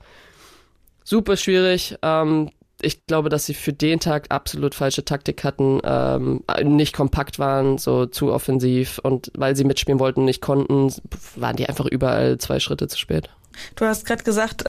super 1.05 1.37
schwierig. 1.37 1.96
Ähm, 2.03 2.51
ich 2.83 3.07
glaube, 3.07 3.29
dass 3.29 3.46
sie 3.46 3.55
für 3.55 3.72
den 3.72 4.01
Tag 4.01 4.27
absolut 4.31 4.75
falsche 4.75 5.05
Taktik 5.05 5.44
hatten, 5.44 5.81
ähm, 5.85 6.42
nicht 6.64 6.92
kompakt 6.92 7.38
waren, 7.38 7.79
so 7.79 8.07
zu 8.07 8.33
offensiv 8.33 8.98
und 8.98 9.31
weil 9.37 9.57
sie 9.57 9.64
mitspielen 9.64 10.01
wollten 10.01 10.20
und 10.20 10.27
nicht 10.27 10.42
konnten, 10.42 10.92
waren 11.37 11.57
die 11.57 11.68
einfach 11.68 11.87
überall 11.87 12.38
zwei 12.38 12.59
Schritte 12.59 12.88
zu 12.88 12.98
spät. 12.98 13.31
Du 13.77 13.85
hast 13.85 14.07
gerade 14.07 14.25
gesagt, 14.25 14.64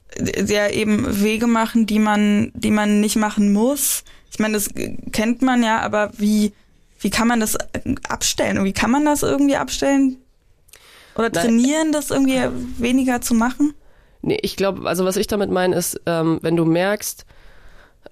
ja 0.46 0.68
eben 0.68 1.22
Wege 1.22 1.46
machen, 1.46 1.86
die 1.86 1.98
man, 1.98 2.52
die 2.54 2.70
man 2.70 3.00
nicht 3.00 3.16
machen 3.16 3.52
muss. 3.52 4.04
Ich 4.30 4.38
meine, 4.38 4.54
das 4.54 4.68
kennt 5.12 5.42
man 5.42 5.62
ja, 5.62 5.80
aber 5.80 6.10
wie 6.16 6.52
wie 7.04 7.10
kann 7.10 7.28
man 7.28 7.38
das 7.38 7.56
abstellen? 8.08 8.58
Und 8.58 8.64
wie 8.64 8.72
kann 8.72 8.90
man 8.90 9.04
das 9.04 9.22
irgendwie 9.22 9.56
abstellen? 9.56 10.16
Oder 11.16 11.30
trainieren, 11.30 11.92
das 11.92 12.10
irgendwie 12.10 12.40
weniger 12.78 13.20
zu 13.20 13.34
machen? 13.34 13.74
Nee, 14.22 14.38
ich 14.40 14.56
glaube, 14.56 14.88
also 14.88 15.04
was 15.04 15.16
ich 15.16 15.26
damit 15.26 15.50
meine, 15.50 15.76
ist, 15.76 16.00
ähm, 16.06 16.38
wenn 16.40 16.56
du 16.56 16.64
merkst, 16.64 17.26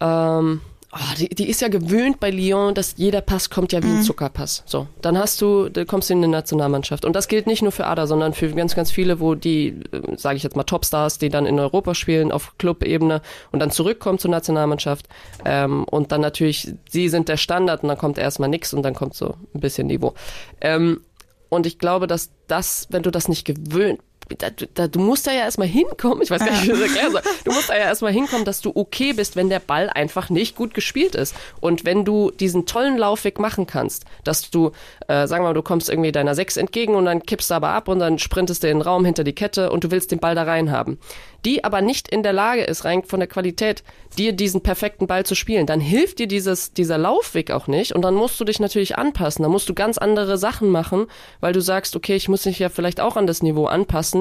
ähm, 0.00 0.60
Oh, 0.94 1.14
die, 1.18 1.30
die 1.30 1.48
ist 1.48 1.62
ja 1.62 1.68
gewöhnt 1.68 2.20
bei 2.20 2.30
Lyon, 2.30 2.74
dass 2.74 2.96
jeder 2.98 3.22
Pass 3.22 3.48
kommt 3.48 3.72
ja 3.72 3.82
wie 3.82 3.86
ein 3.86 3.96
mhm. 3.96 4.02
Zuckerpass. 4.02 4.62
So, 4.66 4.88
dann 5.00 5.16
hast 5.16 5.40
du, 5.40 5.70
du 5.70 5.86
kommst 5.86 6.10
in 6.10 6.18
eine 6.18 6.28
Nationalmannschaft. 6.28 7.06
Und 7.06 7.16
das 7.16 7.28
gilt 7.28 7.46
nicht 7.46 7.62
nur 7.62 7.72
für 7.72 7.86
Ada, 7.86 8.06
sondern 8.06 8.34
für 8.34 8.50
ganz, 8.50 8.74
ganz 8.74 8.90
viele, 8.90 9.18
wo 9.18 9.34
die, 9.34 9.68
äh, 9.68 10.16
sage 10.18 10.36
ich 10.36 10.42
jetzt 10.42 10.54
mal, 10.54 10.64
Topstars, 10.64 11.16
die 11.16 11.30
dann 11.30 11.46
in 11.46 11.58
Europa 11.58 11.94
spielen 11.94 12.30
auf 12.30 12.58
Clubebene 12.58 13.22
und 13.52 13.60
dann 13.60 13.70
zurückkommen 13.70 14.18
zur 14.18 14.30
Nationalmannschaft. 14.30 15.08
Ähm, 15.46 15.84
und 15.84 16.12
dann 16.12 16.20
natürlich, 16.20 16.74
sie 16.90 17.08
sind 17.08 17.30
der 17.30 17.38
Standard 17.38 17.82
und 17.82 17.88
dann 17.88 17.98
kommt 17.98 18.18
erstmal 18.18 18.50
nix 18.50 18.74
und 18.74 18.82
dann 18.82 18.94
kommt 18.94 19.14
so 19.14 19.36
ein 19.54 19.60
bisschen 19.60 19.86
Niveau. 19.86 20.12
Ähm, 20.60 21.00
und 21.48 21.64
ich 21.66 21.78
glaube, 21.78 22.06
dass 22.06 22.30
das, 22.48 22.88
wenn 22.90 23.02
du 23.02 23.10
das 23.10 23.28
nicht 23.28 23.46
gewöhnt 23.46 24.00
da, 24.38 24.48
da, 24.74 24.88
du 24.88 24.98
musst 24.98 25.26
da 25.26 25.32
ja 25.32 25.40
erstmal 25.40 25.68
hinkommen, 25.68 26.22
ich 26.22 26.30
weiß 26.30 26.44
gar 26.44 26.50
nicht, 26.50 26.62
wie 26.62 26.72
ich 26.72 26.78
das 26.78 26.80
erklären 26.80 27.12
soll. 27.12 27.22
Du 27.44 27.52
musst 27.52 27.68
da 27.68 27.74
ja 27.74 27.84
erstmal 27.84 28.12
hinkommen, 28.12 28.44
dass 28.44 28.60
du 28.60 28.72
okay 28.74 29.12
bist, 29.12 29.36
wenn 29.36 29.48
der 29.48 29.60
Ball 29.60 29.90
einfach 29.90 30.30
nicht 30.30 30.56
gut 30.56 30.74
gespielt 30.74 31.14
ist. 31.14 31.34
Und 31.60 31.84
wenn 31.84 32.04
du 32.04 32.30
diesen 32.30 32.66
tollen 32.66 32.98
Laufweg 32.98 33.38
machen 33.38 33.66
kannst, 33.66 34.04
dass 34.24 34.50
du, 34.50 34.72
äh, 35.08 35.26
sagen 35.26 35.44
wir 35.44 35.48
mal, 35.48 35.54
du 35.54 35.62
kommst 35.62 35.88
irgendwie 35.88 36.12
deiner 36.12 36.34
Sechs 36.34 36.56
entgegen 36.56 36.94
und 36.94 37.04
dann 37.04 37.22
kippst 37.22 37.50
du 37.50 37.54
aber 37.54 37.70
ab 37.70 37.88
und 37.88 37.98
dann 37.98 38.18
sprintest 38.18 38.62
du 38.62 38.68
in 38.68 38.78
den 38.78 38.82
Raum 38.82 39.04
hinter 39.04 39.24
die 39.24 39.34
Kette 39.34 39.70
und 39.70 39.84
du 39.84 39.90
willst 39.90 40.12
den 40.12 40.18
Ball 40.18 40.34
da 40.34 40.44
rein 40.44 40.70
haben 40.70 40.98
die 41.44 41.64
aber 41.64 41.80
nicht 41.80 42.08
in 42.08 42.22
der 42.22 42.32
Lage 42.32 42.62
ist, 42.62 42.84
rein 42.84 43.02
von 43.02 43.20
der 43.20 43.28
Qualität, 43.28 43.82
dir 44.18 44.32
diesen 44.32 44.60
perfekten 44.60 45.06
Ball 45.06 45.24
zu 45.24 45.34
spielen, 45.34 45.66
dann 45.66 45.80
hilft 45.80 46.18
dir 46.18 46.28
dieses, 46.28 46.72
dieser 46.72 46.98
Laufweg 46.98 47.50
auch 47.50 47.66
nicht 47.66 47.92
und 47.92 48.02
dann 48.02 48.14
musst 48.14 48.38
du 48.38 48.44
dich 48.44 48.60
natürlich 48.60 48.96
anpassen. 48.96 49.42
Dann 49.42 49.50
musst 49.50 49.68
du 49.68 49.74
ganz 49.74 49.98
andere 49.98 50.38
Sachen 50.38 50.68
machen, 50.68 51.06
weil 51.40 51.52
du 51.52 51.60
sagst, 51.60 51.96
okay, 51.96 52.14
ich 52.14 52.28
muss 52.28 52.44
mich 52.44 52.58
ja 52.58 52.68
vielleicht 52.68 53.00
auch 53.00 53.16
an 53.16 53.26
das 53.26 53.42
Niveau 53.42 53.66
anpassen 53.66 54.11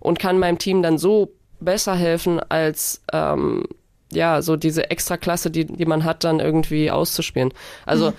und 0.00 0.18
kann 0.18 0.38
meinem 0.38 0.58
Team 0.58 0.82
dann 0.82 0.98
so 0.98 1.32
besser 1.60 1.94
helfen, 1.94 2.40
als 2.40 3.02
ähm, 3.12 3.64
ja, 4.12 4.42
so 4.42 4.56
diese 4.56 4.90
Extraklasse, 4.90 5.50
die, 5.50 5.64
die 5.64 5.86
man 5.86 6.04
hat, 6.04 6.24
dann 6.24 6.40
irgendwie 6.40 6.90
auszuspielen. 6.90 7.52
Also 7.86 8.10
mhm. 8.10 8.14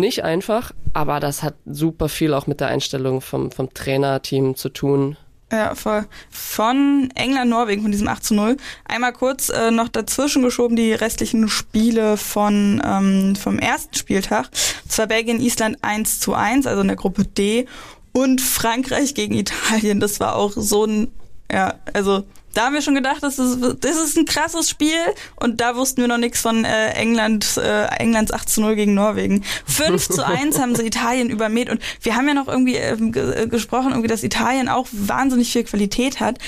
nicht 0.00 0.24
einfach, 0.24 0.72
aber 0.92 1.20
das 1.20 1.42
hat 1.42 1.54
super 1.66 2.08
viel 2.08 2.34
auch 2.34 2.46
mit 2.46 2.60
der 2.60 2.68
Einstellung 2.68 3.20
vom, 3.20 3.50
vom 3.50 3.72
Trainerteam 3.72 4.56
zu 4.56 4.68
tun. 4.68 5.16
Ja, 5.52 5.74
voll. 5.74 6.06
Von 6.30 7.10
England, 7.14 7.50
Norwegen, 7.50 7.82
von 7.82 7.92
diesem 7.92 8.08
8 8.08 8.24
zu 8.24 8.34
0. 8.34 8.56
Einmal 8.86 9.12
kurz 9.12 9.50
äh, 9.50 9.70
noch 9.70 9.88
dazwischen 9.88 10.42
geschoben 10.42 10.76
die 10.76 10.94
restlichen 10.94 11.46
Spiele 11.46 12.16
von 12.16 12.80
ähm, 12.82 13.36
vom 13.36 13.58
ersten 13.58 13.94
Spieltag. 13.94 14.48
Zwar 14.88 15.08
Belgien, 15.08 15.42
Island 15.42 15.76
1 15.82 16.20
zu 16.20 16.32
1, 16.32 16.66
also 16.66 16.80
in 16.80 16.88
der 16.88 16.96
Gruppe 16.96 17.24
D. 17.24 17.66
Und 18.12 18.40
Frankreich 18.40 19.14
gegen 19.14 19.34
Italien. 19.34 20.00
Das 20.00 20.20
war 20.20 20.36
auch 20.36 20.52
so 20.54 20.84
ein, 20.84 21.10
ja, 21.50 21.74
also 21.92 22.24
da 22.54 22.66
haben 22.66 22.74
wir 22.74 22.82
schon 22.82 22.94
gedacht, 22.94 23.22
das 23.22 23.38
ist, 23.38 23.60
das 23.80 23.96
ist 23.96 24.16
ein 24.16 24.26
krasses 24.26 24.68
Spiel 24.68 24.98
und 25.36 25.60
da 25.60 25.76
wussten 25.76 26.02
wir 26.02 26.08
noch 26.08 26.18
nichts 26.18 26.40
von 26.40 26.64
äh, 26.64 26.90
England, 26.90 27.56
äh, 27.56 27.86
Englands 27.98 28.32
8 28.32 28.48
zu 28.48 28.60
0 28.60 28.76
gegen 28.76 28.94
Norwegen. 28.94 29.42
5 29.66 30.08
zu 30.08 30.26
1 30.26 30.58
haben 30.60 30.74
sie 30.74 30.86
Italien 30.86 31.30
übermäht 31.30 31.70
und 31.70 31.80
wir 32.02 32.14
haben 32.14 32.28
ja 32.28 32.34
noch 32.34 32.48
irgendwie 32.48 32.76
äh, 32.76 33.46
gesprochen, 33.46 33.90
irgendwie, 33.90 34.08
dass 34.08 34.22
Italien 34.22 34.68
auch 34.68 34.86
wahnsinnig 34.92 35.50
viel 35.52 35.64
Qualität 35.64 36.20
hat. 36.20 36.38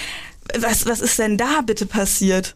Was, 0.59 0.87
was 0.87 1.01
ist 1.01 1.19
denn 1.19 1.39
da 1.39 1.63
bitte 1.63 1.87
passiert? 1.87 2.55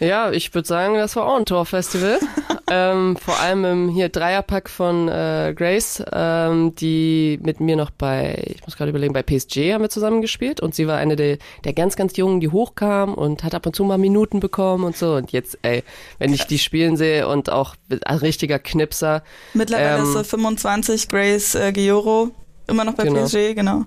Ja, 0.00 0.30
ich 0.30 0.54
würde 0.54 0.68
sagen, 0.68 0.94
das 0.94 1.16
war 1.16 1.26
auch 1.26 1.36
ein 1.36 1.46
Torfestival. 1.46 2.20
ähm, 2.70 3.16
vor 3.16 3.38
allem 3.40 3.64
im 3.64 3.88
hier 3.88 4.08
Dreierpack 4.08 4.68
von 4.68 5.08
äh, 5.08 5.54
Grace, 5.56 6.02
ähm, 6.12 6.74
die 6.74 7.38
mit 7.42 7.60
mir 7.60 7.76
noch 7.76 7.90
bei, 7.90 8.42
ich 8.54 8.62
muss 8.64 8.76
gerade 8.76 8.90
überlegen, 8.90 9.12
bei 9.12 9.22
PSG 9.22 9.72
haben 9.72 9.82
wir 9.82 9.90
zusammen 9.90 10.20
gespielt 10.20 10.60
und 10.60 10.74
sie 10.74 10.86
war 10.86 10.98
eine 10.98 11.16
der, 11.16 11.38
der 11.64 11.72
ganz, 11.72 11.96
ganz 11.96 12.16
Jungen, 12.16 12.40
die 12.40 12.48
hochkam 12.48 13.14
und 13.14 13.44
hat 13.44 13.54
ab 13.54 13.66
und 13.66 13.74
zu 13.74 13.84
mal 13.84 13.98
Minuten 13.98 14.40
bekommen 14.40 14.84
und 14.84 14.96
so. 14.96 15.14
Und 15.14 15.32
jetzt, 15.32 15.58
ey, 15.62 15.82
wenn 16.18 16.32
ich 16.32 16.46
die 16.46 16.58
spielen 16.58 16.96
sehe 16.96 17.28
und 17.28 17.50
auch 17.50 17.74
ein 18.04 18.18
richtiger 18.18 18.58
Knipser. 18.58 19.22
Mittlerweile 19.54 19.98
ähm, 19.98 20.04
ist 20.04 20.12
sie 20.12 20.24
25, 20.24 21.08
Grace 21.08 21.54
äh, 21.54 21.72
Gioro, 21.72 22.30
immer 22.66 22.84
noch 22.84 22.94
bei 22.94 23.04
genau. 23.04 23.24
PSG, 23.24 23.54
genau. 23.54 23.84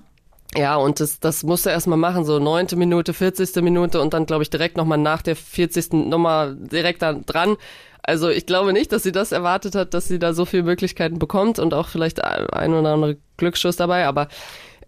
Ja, 0.56 0.76
und 0.76 1.00
das, 1.00 1.18
das 1.18 1.44
musste 1.44 1.70
er 1.70 1.74
erstmal 1.74 1.96
machen, 1.98 2.24
so 2.24 2.38
neunte 2.38 2.76
Minute, 2.76 3.14
40. 3.14 3.62
Minute 3.62 4.00
und 4.00 4.12
dann, 4.12 4.26
glaube 4.26 4.42
ich, 4.42 4.50
direkt 4.50 4.76
nochmal 4.76 4.98
nach 4.98 5.22
der 5.22 5.34
40. 5.34 5.92
nochmal 5.92 6.56
direkt 6.56 7.00
da 7.00 7.14
dran. 7.14 7.56
Also 8.02 8.28
ich 8.28 8.46
glaube 8.46 8.72
nicht, 8.72 8.92
dass 8.92 9.02
sie 9.02 9.12
das 9.12 9.32
erwartet 9.32 9.74
hat, 9.74 9.94
dass 9.94 10.08
sie 10.08 10.18
da 10.18 10.34
so 10.34 10.44
viele 10.44 10.64
Möglichkeiten 10.64 11.18
bekommt 11.18 11.58
und 11.58 11.72
auch 11.72 11.88
vielleicht 11.88 12.22
ein 12.22 12.74
oder 12.74 12.92
andere 12.92 13.16
Glücksschuss 13.36 13.76
dabei, 13.76 14.06
aber 14.06 14.28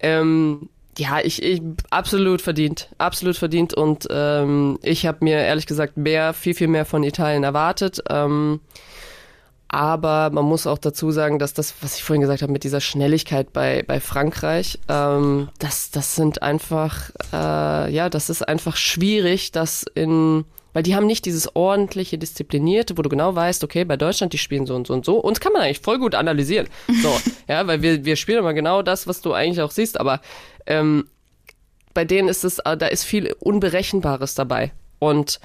ähm, 0.00 0.68
ja, 0.98 1.20
ich, 1.20 1.42
ich 1.42 1.62
absolut 1.90 2.42
verdient, 2.42 2.88
absolut 2.98 3.36
verdient 3.36 3.72
und 3.72 4.06
ähm, 4.10 4.78
ich 4.82 5.06
habe 5.06 5.18
mir 5.22 5.38
ehrlich 5.38 5.66
gesagt 5.66 5.96
mehr, 5.96 6.34
viel 6.34 6.54
viel 6.54 6.68
mehr 6.68 6.84
von 6.84 7.04
Italien 7.04 7.44
erwartet. 7.44 8.02
Ähm, 8.10 8.60
aber 9.68 10.30
man 10.30 10.44
muss 10.44 10.66
auch 10.66 10.78
dazu 10.78 11.10
sagen, 11.10 11.38
dass 11.38 11.54
das, 11.54 11.74
was 11.80 11.96
ich 11.96 12.04
vorhin 12.04 12.20
gesagt 12.20 12.42
habe, 12.42 12.52
mit 12.52 12.64
dieser 12.64 12.80
Schnelligkeit 12.80 13.52
bei, 13.52 13.82
bei 13.86 14.00
Frankreich, 14.00 14.78
ähm, 14.88 15.48
das, 15.58 15.90
das 15.90 16.14
sind 16.14 16.42
einfach, 16.42 17.10
äh, 17.32 17.92
ja, 17.92 18.08
das 18.08 18.30
ist 18.30 18.46
einfach 18.46 18.76
schwierig, 18.76 19.52
das 19.52 19.84
in, 19.94 20.44
weil 20.72 20.82
die 20.82 20.94
haben 20.94 21.06
nicht 21.06 21.24
dieses 21.24 21.56
ordentliche, 21.56 22.18
disziplinierte, 22.18 22.98
wo 22.98 23.02
du 23.02 23.08
genau 23.08 23.34
weißt, 23.34 23.64
okay, 23.64 23.84
bei 23.84 23.96
Deutschland, 23.96 24.32
die 24.32 24.38
spielen 24.38 24.66
so 24.66 24.74
und 24.74 24.86
so 24.86 24.94
und 24.94 25.04
so. 25.04 25.16
Uns 25.16 25.40
kann 25.40 25.52
man 25.52 25.62
eigentlich 25.62 25.80
voll 25.80 25.98
gut 25.98 26.14
analysieren. 26.14 26.68
So, 27.02 27.16
ja, 27.48 27.66
weil 27.66 27.82
wir, 27.82 28.04
wir 28.04 28.16
spielen 28.16 28.38
immer 28.38 28.54
genau 28.54 28.82
das, 28.82 29.06
was 29.06 29.22
du 29.22 29.32
eigentlich 29.32 29.62
auch 29.62 29.70
siehst, 29.70 29.98
aber 29.98 30.20
ähm, 30.66 31.08
bei 31.94 32.04
denen 32.04 32.28
ist 32.28 32.44
es, 32.44 32.58
äh, 32.58 32.76
da 32.76 32.86
ist 32.86 33.04
viel 33.04 33.34
Unberechenbares 33.40 34.34
dabei. 34.34 34.72
Und 34.98 35.40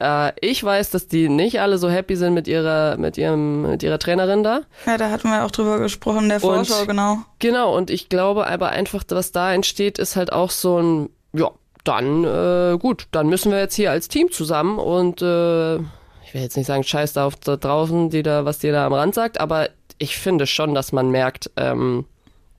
äh, 0.00 0.32
ich 0.40 0.62
weiß, 0.62 0.90
dass 0.90 1.08
die 1.08 1.28
nicht 1.28 1.60
alle 1.60 1.78
so 1.78 1.90
happy 1.90 2.16
sind 2.16 2.34
mit 2.34 2.48
ihrer, 2.48 2.96
mit 2.96 3.18
ihrem, 3.18 3.62
mit 3.62 3.82
ihrer 3.82 3.98
Trainerin 3.98 4.42
da. 4.42 4.62
Ja, 4.86 4.96
da 4.96 5.10
hatten 5.10 5.28
wir 5.28 5.44
auch 5.44 5.50
drüber 5.50 5.78
gesprochen 5.78 6.24
in 6.24 6.28
der 6.28 6.40
Vorschau, 6.40 6.80
und, 6.80 6.88
genau. 6.88 7.18
Genau, 7.38 7.76
und 7.76 7.90
ich 7.90 8.08
glaube 8.08 8.46
aber 8.46 8.70
einfach, 8.70 9.04
was 9.08 9.32
da 9.32 9.52
entsteht, 9.52 9.98
ist 9.98 10.16
halt 10.16 10.32
auch 10.32 10.50
so 10.50 10.78
ein, 10.78 11.10
ja, 11.32 11.50
dann, 11.84 12.24
äh, 12.24 12.78
gut, 12.78 13.06
dann 13.12 13.28
müssen 13.28 13.50
wir 13.50 13.58
jetzt 13.58 13.74
hier 13.74 13.90
als 13.90 14.08
Team 14.08 14.30
zusammen 14.30 14.78
und 14.78 15.22
äh, 15.22 15.76
ich 15.76 16.34
will 16.34 16.42
jetzt 16.42 16.56
nicht 16.56 16.66
sagen, 16.66 16.84
scheiß 16.84 17.14
da 17.14 17.26
auf 17.26 17.36
da 17.36 17.56
draußen, 17.56 18.10
die 18.10 18.22
da, 18.22 18.44
was 18.44 18.58
dir 18.58 18.72
da 18.72 18.86
am 18.86 18.92
Rand 18.92 19.14
sagt, 19.14 19.40
aber 19.40 19.70
ich 19.98 20.18
finde 20.18 20.46
schon, 20.46 20.74
dass 20.74 20.92
man 20.92 21.10
merkt, 21.10 21.50
ähm, 21.56 22.04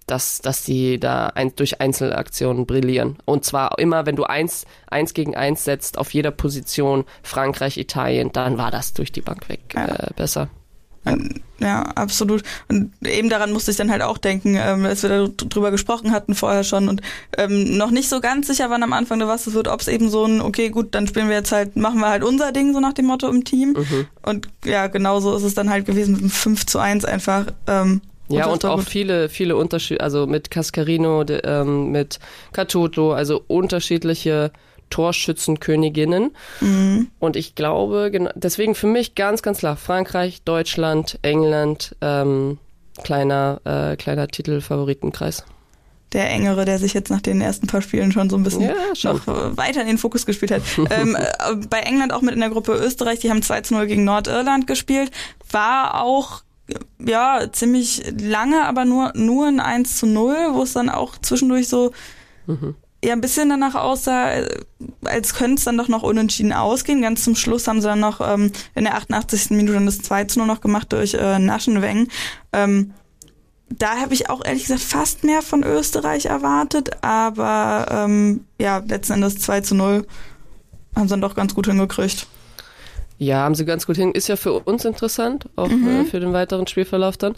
dass, 0.09 0.39
dass 0.39 0.63
die 0.63 0.99
da 0.99 1.27
ein, 1.27 1.55
durch 1.55 1.81
Einzelaktionen 1.81 2.65
brillieren. 2.65 3.17
Und 3.25 3.45
zwar 3.45 3.77
immer, 3.79 4.05
wenn 4.05 4.15
du 4.15 4.23
eins, 4.23 4.65
eins 4.89 5.13
gegen 5.13 5.35
eins 5.35 5.63
setzt 5.63 5.97
auf 5.97 6.13
jeder 6.13 6.31
Position, 6.31 7.05
Frankreich, 7.23 7.77
Italien, 7.77 8.31
dann 8.31 8.57
war 8.57 8.71
das 8.71 8.93
durch 8.93 9.11
die 9.11 9.21
Bank 9.21 9.49
weg 9.49 9.61
ja. 9.75 9.85
äh, 9.85 10.07
besser. 10.15 10.49
Ja, 11.59 11.81
absolut. 11.95 12.43
Und 12.67 12.91
eben 13.05 13.29
daran 13.29 13.51
musste 13.51 13.71
ich 13.71 13.77
dann 13.77 13.91
halt 13.91 14.01
auch 14.01 14.17
denken, 14.17 14.55
ähm, 14.55 14.85
als 14.85 15.03
wir 15.03 15.29
darüber 15.29 15.71
gesprochen 15.71 16.11
hatten 16.11 16.35
vorher 16.35 16.63
schon 16.63 16.87
und 16.87 17.01
ähm, 17.37 17.77
noch 17.77 17.91
nicht 17.91 18.09
so 18.09 18.21
ganz 18.21 18.47
sicher 18.47 18.69
waren 18.69 18.83
am 18.83 18.93
Anfang, 18.93 19.19
was 19.21 19.47
es 19.47 19.53
wird, 19.53 19.67
ob 19.67 19.81
es 19.81 19.87
eben 19.87 20.09
so 20.09 20.25
ein, 20.25 20.41
okay, 20.41 20.69
gut, 20.69 20.95
dann 20.95 21.07
spielen 21.07 21.27
wir 21.27 21.35
jetzt 21.35 21.51
halt, 21.51 21.75
machen 21.75 21.99
wir 21.99 22.09
halt 22.09 22.23
unser 22.23 22.51
Ding, 22.51 22.73
so 22.73 22.79
nach 22.79 22.93
dem 22.93 23.05
Motto 23.05 23.27
im 23.27 23.43
Team. 23.43 23.75
Mhm. 23.77 24.07
Und 24.21 24.49
ja, 24.63 24.87
genauso 24.87 25.35
ist 25.35 25.43
es 25.43 25.53
dann 25.53 25.69
halt 25.69 25.85
gewesen 25.85 26.13
mit 26.13 26.21
einem 26.21 26.29
5 26.29 26.65
zu 26.65 26.79
1 26.79 27.05
einfach. 27.05 27.47
Ähm, 27.67 28.01
ja, 28.29 28.47
und 28.47 28.65
auch 28.65 28.77
gut. 28.77 28.89
viele, 28.89 29.29
viele 29.29 29.55
Unterschiede, 29.55 30.01
also 30.01 30.27
mit 30.27 30.51
Cascarino, 30.51 31.23
de, 31.23 31.41
ähm, 31.43 31.91
mit 31.91 32.19
Catuto, 32.51 33.13
also 33.13 33.43
unterschiedliche 33.47 34.51
Torschützenköniginnen. 34.89 36.31
Mhm. 36.61 37.07
Und 37.19 37.35
ich 37.35 37.55
glaube, 37.55 38.31
deswegen 38.35 38.75
für 38.75 38.87
mich 38.87 39.15
ganz, 39.15 39.41
ganz 39.41 39.59
klar, 39.59 39.75
Frankreich, 39.75 40.41
Deutschland, 40.43 41.19
England, 41.21 41.95
ähm, 42.01 42.57
kleiner, 43.03 43.61
äh, 43.65 43.95
kleiner 43.95 44.27
Titelfavoritenkreis 44.27 45.45
der 46.13 46.29
engere, 46.29 46.65
der 46.65 46.79
sich 46.79 46.93
jetzt 46.93 47.11
nach 47.11 47.21
den 47.21 47.39
ersten 47.39 47.67
paar 47.67 47.81
Spielen 47.81 48.11
schon 48.11 48.29
so 48.29 48.35
ein 48.35 48.43
bisschen 48.43 48.63
ja, 48.63 48.73
noch 49.03 49.27
weiter 49.27 49.81
in 49.81 49.87
den 49.87 49.97
Fokus 49.97 50.25
gespielt 50.25 50.51
hat. 50.51 50.63
ähm, 50.89 51.15
äh, 51.15 51.55
bei 51.69 51.81
England 51.81 52.13
auch 52.13 52.21
mit 52.21 52.33
in 52.33 52.39
der 52.39 52.49
Gruppe 52.49 52.73
Österreich, 52.73 53.19
die 53.19 53.29
haben 53.29 53.41
2 53.41 53.61
zu 53.61 53.75
0 53.75 53.85
gegen 53.85 54.03
Nordirland 54.05 54.65
gespielt, 54.65 55.11
war 55.51 56.01
auch 56.01 56.41
ja, 56.99 57.51
ziemlich 57.51 58.03
lange, 58.19 58.65
aber 58.65 58.85
nur, 58.85 59.11
nur 59.15 59.47
ein 59.47 59.59
1 59.59 59.97
zu 59.97 60.05
0, 60.05 60.35
wo 60.53 60.63
es 60.63 60.73
dann 60.73 60.89
auch 60.89 61.17
zwischendurch 61.17 61.67
so 61.67 61.91
mhm. 62.47 62.75
ja 63.03 63.13
ein 63.13 63.21
bisschen 63.21 63.49
danach 63.49 63.75
aussah, 63.75 64.31
als 65.03 65.33
könnte 65.33 65.55
es 65.55 65.63
dann 65.63 65.77
doch 65.77 65.87
noch 65.87 66.03
unentschieden 66.03 66.53
ausgehen. 66.53 67.01
Ganz 67.01 67.23
zum 67.23 67.35
Schluss 67.35 67.67
haben 67.67 67.81
sie 67.81 67.87
dann 67.87 67.99
noch 67.99 68.21
ähm, 68.21 68.51
in 68.75 68.83
der 68.83 68.95
88. 68.95 69.51
Minute 69.51 69.73
dann 69.73 69.85
das 69.85 69.99
2 69.99 70.25
zu 70.25 70.39
0 70.39 70.47
noch 70.47 70.61
gemacht 70.61 70.91
durch 70.93 71.13
äh, 71.13 71.39
Naschenweng. 71.39 72.07
Ähm, 72.53 72.93
da 73.69 73.97
habe 73.97 74.13
ich 74.13 74.29
auch 74.29 74.43
ehrlich 74.43 74.63
gesagt 74.63 74.81
fast 74.81 75.23
mehr 75.23 75.41
von 75.41 75.63
Österreich 75.63 76.25
erwartet, 76.25 77.03
aber 77.03 77.85
ähm, 77.91 78.45
ja, 78.59 78.79
letzten 78.79 79.13
Endes 79.13 79.37
2 79.39 79.61
zu 79.61 79.75
0 79.75 80.07
haben 80.95 81.07
sie 81.07 81.13
dann 81.13 81.21
doch 81.21 81.35
ganz 81.35 81.53
gut 81.53 81.67
hingekriegt. 81.67 82.27
Ja, 83.19 83.39
haben 83.39 83.53
sie 83.53 83.65
ganz 83.65 83.85
gut 83.85 83.97
hin. 83.97 84.13
Ist 84.13 84.29
ja 84.29 84.37
für 84.37 84.53
uns 84.53 84.85
interessant, 84.85 85.45
auch 85.57 85.67
mhm. 85.67 86.01
äh, 86.01 86.05
für 86.05 86.19
den 86.19 86.33
weiteren 86.33 86.65
Spielverlauf 86.67 87.17
dann. 87.17 87.35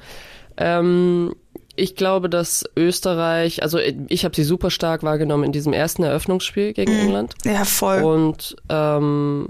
Ähm, 0.58 1.36
ich 1.76 1.96
glaube, 1.96 2.30
dass 2.30 2.64
Österreich, 2.78 3.64
also 3.64 3.80
ich 3.80 4.24
habe 4.24 4.36
sie 4.36 4.44
super 4.44 4.70
stark 4.70 5.04
wahrgenommen 5.04 5.46
in 5.46 5.52
diesem 5.52 5.74
ersten 5.74 6.04
Eröffnungsspiel 6.04 6.74
gegen 6.74 6.94
mhm. 6.94 7.00
England. 7.00 7.34
Ja, 7.44 7.66
voll. 7.66 8.04
Und 8.04 8.56
ähm, 8.70 9.48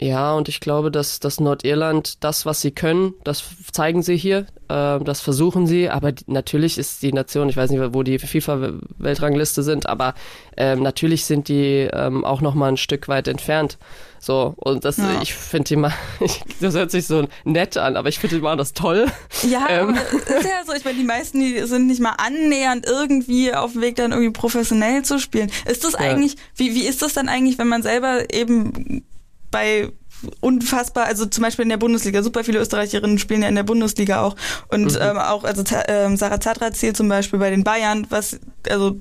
ja, 0.00 0.34
und 0.34 0.48
ich 0.48 0.58
glaube, 0.58 0.90
dass, 0.90 1.20
dass 1.20 1.38
Nordirland 1.38 2.24
das, 2.24 2.44
was 2.44 2.60
sie 2.60 2.72
können, 2.72 3.14
das 3.22 3.44
zeigen 3.70 4.02
sie 4.02 4.16
hier, 4.16 4.46
äh, 4.68 4.98
das 4.98 5.20
versuchen 5.20 5.66
sie, 5.66 5.90
aber 5.90 6.10
die, 6.10 6.24
natürlich 6.26 6.76
ist 6.76 7.02
die 7.02 7.12
Nation, 7.12 7.48
ich 7.48 7.56
weiß 7.56 7.70
nicht, 7.70 7.94
wo 7.94 8.02
die 8.02 8.18
FIFA-Weltrangliste 8.18 9.62
sind, 9.62 9.86
aber 9.86 10.14
äh, 10.56 10.74
natürlich 10.74 11.24
sind 11.24 11.46
die 11.46 11.88
ähm, 11.92 12.24
auch 12.24 12.40
noch 12.40 12.54
mal 12.54 12.68
ein 12.68 12.76
Stück 12.76 13.06
weit 13.06 13.28
entfernt. 13.28 13.78
So, 14.18 14.54
und 14.56 14.84
das, 14.84 14.98
ja. 14.98 15.20
ich 15.20 15.34
finde 15.34 15.68
die 15.68 15.76
mal, 15.76 15.92
das 16.60 16.74
hört 16.74 16.90
sich 16.90 17.06
so 17.06 17.26
nett 17.44 17.76
an, 17.76 17.96
aber 17.96 18.08
ich 18.08 18.18
finde 18.18 18.36
die 18.36 18.42
mal 18.42 18.56
das 18.56 18.72
toll. 18.72 19.06
Ja, 19.48 19.66
ähm. 19.70 19.94
ist 20.12 20.44
ja 20.44 20.64
so, 20.66 20.72
ich 20.72 20.84
meine, 20.84 20.98
die 20.98 21.04
meisten, 21.04 21.40
die 21.40 21.60
sind 21.66 21.86
nicht 21.86 22.00
mal 22.00 22.14
annähernd 22.18 22.86
irgendwie 22.86 23.54
auf 23.54 23.72
dem 23.72 23.82
Weg, 23.82 23.96
dann 23.96 24.12
irgendwie 24.12 24.30
professionell 24.30 25.02
zu 25.02 25.18
spielen. 25.18 25.50
Ist 25.66 25.84
das 25.84 25.92
ja. 25.92 26.00
eigentlich, 26.00 26.36
wie, 26.56 26.74
wie 26.74 26.86
ist 26.86 27.02
das 27.02 27.14
dann 27.14 27.28
eigentlich, 27.28 27.58
wenn 27.58 27.68
man 27.68 27.82
selber 27.82 28.32
eben 28.32 29.04
bei 29.52 29.92
unfassbar, 30.40 31.06
also 31.06 31.26
zum 31.26 31.42
Beispiel 31.42 31.64
in 31.64 31.68
der 31.68 31.76
Bundesliga, 31.76 32.22
super 32.22 32.42
viele 32.42 32.58
Österreicherinnen 32.58 33.18
spielen 33.18 33.42
ja 33.42 33.48
in 33.48 33.54
der 33.54 33.62
Bundesliga 33.62 34.22
auch. 34.22 34.34
Und 34.68 34.92
mhm. 34.92 34.98
ähm, 35.00 35.18
auch, 35.18 35.44
also 35.44 35.62
ähm, 35.86 36.16
Sarah 36.16 36.40
Zadra 36.40 36.72
zählt 36.72 36.96
zum 36.96 37.08
Beispiel 37.08 37.38
bei 37.38 37.50
den 37.50 37.64
Bayern, 37.64 38.06
was, 38.10 38.40
also 38.68 39.00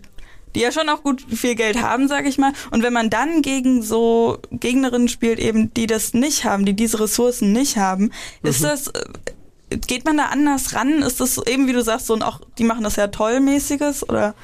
die 0.55 0.61
ja 0.61 0.71
schon 0.71 0.89
auch 0.89 1.03
gut 1.03 1.23
viel 1.29 1.55
Geld 1.55 1.81
haben, 1.81 2.07
sage 2.07 2.27
ich 2.27 2.37
mal. 2.37 2.53
Und 2.71 2.83
wenn 2.83 2.93
man 2.93 3.09
dann 3.09 3.41
gegen 3.41 3.81
so 3.81 4.39
Gegnerinnen 4.51 5.07
spielt, 5.07 5.39
eben 5.39 5.73
die 5.73 5.87
das 5.87 6.13
nicht 6.13 6.43
haben, 6.43 6.65
die 6.65 6.73
diese 6.73 6.99
Ressourcen 6.99 7.51
nicht 7.51 7.77
haben, 7.77 8.05
mhm. 8.41 8.49
ist 8.49 8.63
das 8.63 8.87
äh, 8.87 9.05
geht 9.87 10.05
man 10.05 10.17
da 10.17 10.25
anders 10.25 10.75
ran? 10.75 11.01
Ist 11.01 11.21
das 11.21 11.37
eben 11.47 11.67
wie 11.67 11.73
du 11.73 11.81
sagst 11.81 12.07
so 12.07 12.13
und 12.13 12.23
auch 12.23 12.41
die 12.57 12.65
machen 12.65 12.83
das 12.83 12.97
ja 12.97 13.07
tollmäßiges 13.07 14.07
oder? 14.09 14.35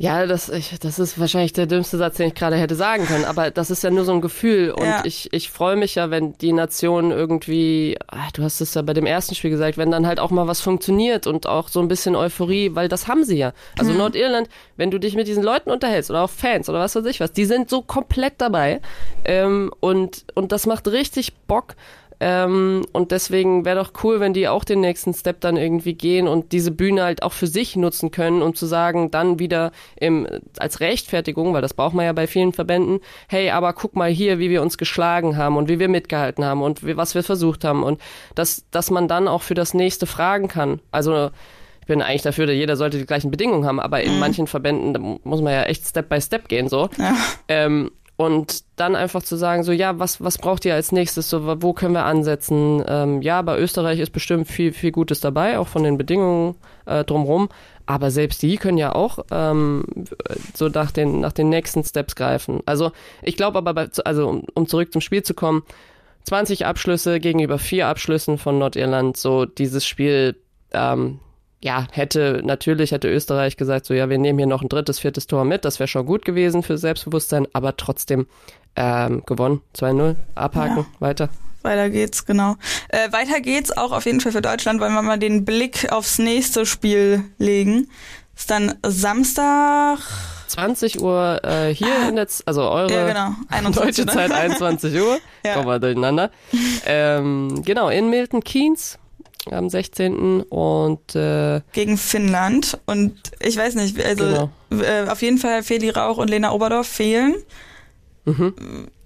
Ja, 0.00 0.26
das, 0.26 0.48
ich, 0.48 0.78
das 0.78 1.00
ist 1.00 1.18
wahrscheinlich 1.18 1.52
der 1.52 1.66
dümmste 1.66 1.98
Satz, 1.98 2.18
den 2.18 2.28
ich 2.28 2.34
gerade 2.36 2.54
hätte 2.54 2.76
sagen 2.76 3.04
können. 3.04 3.24
Aber 3.24 3.50
das 3.50 3.68
ist 3.68 3.82
ja 3.82 3.90
nur 3.90 4.04
so 4.04 4.12
ein 4.12 4.20
Gefühl. 4.20 4.70
Und 4.70 4.84
ja. 4.84 5.02
ich, 5.04 5.32
ich 5.32 5.50
freue 5.50 5.74
mich 5.74 5.96
ja, 5.96 6.08
wenn 6.10 6.38
die 6.38 6.52
Nation 6.52 7.10
irgendwie, 7.10 7.98
ach, 8.06 8.30
du 8.30 8.44
hast 8.44 8.60
es 8.60 8.74
ja 8.74 8.82
bei 8.82 8.94
dem 8.94 9.06
ersten 9.06 9.34
Spiel 9.34 9.50
gesagt, 9.50 9.76
wenn 9.76 9.90
dann 9.90 10.06
halt 10.06 10.20
auch 10.20 10.30
mal 10.30 10.46
was 10.46 10.60
funktioniert 10.60 11.26
und 11.26 11.48
auch 11.48 11.66
so 11.66 11.80
ein 11.80 11.88
bisschen 11.88 12.14
Euphorie, 12.14 12.76
weil 12.76 12.88
das 12.88 13.08
haben 13.08 13.24
sie 13.24 13.38
ja. 13.38 13.52
Also 13.76 13.90
mhm. 13.90 13.98
Nordirland, 13.98 14.48
wenn 14.76 14.92
du 14.92 15.00
dich 15.00 15.16
mit 15.16 15.26
diesen 15.26 15.42
Leuten 15.42 15.70
unterhältst 15.70 16.10
oder 16.10 16.22
auch 16.22 16.30
Fans 16.30 16.68
oder 16.68 16.78
was 16.78 16.94
weiß 16.94 17.04
ich 17.06 17.18
was, 17.18 17.32
die 17.32 17.44
sind 17.44 17.68
so 17.68 17.82
komplett 17.82 18.34
dabei. 18.38 18.80
Ähm, 19.24 19.72
und, 19.80 20.24
und 20.34 20.52
das 20.52 20.66
macht 20.66 20.86
richtig 20.86 21.34
Bock. 21.48 21.74
Ähm, 22.20 22.84
und 22.92 23.12
deswegen 23.12 23.64
wäre 23.64 23.78
doch 23.78 23.92
cool, 24.02 24.18
wenn 24.18 24.32
die 24.32 24.48
auch 24.48 24.64
den 24.64 24.80
nächsten 24.80 25.14
Step 25.14 25.40
dann 25.40 25.56
irgendwie 25.56 25.94
gehen 25.94 26.26
und 26.26 26.52
diese 26.52 26.72
Bühne 26.72 27.04
halt 27.04 27.22
auch 27.22 27.32
für 27.32 27.46
sich 27.46 27.76
nutzen 27.76 28.10
können, 28.10 28.42
um 28.42 28.54
zu 28.54 28.66
sagen, 28.66 29.10
dann 29.10 29.38
wieder 29.38 29.70
im, 29.96 30.26
als 30.58 30.80
Rechtfertigung, 30.80 31.52
weil 31.52 31.62
das 31.62 31.74
braucht 31.74 31.94
man 31.94 32.04
ja 32.04 32.12
bei 32.12 32.26
vielen 32.26 32.52
Verbänden, 32.52 33.00
hey, 33.28 33.50
aber 33.50 33.72
guck 33.72 33.94
mal 33.94 34.10
hier, 34.10 34.38
wie 34.38 34.50
wir 34.50 34.62
uns 34.62 34.78
geschlagen 34.78 35.36
haben 35.36 35.56
und 35.56 35.68
wie 35.68 35.78
wir 35.78 35.88
mitgehalten 35.88 36.44
haben 36.44 36.62
und 36.62 36.84
wie, 36.84 36.96
was 36.96 37.14
wir 37.14 37.22
versucht 37.22 37.64
haben 37.64 37.84
und 37.84 38.00
dass, 38.34 38.64
dass 38.70 38.90
man 38.90 39.06
dann 39.06 39.28
auch 39.28 39.42
für 39.42 39.54
das 39.54 39.72
nächste 39.72 40.06
fragen 40.06 40.48
kann. 40.48 40.80
Also 40.90 41.30
ich 41.80 41.86
bin 41.86 42.02
eigentlich 42.02 42.22
dafür, 42.22 42.46
dass 42.46 42.56
jeder 42.56 42.76
sollte 42.76 42.98
die 42.98 43.06
gleichen 43.06 43.30
Bedingungen 43.30 43.64
haben, 43.64 43.80
aber 43.80 44.02
in 44.02 44.14
mhm. 44.14 44.18
manchen 44.18 44.46
Verbänden 44.48 45.20
muss 45.22 45.40
man 45.40 45.52
ja 45.52 45.62
echt 45.62 45.86
Step 45.86 46.08
by 46.08 46.20
Step 46.20 46.48
gehen 46.48 46.68
so. 46.68 46.90
Ja. 46.98 47.14
Ähm, 47.46 47.92
und 48.18 48.64
dann 48.74 48.96
einfach 48.96 49.22
zu 49.22 49.36
sagen, 49.36 49.62
so, 49.62 49.70
ja, 49.70 50.00
was, 50.00 50.20
was 50.20 50.38
braucht 50.38 50.64
ihr 50.64 50.74
als 50.74 50.90
nächstes? 50.90 51.30
So, 51.30 51.62
wo 51.62 51.72
können 51.72 51.94
wir 51.94 52.04
ansetzen? 52.04 52.82
Ähm, 52.88 53.22
ja, 53.22 53.40
bei 53.42 53.56
Österreich 53.56 54.00
ist 54.00 54.10
bestimmt 54.10 54.48
viel, 54.48 54.72
viel 54.72 54.90
Gutes 54.90 55.20
dabei, 55.20 55.56
auch 55.60 55.68
von 55.68 55.84
den 55.84 55.96
Bedingungen 55.96 56.56
äh, 56.86 57.04
drumherum. 57.04 57.48
Aber 57.86 58.10
selbst 58.10 58.42
die 58.42 58.56
können 58.56 58.76
ja 58.76 58.92
auch 58.92 59.20
ähm, 59.30 59.84
so 60.52 60.68
nach 60.68 60.90
den, 60.90 61.20
nach 61.20 61.32
den 61.32 61.48
nächsten 61.48 61.84
Steps 61.84 62.16
greifen. 62.16 62.60
Also 62.66 62.90
ich 63.22 63.36
glaube 63.36 63.56
aber, 63.56 63.72
bei, 63.72 63.88
also 64.04 64.28
um, 64.28 64.42
um 64.52 64.66
zurück 64.66 64.90
zum 64.90 65.00
Spiel 65.00 65.22
zu 65.22 65.34
kommen, 65.34 65.62
20 66.24 66.66
Abschlüsse 66.66 67.20
gegenüber 67.20 67.60
vier 67.60 67.86
Abschlüssen 67.86 68.36
von 68.36 68.58
Nordirland, 68.58 69.16
so 69.16 69.44
dieses 69.44 69.86
Spiel, 69.86 70.34
ähm, 70.72 71.20
ja, 71.60 71.86
hätte, 71.90 72.40
natürlich 72.44 72.92
hätte 72.92 73.08
Österreich 73.08 73.56
gesagt, 73.56 73.86
so 73.86 73.94
ja, 73.94 74.08
wir 74.08 74.18
nehmen 74.18 74.38
hier 74.38 74.46
noch 74.46 74.62
ein 74.62 74.68
drittes, 74.68 74.98
viertes 75.00 75.26
Tor 75.26 75.44
mit, 75.44 75.64
das 75.64 75.78
wäre 75.80 75.88
schon 75.88 76.06
gut 76.06 76.24
gewesen 76.24 76.62
für 76.62 76.78
Selbstbewusstsein, 76.78 77.46
aber 77.52 77.76
trotzdem 77.76 78.26
ähm, 78.76 79.22
gewonnen. 79.26 79.60
2-0, 79.76 80.14
abhaken, 80.36 80.78
ja. 80.78 80.86
weiter. 81.00 81.28
Weiter 81.62 81.90
geht's, 81.90 82.24
genau. 82.24 82.54
Äh, 82.88 83.10
weiter 83.12 83.40
geht's 83.40 83.76
auch 83.76 83.90
auf 83.90 84.06
jeden 84.06 84.20
Fall 84.20 84.30
für 84.30 84.40
Deutschland, 84.42 84.80
weil 84.80 84.90
wir 84.90 85.02
mal 85.02 85.18
den 85.18 85.44
Blick 85.44 85.90
aufs 85.90 86.18
nächste 86.20 86.64
Spiel 86.64 87.24
legen. 87.38 87.88
Ist 88.36 88.50
dann 88.52 88.74
Samstag 88.86 89.98
20 90.46 91.00
Uhr 91.02 91.40
äh, 91.42 91.74
hier 91.74 91.88
Ah. 92.04 92.08
in 92.08 92.14
der, 92.16 92.28
Z- 92.28 92.46
also 92.46 92.62
eure 92.70 92.92
Ja, 92.92 93.06
genau. 93.08 93.30
21 93.48 94.04
deutsche 94.06 94.06
ne? 94.06 94.12
Zeit 94.28 94.32
21 94.32 94.94
Uhr. 95.00 95.18
Ja. 95.44 95.54
Kommen 95.54 95.66
wir 95.68 95.78
durcheinander. 95.80 96.30
ähm, 96.86 97.62
genau, 97.64 97.88
in 97.88 98.10
Milton 98.10 98.42
Keynes 98.42 98.98
am 99.50 99.70
16. 99.70 100.42
und 100.42 101.14
äh, 101.14 101.60
gegen 101.72 101.96
Finnland. 101.96 102.78
Und 102.86 103.16
ich 103.40 103.56
weiß 103.56 103.74
nicht, 103.76 103.98
also 104.04 104.50
Genau. 104.70 104.82
äh, 104.82 105.08
auf 105.08 105.22
jeden 105.22 105.38
Fall 105.38 105.62
Feli 105.62 105.90
Rauch 105.90 106.18
und 106.18 106.28
Lena 106.28 106.52
Oberdorf 106.52 106.86
fehlen. 106.86 107.34
Mhm. 108.24 108.54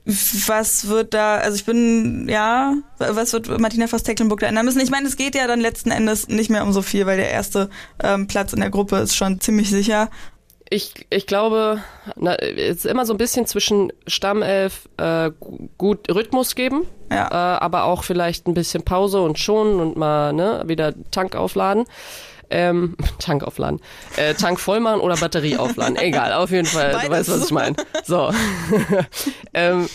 Was 0.05 0.89
wird 0.89 1.15
da, 1.15 1.37
also 1.37 1.55
ich 1.55 1.65
bin, 1.65 2.29
ja, 2.29 2.75
was 2.99 3.33
wird 3.33 3.57
Martina 3.61 3.87
Voss-Tecklenburg 3.87 4.41
da 4.41 4.49
ändern 4.49 4.65
müssen? 4.67 4.81
Ich 4.81 4.91
meine, 4.91 5.07
es 5.07 5.17
geht 5.17 5.37
ja 5.37 5.47
dann 5.47 5.61
letzten 5.61 5.93
Endes 5.93 6.27
nicht 6.27 6.51
mehr 6.51 6.65
um 6.65 6.73
so 6.73 6.83
viel, 6.83 7.07
weil 7.07 7.19
der 7.19 7.31
erste 7.31 7.71
ähm, 8.03 8.27
Platz 8.27 8.53
in 8.53 8.59
der 8.61 8.71
Gruppe 8.71 8.97
ist 8.97 9.15
schon 9.15 9.41
ziemlich 9.41 9.71
sicher. 9.71 10.11
Ich, 10.73 11.07
ich 11.11 11.27
glaube, 11.27 11.83
na, 12.17 12.35
es 12.37 12.77
ist 12.79 12.87
immer 12.87 13.05
so 13.05 13.13
ein 13.15 13.19
bisschen 13.19 13.47
zwischen 13.47 13.93
Stammelf 14.07 14.89
äh, 14.97 15.31
gu- 15.39 15.69
gut 15.77 16.11
Rhythmus 16.13 16.55
geben, 16.55 16.87
Ja. 17.11 17.27
äh, 17.29 17.59
aber 17.61 17.85
auch 17.85 18.05
vielleicht 18.05 18.47
ein 18.49 18.55
bisschen 18.55 18.83
Pause 18.83 19.21
und 19.21 19.39
schonen 19.39 19.81
und 19.81 19.97
mal 19.97 20.33
ne, 20.33 20.63
wieder 20.67 20.95
Tank 21.11 21.37
aufladen. 21.37 21.85
Ähm, 22.51 22.97
Tank 23.19 23.45
aufladen. 23.45 23.81
Äh, 24.17 24.35
Tank 24.35 24.61
voll 24.61 24.81
machen 24.81 25.01
oder 25.01 25.17
Batterie 25.17 25.57
aufladen. 25.59 25.97
Egal, 25.97 26.33
auf 26.33 26.51
jeden 26.51 26.67
Fall. 26.67 26.91
Du 26.93 26.97
Beides. 26.97 27.11
weißt, 27.11 27.31
was 27.31 27.45
ich 27.47 27.51
meine. 27.53 27.77
So. 28.05 28.31
ähm, 29.55 29.89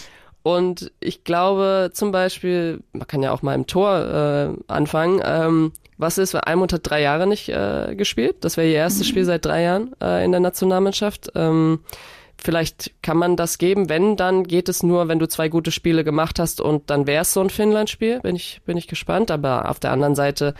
und 0.43 0.91
ich 0.99 1.23
glaube 1.23 1.89
zum 1.93 2.11
Beispiel, 2.11 2.81
man 2.93 3.05
kann 3.07 3.21
ja 3.21 3.31
auch 3.31 3.41
mal 3.41 3.53
im 3.53 3.67
Tor 3.67 3.99
äh, 3.99 4.71
anfangen. 4.71 5.21
Ähm, 5.23 5.71
was 5.97 6.17
ist, 6.17 6.33
weil 6.33 6.41
Almut 6.41 6.73
hat 6.73 6.81
drei 6.83 7.01
Jahre 7.01 7.27
nicht 7.27 7.49
äh, 7.49 7.95
gespielt. 7.95 8.37
Das 8.41 8.57
wäre 8.57 8.67
ihr 8.67 8.75
erstes 8.75 9.07
Spiel 9.07 9.25
seit 9.25 9.45
drei 9.45 9.63
Jahren 9.63 9.93
äh, 10.01 10.23
in 10.23 10.31
der 10.31 10.39
Nationalmannschaft. 10.39 11.31
Ähm, 11.35 11.79
vielleicht 12.37 12.91
kann 13.01 13.17
man 13.17 13.35
das 13.35 13.57
geben. 13.57 13.89
Wenn, 13.89 14.15
dann 14.15 14.43
geht 14.43 14.69
es 14.69 14.83
nur, 14.83 15.07
wenn 15.07 15.19
du 15.19 15.27
zwei 15.27 15.49
gute 15.49 15.71
Spiele 15.71 16.03
gemacht 16.03 16.39
hast 16.39 16.61
und 16.61 16.89
dann 16.89 17.07
wäre 17.07 17.23
es 17.23 17.33
so 17.33 17.41
ein 17.41 17.49
Finnland-Spiel. 17.49 18.19
Bin 18.21 18.35
ich, 18.35 18.61
bin 18.65 18.77
ich 18.77 18.87
gespannt. 18.87 19.31
Aber 19.31 19.69
auf 19.69 19.79
der 19.79 19.91
anderen 19.91 20.15
Seite 20.15 20.53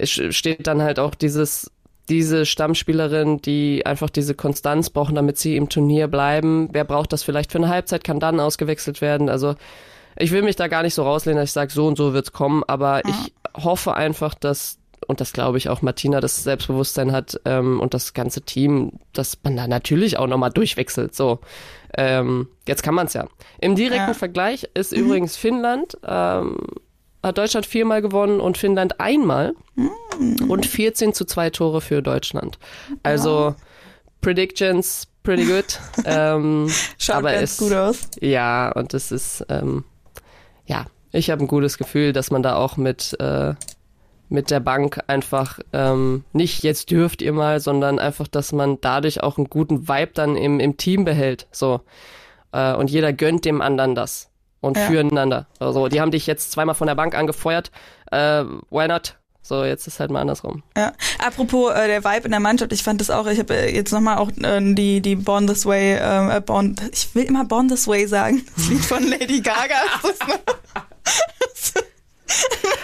steht 0.00 0.66
dann 0.66 0.82
halt 0.82 0.98
auch 0.98 1.14
dieses 1.14 1.70
diese 2.08 2.44
Stammspielerin, 2.44 3.40
die 3.40 3.86
einfach 3.86 4.10
diese 4.10 4.34
Konstanz 4.34 4.90
brauchen, 4.90 5.14
damit 5.14 5.38
sie 5.38 5.56
im 5.56 5.68
Turnier 5.68 6.08
bleiben. 6.08 6.68
Wer 6.72 6.82
braucht 6.82 7.12
das 7.12 7.22
vielleicht 7.22 7.52
für 7.52 7.58
eine 7.58 7.68
Halbzeit, 7.68 8.02
kann 8.02 8.18
dann 8.18 8.40
ausgewechselt 8.40 9.00
werden. 9.00 9.28
Also 9.28 9.54
ich 10.16 10.32
will 10.32 10.42
mich 10.42 10.56
da 10.56 10.66
gar 10.66 10.82
nicht 10.82 10.94
so 10.94 11.04
rauslehnen, 11.04 11.38
dass 11.38 11.50
ich 11.50 11.54
sage, 11.54 11.72
so 11.72 11.86
und 11.86 11.96
so 11.96 12.12
wird's 12.12 12.32
kommen, 12.32 12.64
aber 12.66 13.04
ich 13.06 13.32
hoffe 13.54 13.94
einfach, 13.94 14.34
dass, 14.34 14.78
und 15.06 15.20
das 15.20 15.32
glaube 15.32 15.58
ich 15.58 15.68
auch 15.68 15.82
Martina, 15.82 16.20
das 16.20 16.42
Selbstbewusstsein 16.42 17.12
hat 17.12 17.40
ähm, 17.44 17.80
und 17.80 17.94
das 17.94 18.14
ganze 18.14 18.42
Team, 18.42 18.92
dass 19.12 19.38
man 19.42 19.56
da 19.56 19.66
natürlich 19.66 20.18
auch 20.18 20.26
nochmal 20.26 20.50
durchwechselt. 20.50 21.14
So, 21.14 21.40
ähm, 21.96 22.48
jetzt 22.66 22.82
kann 22.82 22.94
man's 22.94 23.14
ja. 23.14 23.26
Im 23.60 23.76
direkten 23.76 24.08
Ja. 24.08 24.14
Vergleich 24.14 24.68
ist 24.74 24.92
übrigens 24.92 25.36
Finnland, 25.36 25.96
ähm, 26.06 26.58
hat 27.22 27.36
Deutschland 27.36 27.66
viermal 27.66 28.00
gewonnen 28.00 28.40
und 28.40 28.56
Finnland 28.56 29.00
einmal 29.00 29.54
und 30.48 30.64
14 30.64 31.12
zu 31.12 31.24
2 31.24 31.50
Tore 31.50 31.80
für 31.80 32.02
Deutschland. 32.02 32.58
Also 33.02 33.54
Predictions 34.20 35.06
pretty 35.22 35.44
good. 35.44 35.78
ähm, 36.04 36.70
Schaut 36.98 37.16
aber 37.16 37.32
ganz 37.32 37.52
es, 37.52 37.56
gut 37.58 37.72
aus. 37.72 38.08
Ja, 38.20 38.70
und 38.72 38.94
es 38.94 39.12
ist, 39.12 39.44
ähm, 39.48 39.84
ich 41.12 41.30
habe 41.30 41.42
ein 41.42 41.48
gutes 41.48 41.78
Gefühl, 41.78 42.12
dass 42.12 42.30
man 42.30 42.42
da 42.42 42.56
auch 42.56 42.76
mit, 42.76 43.16
äh, 43.20 43.54
mit 44.28 44.50
der 44.50 44.60
Bank 44.60 45.00
einfach 45.08 45.58
ähm, 45.72 46.24
nicht 46.32 46.62
jetzt 46.62 46.90
dürft 46.90 47.20
ihr 47.22 47.32
mal, 47.32 47.60
sondern 47.60 47.98
einfach, 47.98 48.28
dass 48.28 48.52
man 48.52 48.78
dadurch 48.80 49.22
auch 49.22 49.38
einen 49.38 49.50
guten 49.50 49.88
Vibe 49.88 50.12
dann 50.14 50.36
im, 50.36 50.60
im 50.60 50.76
Team 50.76 51.04
behält. 51.04 51.46
So. 51.50 51.80
Äh, 52.52 52.74
und 52.74 52.90
jeder 52.90 53.12
gönnt 53.12 53.44
dem 53.44 53.60
anderen 53.60 53.94
das. 53.94 54.28
Und 54.60 54.76
Ja. 54.76 54.84
füreinander. 54.84 55.46
Also, 55.58 55.88
die 55.88 56.02
haben 56.02 56.10
dich 56.10 56.26
jetzt 56.26 56.52
zweimal 56.52 56.74
von 56.74 56.86
der 56.86 56.94
Bank 56.94 57.14
angefeuert. 57.14 57.70
Äh, 58.12 58.44
why 58.70 58.88
not? 58.88 59.16
So, 59.42 59.64
jetzt 59.64 59.86
ist 59.86 59.98
halt 59.98 60.10
mal 60.10 60.20
andersrum. 60.20 60.62
Ja. 60.76 60.92
Apropos 61.18 61.72
äh, 61.72 61.86
der 61.86 62.04
Vibe 62.04 62.26
in 62.26 62.30
der 62.30 62.40
Mannschaft, 62.40 62.72
ich 62.72 62.82
fand 62.82 63.00
das 63.00 63.10
auch, 63.10 63.26
ich 63.26 63.38
habe 63.38 63.56
äh, 63.56 63.74
jetzt 63.74 63.90
nochmal 63.90 64.18
auch 64.18 64.30
äh, 64.42 64.60
die, 64.74 65.00
die 65.00 65.16
Born 65.16 65.46
This 65.46 65.64
Way, 65.64 65.94
äh, 66.36 66.40
Born, 66.40 66.76
ich 66.92 67.12
will 67.14 67.24
immer 67.24 67.44
Born 67.46 67.68
This 67.68 67.88
Way 67.88 68.06
sagen, 68.06 68.42
das 68.54 68.68
Lied 68.68 68.84
von 68.84 69.02
Lady 69.08 69.40
Gaga. 69.40 69.74
ist 70.04 70.20
das, 70.20 71.74
ne? 71.74 71.82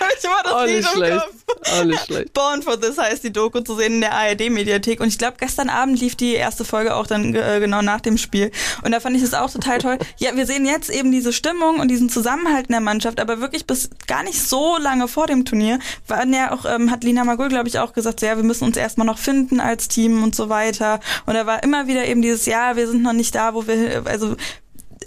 hab 0.00 0.05
ich 0.18 0.24
immer 0.24 0.42
das 0.42 0.52
Auch 0.52 0.64
Lied 0.64 0.76
im 0.78 0.84
schlecht. 0.84 1.26
Kopf. 1.46 1.84
Nicht 1.84 2.04
schlecht. 2.06 2.32
Born 2.32 2.62
for 2.62 2.80
This 2.80 2.98
heißt 2.98 3.24
die 3.24 3.32
Doku 3.32 3.60
zu 3.60 3.76
sehen 3.76 3.94
in 3.94 4.00
der 4.00 4.12
ARD-Mediathek. 4.12 5.00
Und 5.00 5.08
ich 5.08 5.18
glaube, 5.18 5.36
gestern 5.38 5.68
Abend 5.68 6.00
lief 6.00 6.16
die 6.16 6.34
erste 6.34 6.64
Folge 6.64 6.94
auch 6.94 7.06
dann 7.06 7.34
äh, 7.34 7.60
genau 7.60 7.82
nach 7.82 8.00
dem 8.00 8.18
Spiel. 8.18 8.50
Und 8.82 8.92
da 8.92 9.00
fand 9.00 9.16
ich 9.16 9.22
es 9.22 9.34
auch 9.34 9.50
total 9.50 9.78
toll. 9.78 9.98
Ja, 10.18 10.34
wir 10.34 10.46
sehen 10.46 10.64
jetzt 10.64 10.88
eben 10.88 11.12
diese 11.12 11.32
Stimmung 11.32 11.78
und 11.78 11.88
diesen 11.88 12.08
Zusammenhalt 12.08 12.68
in 12.68 12.72
der 12.72 12.80
Mannschaft, 12.80 13.20
aber 13.20 13.40
wirklich 13.40 13.66
bis 13.66 13.90
gar 14.06 14.22
nicht 14.22 14.40
so 14.40 14.78
lange 14.78 15.08
vor 15.08 15.26
dem 15.26 15.44
Turnier 15.44 15.78
waren 16.06 16.32
ja 16.32 16.52
auch, 16.52 16.64
ähm, 16.64 16.90
hat 16.90 17.04
Lina 17.04 17.24
Magul, 17.24 17.48
glaube 17.48 17.68
ich, 17.68 17.78
auch 17.78 17.92
gesagt, 17.92 18.20
so, 18.20 18.26
ja, 18.26 18.36
wir 18.36 18.44
müssen 18.44 18.64
uns 18.64 18.76
erstmal 18.76 19.06
noch 19.06 19.18
finden 19.18 19.60
als 19.60 19.88
Team 19.88 20.22
und 20.22 20.34
so 20.34 20.48
weiter. 20.48 21.00
Und 21.26 21.34
da 21.34 21.44
war 21.46 21.62
immer 21.62 21.86
wieder 21.86 22.06
eben 22.06 22.22
dieses, 22.22 22.46
ja, 22.46 22.76
wir 22.76 22.88
sind 22.88 23.02
noch 23.02 23.12
nicht 23.12 23.34
da, 23.34 23.52
wo 23.52 23.66
wir, 23.66 24.04
also 24.06 24.36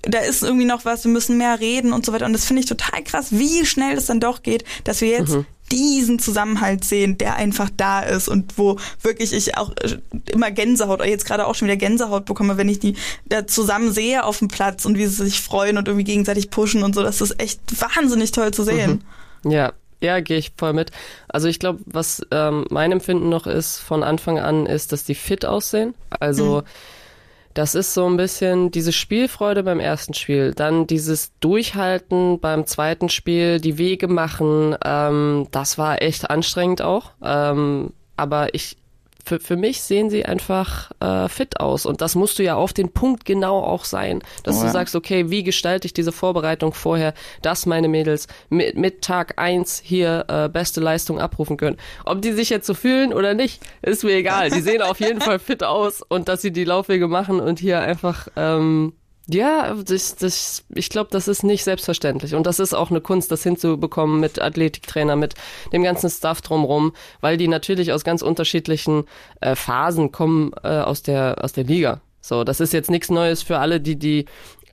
da 0.04 0.20
ist 0.20 0.44
irgendwie 0.44 0.66
noch 0.66 0.86
was, 0.86 1.04
wir 1.04 1.12
müssen 1.12 1.38
mehr 1.38 1.60
reden 1.60 1.94
und 1.94 2.06
so 2.06 2.14
weiter. 2.14 2.26
Und 2.26 2.34
das 2.34 2.46
finde 2.46 2.62
ich 2.62 2.68
total 2.68 3.04
krass, 3.04 3.28
wie 3.32 3.66
schnell 3.66 3.96
das 3.96 4.06
dann 4.06 4.20
doch 4.20 4.44
geht, 4.44 4.64
dass 4.84 5.02
wir 5.02 5.10
jetzt 5.10 5.38
diesen 5.72 6.20
Zusammenhalt 6.20 6.84
sehen, 6.84 7.18
der 7.18 7.36
einfach 7.36 7.70
da 7.76 8.02
ist 8.02 8.28
und 8.28 8.58
wo 8.58 8.78
wirklich 9.02 9.34
ich 9.34 9.58
auch 9.58 9.72
äh, 9.82 10.00
immer 10.32 10.52
Gänsehaut, 10.52 11.06
jetzt 11.06 11.26
gerade 11.26 11.46
auch 11.46 11.56
schon 11.56 11.68
wieder 11.68 11.78
Gänsehaut 11.78 12.26
bekomme, 12.26 12.58
wenn 12.58 12.70
ich 12.70 12.80
die 12.80 12.96
da 13.28 13.46
zusammen 13.46 13.92
sehe 13.92 14.24
auf 14.24 14.40
dem 14.40 14.48
Platz 14.48 14.86
und 14.86 14.98
wie 14.98 15.06
sie 15.06 15.26
sich 15.26 15.42
freuen 15.42 15.78
und 15.78 15.88
irgendwie 15.88 16.06
gegenseitig 16.06 16.50
pushen 16.50 16.84
und 16.84 16.96
so. 16.96 17.04
Das 17.04 17.22
ist 17.22 17.40
echt 17.40 17.60
wahnsinnig 17.80 18.32
toll 18.32 18.52
zu 18.52 18.64
sehen. 18.64 19.04
Ja, 19.44 19.74
ja, 20.02 20.22
gehe 20.22 20.38
ich 20.38 20.54
voll 20.58 20.74
mit. 20.74 20.92
Also 21.28 21.48
ich 21.48 21.60
glaube, 21.60 21.80
was 21.86 22.26
ähm, 22.32 22.66
mein 22.70 22.92
Empfinden 22.92 23.30
noch 23.30 23.48
ist 23.48 23.80
von 23.80 24.04
Anfang 24.04 24.40
an, 24.40 24.66
ist, 24.66 24.92
dass 24.92 25.04
die 25.04 25.16
fit 25.16 25.46
aussehen. 25.46 25.94
Also 26.10 26.64
das 27.54 27.76
ist 27.76 27.94
so 27.94 28.06
ein 28.06 28.18
bisschen 28.18 28.72
diese 28.72 28.92
Spielfreude 28.92 29.64
beim 29.64 29.80
ersten 29.80 30.14
Spiel, 30.14 30.54
dann 30.54 30.88
dieses 30.88 31.38
Durchhalten 31.40 32.40
beim 32.40 32.66
zweiten 32.66 33.10
Spiel, 33.10 33.60
die 33.60 33.78
Wege 33.78 34.08
machen. 34.08 34.76
Ähm, 34.84 35.48
das 35.52 35.78
war 35.78 36.02
echt 36.02 36.30
anstrengend 36.30 36.82
auch. 36.82 37.12
Ähm, 37.24 37.94
aber 38.16 38.54
ich 38.54 38.78
für, 39.30 39.40
für 39.40 39.56
mich 39.58 39.82
sehen 39.84 40.10
sie 40.10 40.26
einfach 40.26 40.92
äh, 41.00 41.30
fit 41.30 41.60
aus. 41.60 41.86
Und 41.86 42.02
das 42.02 42.16
musst 42.16 42.40
du 42.40 42.44
ja 42.44 42.56
auf 42.56 42.74
den 42.74 42.92
Punkt 42.92 43.26
genau 43.26 43.60
auch 43.60 43.86
sein. 43.86 44.22
Dass 44.44 44.58
Oh 44.58 44.62
du 44.62 44.66
ja. 44.66 44.72
sagst, 44.72 44.96
okay, 44.96 45.30
wie 45.30 45.44
gestalte 45.44 45.86
ich 45.86 45.94
diese 45.94 46.12
Vorbereitung 46.12 46.74
vorher, 46.74 47.14
dass 47.44 47.68
meine 47.68 47.88
Mädels 47.88 48.28
mit, 48.50 48.76
mit 48.76 49.04
Tag 49.04 49.36
eins 49.38 49.80
hier 49.84 50.26
äh, 50.28 50.50
beste 50.50 50.82
Leistung 50.82 51.20
abrufen 51.20 51.58
können. 51.58 51.78
Ob 52.06 52.22
die 52.22 52.32
sich 52.32 52.50
jetzt 52.50 52.66
so 52.66 52.74
fühlen 52.74 53.14
oder 53.14 53.36
nicht, 53.36 53.62
ist 53.84 54.04
mir 54.04 54.16
egal. 54.16 54.50
Die 54.50 54.62
sehen 54.62 54.82
auf 54.82 55.00
jeden 55.00 55.22
Fall 55.22 55.38
fit 55.38 55.64
aus 55.64 56.02
und 56.02 56.28
dass 56.28 56.42
sie 56.42 56.52
die 56.52 56.64
Laufwege 56.64 57.08
machen 57.08 57.40
und 57.40 57.60
hier 57.60 57.80
einfach 57.82 58.28
ähm, 58.36 58.94
ja, 59.34 59.76
das, 59.76 60.16
das, 60.16 60.64
ich 60.74 60.90
glaube, 60.90 61.10
das 61.12 61.28
ist 61.28 61.44
nicht 61.44 61.64
selbstverständlich. 61.64 62.36
Und 62.36 62.46
das 62.46 62.60
ist 62.60 62.74
auch 62.74 62.90
eine 62.90 63.02
Kunst, 63.02 63.32
das 63.32 63.44
hinzubekommen 63.44 64.20
mit 64.20 64.42
Athletiktrainer, 64.42 65.16
mit 65.16 65.36
dem 65.72 65.84
ganzen 65.84 66.10
Stuff 66.10 66.42
drumrum, 66.42 66.94
weil 67.22 67.38
die 67.38 67.48
natürlich 67.48 67.92
aus 67.94 68.04
ganz 68.04 68.22
unterschiedlichen 68.22 69.06
äh, 69.42 69.56
Phasen 69.56 70.12
kommen 70.12 70.52
äh, 70.64 70.68
aus, 70.68 71.04
der, 71.04 71.44
aus 71.44 71.54
der 71.54 71.64
Liga. 71.64 72.02
So, 72.22 72.44
das 72.44 72.60
ist 72.60 72.74
jetzt 72.74 72.90
nichts 72.92 73.10
Neues 73.10 73.44
für 73.44 73.60
alle, 73.60 73.80
die, 73.80 73.96
die 73.96 74.26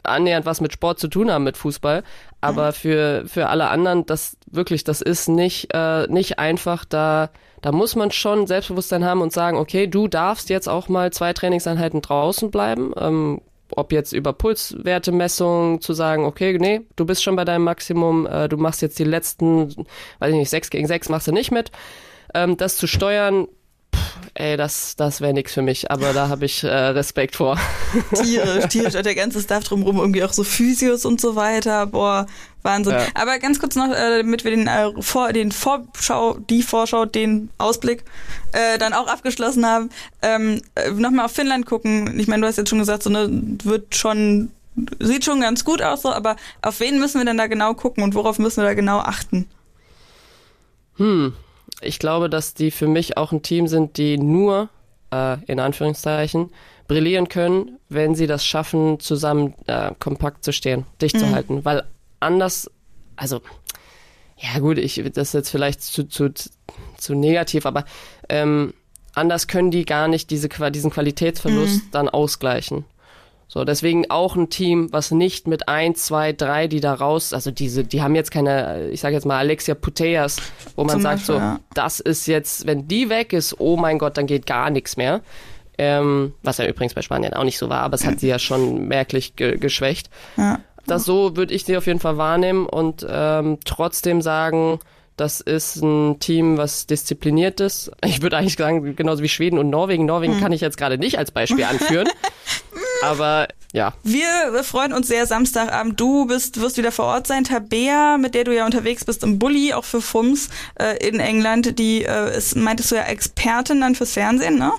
annähernd 0.03 0.47
was 0.47 0.61
mit 0.61 0.73
Sport 0.73 0.99
zu 0.99 1.09
tun 1.09 1.31
haben, 1.31 1.45
mit 1.45 1.57
Fußball. 1.57 2.03
Aber 2.41 2.73
für, 2.73 3.25
für 3.27 3.49
alle 3.49 3.69
anderen, 3.69 4.07
das 4.07 4.37
wirklich, 4.47 4.85
das 4.85 5.03
ist 5.03 5.29
nicht, 5.29 5.69
äh, 5.75 6.07
nicht 6.09 6.39
einfach. 6.39 6.85
Da, 6.85 7.31
da 7.63 7.73
muss 7.73 7.97
man 7.97 8.11
schon 8.11 8.47
Selbstbewusstsein 8.47 9.05
haben 9.05 9.21
und 9.21 9.33
sagen, 9.33 9.57
okay, 9.57 9.87
du 9.87 10.07
darfst 10.07 10.49
jetzt 10.49 10.69
auch 10.69 10.89
mal 10.89 11.13
zwei 11.13 11.33
Trainingseinheiten 11.33 12.03
draußen 12.03 12.51
bleiben. 12.51 12.93
Ähm, 12.97 13.41
ob 13.75 13.93
jetzt 13.93 14.13
über 14.13 14.33
Pulswertemessung 14.33 15.81
zu 15.81 15.93
sagen, 15.93 16.25
okay, 16.25 16.57
nee, 16.59 16.83
du 16.97 17.05
bist 17.05 17.23
schon 17.23 17.37
bei 17.37 17.45
deinem 17.45 17.65
Maximum, 17.65 18.27
äh, 18.27 18.49
du 18.49 18.57
machst 18.57 18.83
jetzt 18.83 18.99
die 18.99 19.05
letzten, 19.05 19.75
weiß 20.19 20.31
ich 20.31 20.39
nicht, 20.39 20.51
sechs 20.51 20.71
gegen 20.71 20.87
sechs 20.87 21.09
machst 21.09 21.27
du 21.27 21.33
nicht 21.33 21.51
mit. 21.51 21.71
Ähm, 22.35 22.57
das 22.57 22.77
zu 22.77 22.87
steuern, 22.87 23.49
ey, 24.35 24.57
das, 24.57 24.97
das 24.97 25.21
wäre 25.21 25.33
nix 25.33 25.55
für 25.55 25.63
mich, 25.63 25.91
aber 25.91 26.13
da 26.13 26.29
habe 26.29 26.45
ich 26.45 26.63
äh, 26.63 26.69
Respekt 26.69 27.37
vor. 27.37 27.59
Tierisch, 28.15 28.67
tierisch, 28.67 28.95
und 28.95 29.07
der 29.07 29.15
ganze 29.15 29.41
Stuff 29.41 29.65
drumherum, 29.65 29.99
irgendwie 29.99 30.25
auch 30.25 30.33
so 30.33 30.45
Physios 30.45 31.05
und 31.05 31.21
so 31.21 31.37
weiter, 31.37 31.87
boah, 31.87 32.27
Wahnsinn. 32.63 32.95
Ja. 32.95 33.07
Aber 33.15 33.39
ganz 33.39 33.59
kurz 33.59 33.77
noch, 33.77 33.91
äh, 33.91 34.19
damit 34.19 34.45
wir 34.45 34.51
den, 34.51 34.67
äh, 34.67 34.91
vor, 35.01 35.33
den 35.33 35.53
Vorschau, 35.53 36.39
die 36.51 36.63
Vorschau, 36.63 37.07
den 37.07 37.49
Ausblick 37.59 38.05
äh, 38.53 38.77
dann 38.77 38.93
auch 38.93 39.07
abgeschlossen 39.07 39.65
haben, 39.65 39.91
ähm, 40.21 40.61
äh, 40.75 40.91
nochmal 40.91 41.25
auf 41.25 41.33
Finnland 41.33 41.65
gucken. 41.65 42.19
Ich 42.21 42.27
meine, 42.27 42.43
du 42.43 42.49
hast 42.49 42.59
jetzt 42.59 42.69
schon 42.69 42.81
gesagt, 42.81 43.03
so 43.03 43.11
ne, 43.11 43.29
wird 43.63 43.95
schon, 43.95 44.51
sieht 45.01 45.25
schon 45.25 45.41
ganz 45.41 45.65
gut 45.65 45.81
aus, 45.81 46.03
so, 46.03 46.13
aber 46.13 46.37
auf 46.61 46.81
wen 46.81 46.99
müssen 46.99 47.21
wir 47.21 47.25
denn 47.25 47.39
da 47.39 47.47
genau 47.47 47.75
gucken 47.75 48.05
und 48.05 48.15
worauf 48.15 48.39
müssen 48.39 48.59
wir 48.63 48.69
da 48.69 48.75
genau 48.75 48.99
achten? 48.99 49.49
Hm, 50.97 51.35
ich 51.81 51.99
glaube, 51.99 52.31
dass 52.31 52.55
die 52.55 52.71
für 52.71 52.89
mich 52.89 53.17
auch 53.17 53.33
ein 53.33 53.43
Team 53.43 53.69
sind, 53.69 53.97
die 53.97 54.19
nur, 54.19 54.69
äh, 55.13 55.39
in 55.47 55.61
Anführungszeichen, 55.61 56.51
brillieren 56.89 57.29
können, 57.29 57.79
wenn 57.89 58.15
sie 58.15 58.27
das 58.27 58.45
schaffen, 58.45 59.01
zusammen 59.01 59.55
äh, 59.67 59.93
kompakt 59.99 60.45
zu 60.45 60.53
stehen, 60.53 60.87
dicht 61.01 61.17
mhm. 61.17 61.21
zu 61.21 61.31
halten. 61.31 61.65
Weil 61.65 61.85
anders, 62.21 62.71
also, 63.17 63.41
ja 64.39 64.59
gut, 64.61 64.79
ich, 64.79 65.03
das 65.15 65.29
ist 65.29 65.35
jetzt 65.35 65.51
vielleicht 65.51 65.83
zu, 65.83 66.05
zu, 66.09 66.33
zu 66.97 67.15
negativ, 67.15 67.67
aber 67.67 67.85
ähm, 68.29 68.75
anders 69.15 69.49
können 69.49 69.71
die 69.71 69.85
gar 69.85 70.09
nicht 70.09 70.31
diese, 70.31 70.49
diesen 70.49 70.91
Qualitätsverlust 70.91 71.87
mhm. 71.87 71.91
dann 71.91 72.09
ausgleichen. 72.09 72.85
So, 73.49 73.65
deswegen 73.65 74.11
auch 74.11 74.35
ein 74.35 74.51
Team, 74.51 74.93
was 74.93 75.13
nicht 75.13 75.47
mit 75.47 75.69
ein, 75.69 75.95
zwei, 75.95 76.33
drei, 76.33 76.67
die 76.67 76.81
da 76.81 76.95
raus, 76.95 77.33
also 77.33 77.53
diese, 77.53 77.85
die 77.85 78.03
haben 78.03 78.17
jetzt 78.17 78.33
keine, 78.33 78.89
ich 78.91 79.01
sage 79.01 79.15
jetzt 79.15 79.25
mal 79.25 79.39
Alexia 79.39 79.75
Puteas, 79.75 80.39
wo 80.75 80.83
man 80.83 80.95
Zum 80.95 81.03
sagt 81.03 81.19
Beispiel, 81.19 81.35
so, 81.37 81.41
ja. 81.41 81.61
das 81.73 82.01
ist 82.01 82.27
jetzt, 82.27 82.67
wenn 82.67 82.89
die 82.89 83.09
weg 83.09 83.33
ist, 83.33 83.61
oh 83.61 83.77
mein 83.77 83.99
Gott, 83.99 84.17
dann 84.17 84.27
geht 84.27 84.47
gar 84.47 84.71
nichts 84.71 84.97
mehr. 84.97 85.21
Ähm, 85.79 86.33
was 86.43 86.59
ja 86.59 86.67
übrigens 86.67 86.95
bei 86.95 87.03
Spanien 87.03 87.35
auch 87.35 87.45
nicht 87.45 87.59
so 87.59 87.69
war, 87.69 87.81
aber 87.81 87.95
es 87.95 88.07
hat 88.07 88.19
sie 88.19 88.29
ja 88.29 88.39
schon 88.39 88.89
merklich 88.89 89.37
ge 89.37 89.59
geschwächt. 89.59 90.11
Ja. 90.37 90.61
Das 90.87 91.05
so 91.05 91.37
würde 91.37 91.53
ich 91.53 91.65
sie 91.65 91.77
auf 91.77 91.87
jeden 91.87 92.01
Fall 92.01 92.17
wahrnehmen 92.17 92.67
und 92.67 93.07
ähm, 93.09 93.59
trotzdem 93.65 94.23
sagen, 94.23 94.79
das 95.17 95.41
ist 95.41 95.77
ein 95.77 96.19
Team, 96.19 96.57
was 96.59 96.87
diszipliniert 96.87 97.61
ist. 97.61 97.91
Ich 98.05 98.23
würde 98.23 98.37
eigentlich 98.37 98.55
sagen, 98.55 98.97
genauso 98.97 99.23
wie 99.23 99.29
Schweden 99.29 99.59
und 99.59 99.71
Norwegen. 99.71 100.05
Norwegen 100.05 100.35
hm. 100.35 100.41
kann 100.41 100.53
ich 100.53 100.61
jetzt 100.61 100.77
gerade 100.77 100.99
nicht 100.99 101.19
als 101.19 101.31
Beispiel 101.31 101.65
anführen. 101.65 102.09
Aber 103.03 103.49
ja. 103.73 103.93
Wir 104.03 104.63
freuen 104.63 104.93
uns 104.93 105.09
sehr 105.09 105.27
Samstagabend. 105.27 106.01
Du 106.01 106.27
bist, 106.27 106.61
wirst 106.61 106.79
wieder 106.79 106.93
vor 106.93 107.07
Ort 107.07 107.27
sein. 107.27 107.45
Tabea, 107.45 108.17
mit 108.19 108.35
der 108.35 108.45
du 108.45 108.55
ja 108.55 108.65
unterwegs 108.65 109.05
bist 109.05 109.23
im 109.23 109.39
Bulli, 109.39 109.75
auch 109.75 109.85
für 109.85 110.01
FUMS 110.01 110.49
äh, 110.81 110.97
in 111.07 111.21
England, 111.21 111.79
die 111.79 112.05
äh, 112.05 112.37
ist, 112.37 112.57
meintest 112.57 112.91
du 112.91 112.95
ja 112.97 113.03
Expertin 113.03 113.81
dann 113.81 113.95
fürs 113.95 114.13
Fernsehen, 114.13 114.59
ne? 114.59 114.73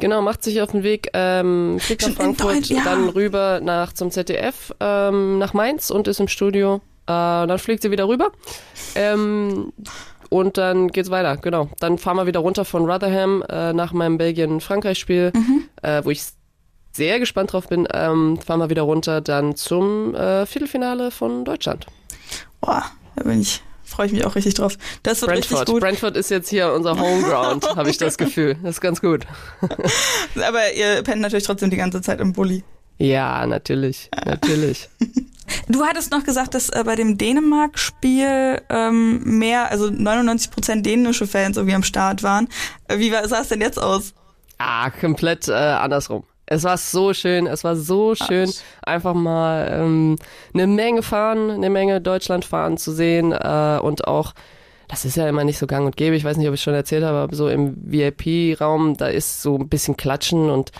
Genau, 0.00 0.22
macht 0.22 0.42
sich 0.42 0.62
auf 0.62 0.70
den 0.70 0.82
Weg, 0.82 1.10
ähm, 1.12 1.78
fliegt 1.78 2.08
nach 2.08 2.14
Frankfurt, 2.14 2.66
ja. 2.66 2.82
dann 2.82 3.10
rüber 3.10 3.60
nach 3.62 3.92
zum 3.92 4.10
ZDF, 4.10 4.74
ähm, 4.80 5.38
nach 5.38 5.52
Mainz 5.52 5.90
und 5.90 6.08
ist 6.08 6.20
im 6.20 6.28
Studio. 6.28 6.80
Äh, 7.06 7.46
dann 7.46 7.58
fliegt 7.58 7.82
sie 7.82 7.90
wieder 7.90 8.08
rüber. 8.08 8.32
Ähm, 8.94 9.72
und 10.30 10.56
dann 10.58 10.88
geht's 10.88 11.10
weiter, 11.10 11.36
genau. 11.36 11.68
Dann 11.80 11.98
fahren 11.98 12.16
wir 12.16 12.26
wieder 12.26 12.40
runter 12.40 12.64
von 12.64 12.84
Rotherham 12.90 13.44
äh, 13.48 13.72
nach 13.72 13.92
meinem 13.92 14.16
Belgien-Frankreich-Spiel, 14.16 15.32
mhm. 15.34 15.64
äh, 15.82 16.04
wo 16.04 16.10
ich 16.10 16.22
sehr 16.92 17.18
gespannt 17.18 17.52
drauf 17.52 17.68
bin, 17.68 17.86
ähm, 17.92 18.38
fahren 18.38 18.60
wir 18.60 18.70
wieder 18.70 18.82
runter 18.82 19.20
dann 19.20 19.56
zum 19.56 20.14
äh, 20.14 20.46
Viertelfinale 20.46 21.10
von 21.10 21.44
Deutschland. 21.44 21.86
Boah, 22.60 22.84
da 23.16 23.24
bin 23.24 23.40
ich 23.40 23.62
freue 23.90 24.06
ich 24.06 24.12
mich 24.12 24.24
auch 24.24 24.36
richtig 24.36 24.54
drauf. 24.54 24.78
Das 25.02 25.20
wird 25.20 25.32
Brentford. 25.32 25.60
richtig 25.60 25.74
gut. 25.74 25.82
Brentford 25.82 26.16
ist 26.16 26.30
jetzt 26.30 26.48
hier 26.48 26.72
unser 26.72 26.98
Homeground, 26.98 27.68
habe 27.76 27.90
ich 27.90 27.98
das 27.98 28.16
Gefühl. 28.16 28.56
Das 28.62 28.76
ist 28.76 28.80
ganz 28.80 29.00
gut. 29.00 29.26
Aber 30.36 30.72
ihr 30.72 31.02
pennt 31.02 31.20
natürlich 31.20 31.44
trotzdem 31.44 31.70
die 31.70 31.76
ganze 31.76 32.00
Zeit 32.00 32.20
im 32.20 32.32
Bulli. 32.32 32.62
Ja, 32.98 33.46
natürlich, 33.46 34.10
natürlich. 34.24 34.88
Du 35.66 35.84
hattest 35.84 36.12
noch 36.12 36.22
gesagt, 36.22 36.54
dass 36.54 36.68
äh, 36.68 36.84
bei 36.84 36.94
dem 36.94 37.18
Dänemark-Spiel 37.18 38.62
ähm, 38.68 39.38
mehr, 39.38 39.68
also 39.72 39.90
99 39.90 40.52
Prozent 40.52 40.86
dänische 40.86 41.26
Fans 41.26 41.56
irgendwie 41.56 41.74
am 41.74 41.82
Start 41.82 42.22
waren. 42.22 42.48
Wie 42.88 43.10
sah 43.10 43.40
es 43.40 43.48
denn 43.48 43.60
jetzt 43.60 43.76
aus? 43.76 44.14
Ah, 44.58 44.90
komplett 44.90 45.48
äh, 45.48 45.52
andersrum. 45.52 46.22
Es 46.52 46.64
war 46.64 46.76
so 46.76 47.14
schön, 47.14 47.46
es 47.46 47.62
war 47.62 47.76
so 47.76 48.16
schön, 48.16 48.50
einfach 48.82 49.14
mal 49.14 49.70
ähm, 49.72 50.16
eine 50.52 50.66
Menge 50.66 51.02
fahren, 51.02 51.48
eine 51.48 51.70
Menge 51.70 52.00
Deutschland 52.00 52.44
fahren 52.44 52.76
zu 52.76 52.90
sehen 52.90 53.30
äh, 53.30 53.78
und 53.80 54.08
auch 54.08 54.34
das 54.88 55.04
ist 55.04 55.16
ja 55.16 55.28
immer 55.28 55.44
nicht 55.44 55.58
so 55.58 55.68
gang 55.68 55.86
und 55.86 55.96
gäbe. 55.96 56.16
Ich 56.16 56.24
weiß 56.24 56.36
nicht, 56.36 56.48
ob 56.48 56.54
ich 56.54 56.62
schon 56.62 56.74
erzählt 56.74 57.04
habe, 57.04 57.18
aber 57.18 57.36
so 57.36 57.48
im 57.48 57.76
VIP-Raum, 57.80 58.96
da 58.96 59.06
ist 59.06 59.40
so 59.40 59.56
ein 59.56 59.68
bisschen 59.68 59.96
Klatschen 59.96 60.50
und 60.50 60.72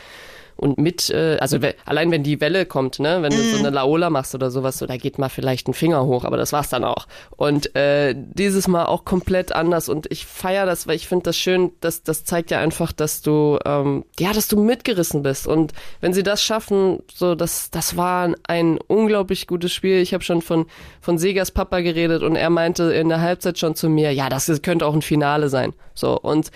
und 0.61 0.76
mit, 0.76 1.08
äh, 1.08 1.38
also 1.40 1.58
allein 1.86 2.11
wenn 2.11 2.22
die 2.22 2.38
Welle 2.40 2.66
kommt, 2.66 2.98
ne, 2.98 3.22
wenn 3.22 3.32
du 3.32 3.38
so 3.38 3.56
mhm. 3.56 3.64
eine 3.64 3.74
Laola 3.76 4.11
machst 4.11 4.34
oder 4.34 4.50
sowas, 4.50 4.76
so 4.76 4.86
da 4.86 4.98
geht 4.98 5.18
mal 5.18 5.30
vielleicht 5.30 5.68
ein 5.68 5.74
Finger 5.74 6.04
hoch, 6.04 6.24
aber 6.24 6.36
das 6.36 6.52
war's 6.52 6.68
dann 6.68 6.84
auch. 6.84 7.06
Und 7.34 7.74
äh, 7.74 8.14
dieses 8.14 8.68
Mal 8.68 8.84
auch 8.84 9.06
komplett 9.06 9.52
anders 9.52 9.88
und 9.88 10.06
ich 10.11 10.26
feiere 10.26 10.66
das, 10.66 10.86
weil 10.86 10.96
ich 10.96 11.08
finde 11.08 11.24
das 11.24 11.38
schön, 11.38 11.72
dass 11.80 12.02
das 12.02 12.24
zeigt 12.24 12.50
ja 12.50 12.61
einfach, 12.61 12.92
dass 12.92 13.22
du 13.22 13.58
ähm, 13.64 14.04
ja, 14.18 14.34
dass 14.34 14.48
du 14.48 14.62
mitgerissen 14.62 15.22
bist 15.22 15.46
und 15.46 15.72
wenn 16.02 16.12
sie 16.12 16.22
das 16.22 16.42
schaffen, 16.42 16.98
so 17.11 17.34
das 17.34 17.70
das 17.70 17.96
war 17.96 18.34
ein 18.46 18.78
unglaublich 18.86 19.46
gutes 19.46 19.72
Spiel. 19.72 19.96
Ich 20.00 20.12
habe 20.12 20.22
schon 20.22 20.42
von 20.42 20.66
von 21.00 21.16
Segas 21.16 21.52
Papa 21.52 21.80
geredet 21.80 22.22
und 22.22 22.36
er 22.36 22.50
meinte 22.50 22.92
in 22.92 23.08
der 23.08 23.22
Halbzeit 23.22 23.58
schon 23.58 23.74
zu 23.74 23.88
mir, 23.88 24.12
ja, 24.12 24.28
das 24.28 24.50
könnte 24.61 24.84
auch 24.84 24.94
ein 24.94 25.00
Finale 25.00 25.48
sein. 25.48 25.72
So 25.94 26.20
und 26.20 26.50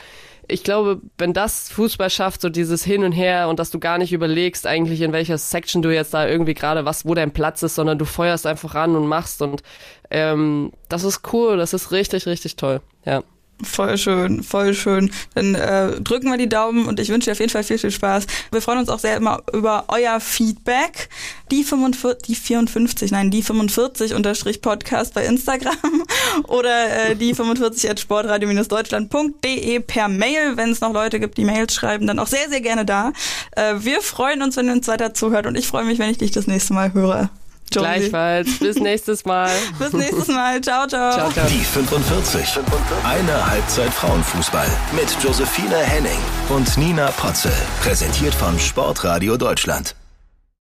ich 0.49 0.64
glaube, 0.64 1.01
wenn 1.18 1.32
das 1.32 1.70
Fußball 1.70 2.11
schafft, 2.11 2.40
so 2.40 2.49
dieses 2.49 2.84
Hin 2.84 3.05
und 3.05 3.12
Her 3.12 3.49
und 3.49 3.59
dass 3.59 3.70
du 3.70 3.78
gar 3.78 3.99
nicht 3.99 4.12
überlegst 4.12 4.66
eigentlich, 4.66 5.01
in 5.01 5.12
welcher 5.12 5.38
Section 5.38 5.82
du 5.82 5.92
jetzt 5.92 6.14
da 6.14 6.26
irgendwie 6.26 6.55
gerade 6.55 6.84
was, 6.84 7.07
wo 7.07 7.14
dein 7.14 7.32
Platz 7.32 7.62
ist, 7.62 7.74
sondern 7.74 7.99
du 7.99 8.05
feuerst 8.05 8.47
einfach 8.47 8.74
ran 8.74 8.97
und 8.97 9.07
machst 9.07 9.42
und 9.42 9.62
ähm, 10.11 10.72
das 10.88 11.05
ist 11.05 11.32
cool, 11.32 11.57
das 11.57 11.72
ist 11.72 11.92
richtig, 11.92 12.26
richtig 12.26 12.57
toll, 12.57 12.80
ja. 13.05 13.22
Voll 13.62 13.96
schön, 13.98 14.42
voll 14.42 14.74
schön. 14.74 15.12
Dann 15.34 15.55
äh, 15.55 16.00
drücken 16.00 16.28
wir 16.28 16.36
die 16.36 16.48
Daumen 16.48 16.86
und 16.86 16.98
ich 16.98 17.09
wünsche 17.09 17.26
dir 17.26 17.32
auf 17.32 17.38
jeden 17.38 17.52
Fall 17.52 17.62
viel, 17.62 17.78
viel 17.78 17.92
Spaß. 17.92 18.26
Wir 18.50 18.61
freuen 18.61 18.80
uns 18.80 18.88
auch 18.88 18.98
sehr 18.98 19.16
immer 19.16 19.42
über 19.52 19.84
euer 19.88 20.18
Feedback. 20.18 21.09
Die 21.52 21.62
45, 21.62 22.26
die 22.26 22.34
54, 22.34 23.12
nein, 23.12 23.30
die 23.30 23.42
45 23.42 24.14
unterstrich 24.14 24.61
Podcast 24.61 25.14
bei 25.14 25.24
Instagram 25.24 25.76
oder 26.48 27.11
äh, 27.11 27.16
die 27.16 27.32
45 27.32 27.90
at 27.90 28.00
sportradio-deutschland.de 28.00 29.80
per 29.80 30.09
Mail. 30.09 30.57
Wenn 30.57 30.70
es 30.70 30.80
noch 30.80 30.92
Leute 30.92 31.20
gibt, 31.20 31.38
die 31.38 31.44
Mails 31.44 31.74
schreiben, 31.74 32.09
dann 32.09 32.18
auch 32.18 32.26
sehr, 32.26 32.48
sehr 32.48 32.61
gerne 32.61 32.84
da. 32.84 33.12
Äh, 33.52 33.74
wir 33.78 34.00
freuen 34.02 34.42
uns, 34.42 34.57
wenn 34.57 34.66
ihr 34.66 34.72
uns 34.72 34.88
weiter 34.88 35.14
zuhört 35.14 35.46
und 35.46 35.57
ich 35.57 35.68
freue 35.68 35.84
mich, 35.84 36.00
wenn 36.00 36.11
ich 36.11 36.18
dich 36.18 36.32
das 36.32 36.48
nächste 36.48 36.74
Mal 36.74 36.92
höre. 36.92 37.30
Gleichfalls. 37.70 38.58
Bis 38.58 38.76
nächstes 38.76 39.24
Mal. 39.24 39.50
Bis 39.78 39.92
nächstes 39.92 40.28
Mal. 40.28 40.60
Ciao, 40.60 40.86
ciao. 40.86 41.12
ciao, 41.12 41.30
ciao. 41.30 41.46
Die 41.48 41.64
45. 41.64 42.58
Eine 43.04 43.50
Halbzeit 43.50 43.92
Frauenfußball 43.92 44.68
mit 44.92 45.10
Josephine 45.22 45.76
Henning 45.76 46.20
und 46.50 46.76
Nina 46.76 47.10
Potzel. 47.12 47.52
Präsentiert 47.82 48.34
von 48.34 48.58
Sportradio 48.58 49.36
Deutschland. 49.36 49.94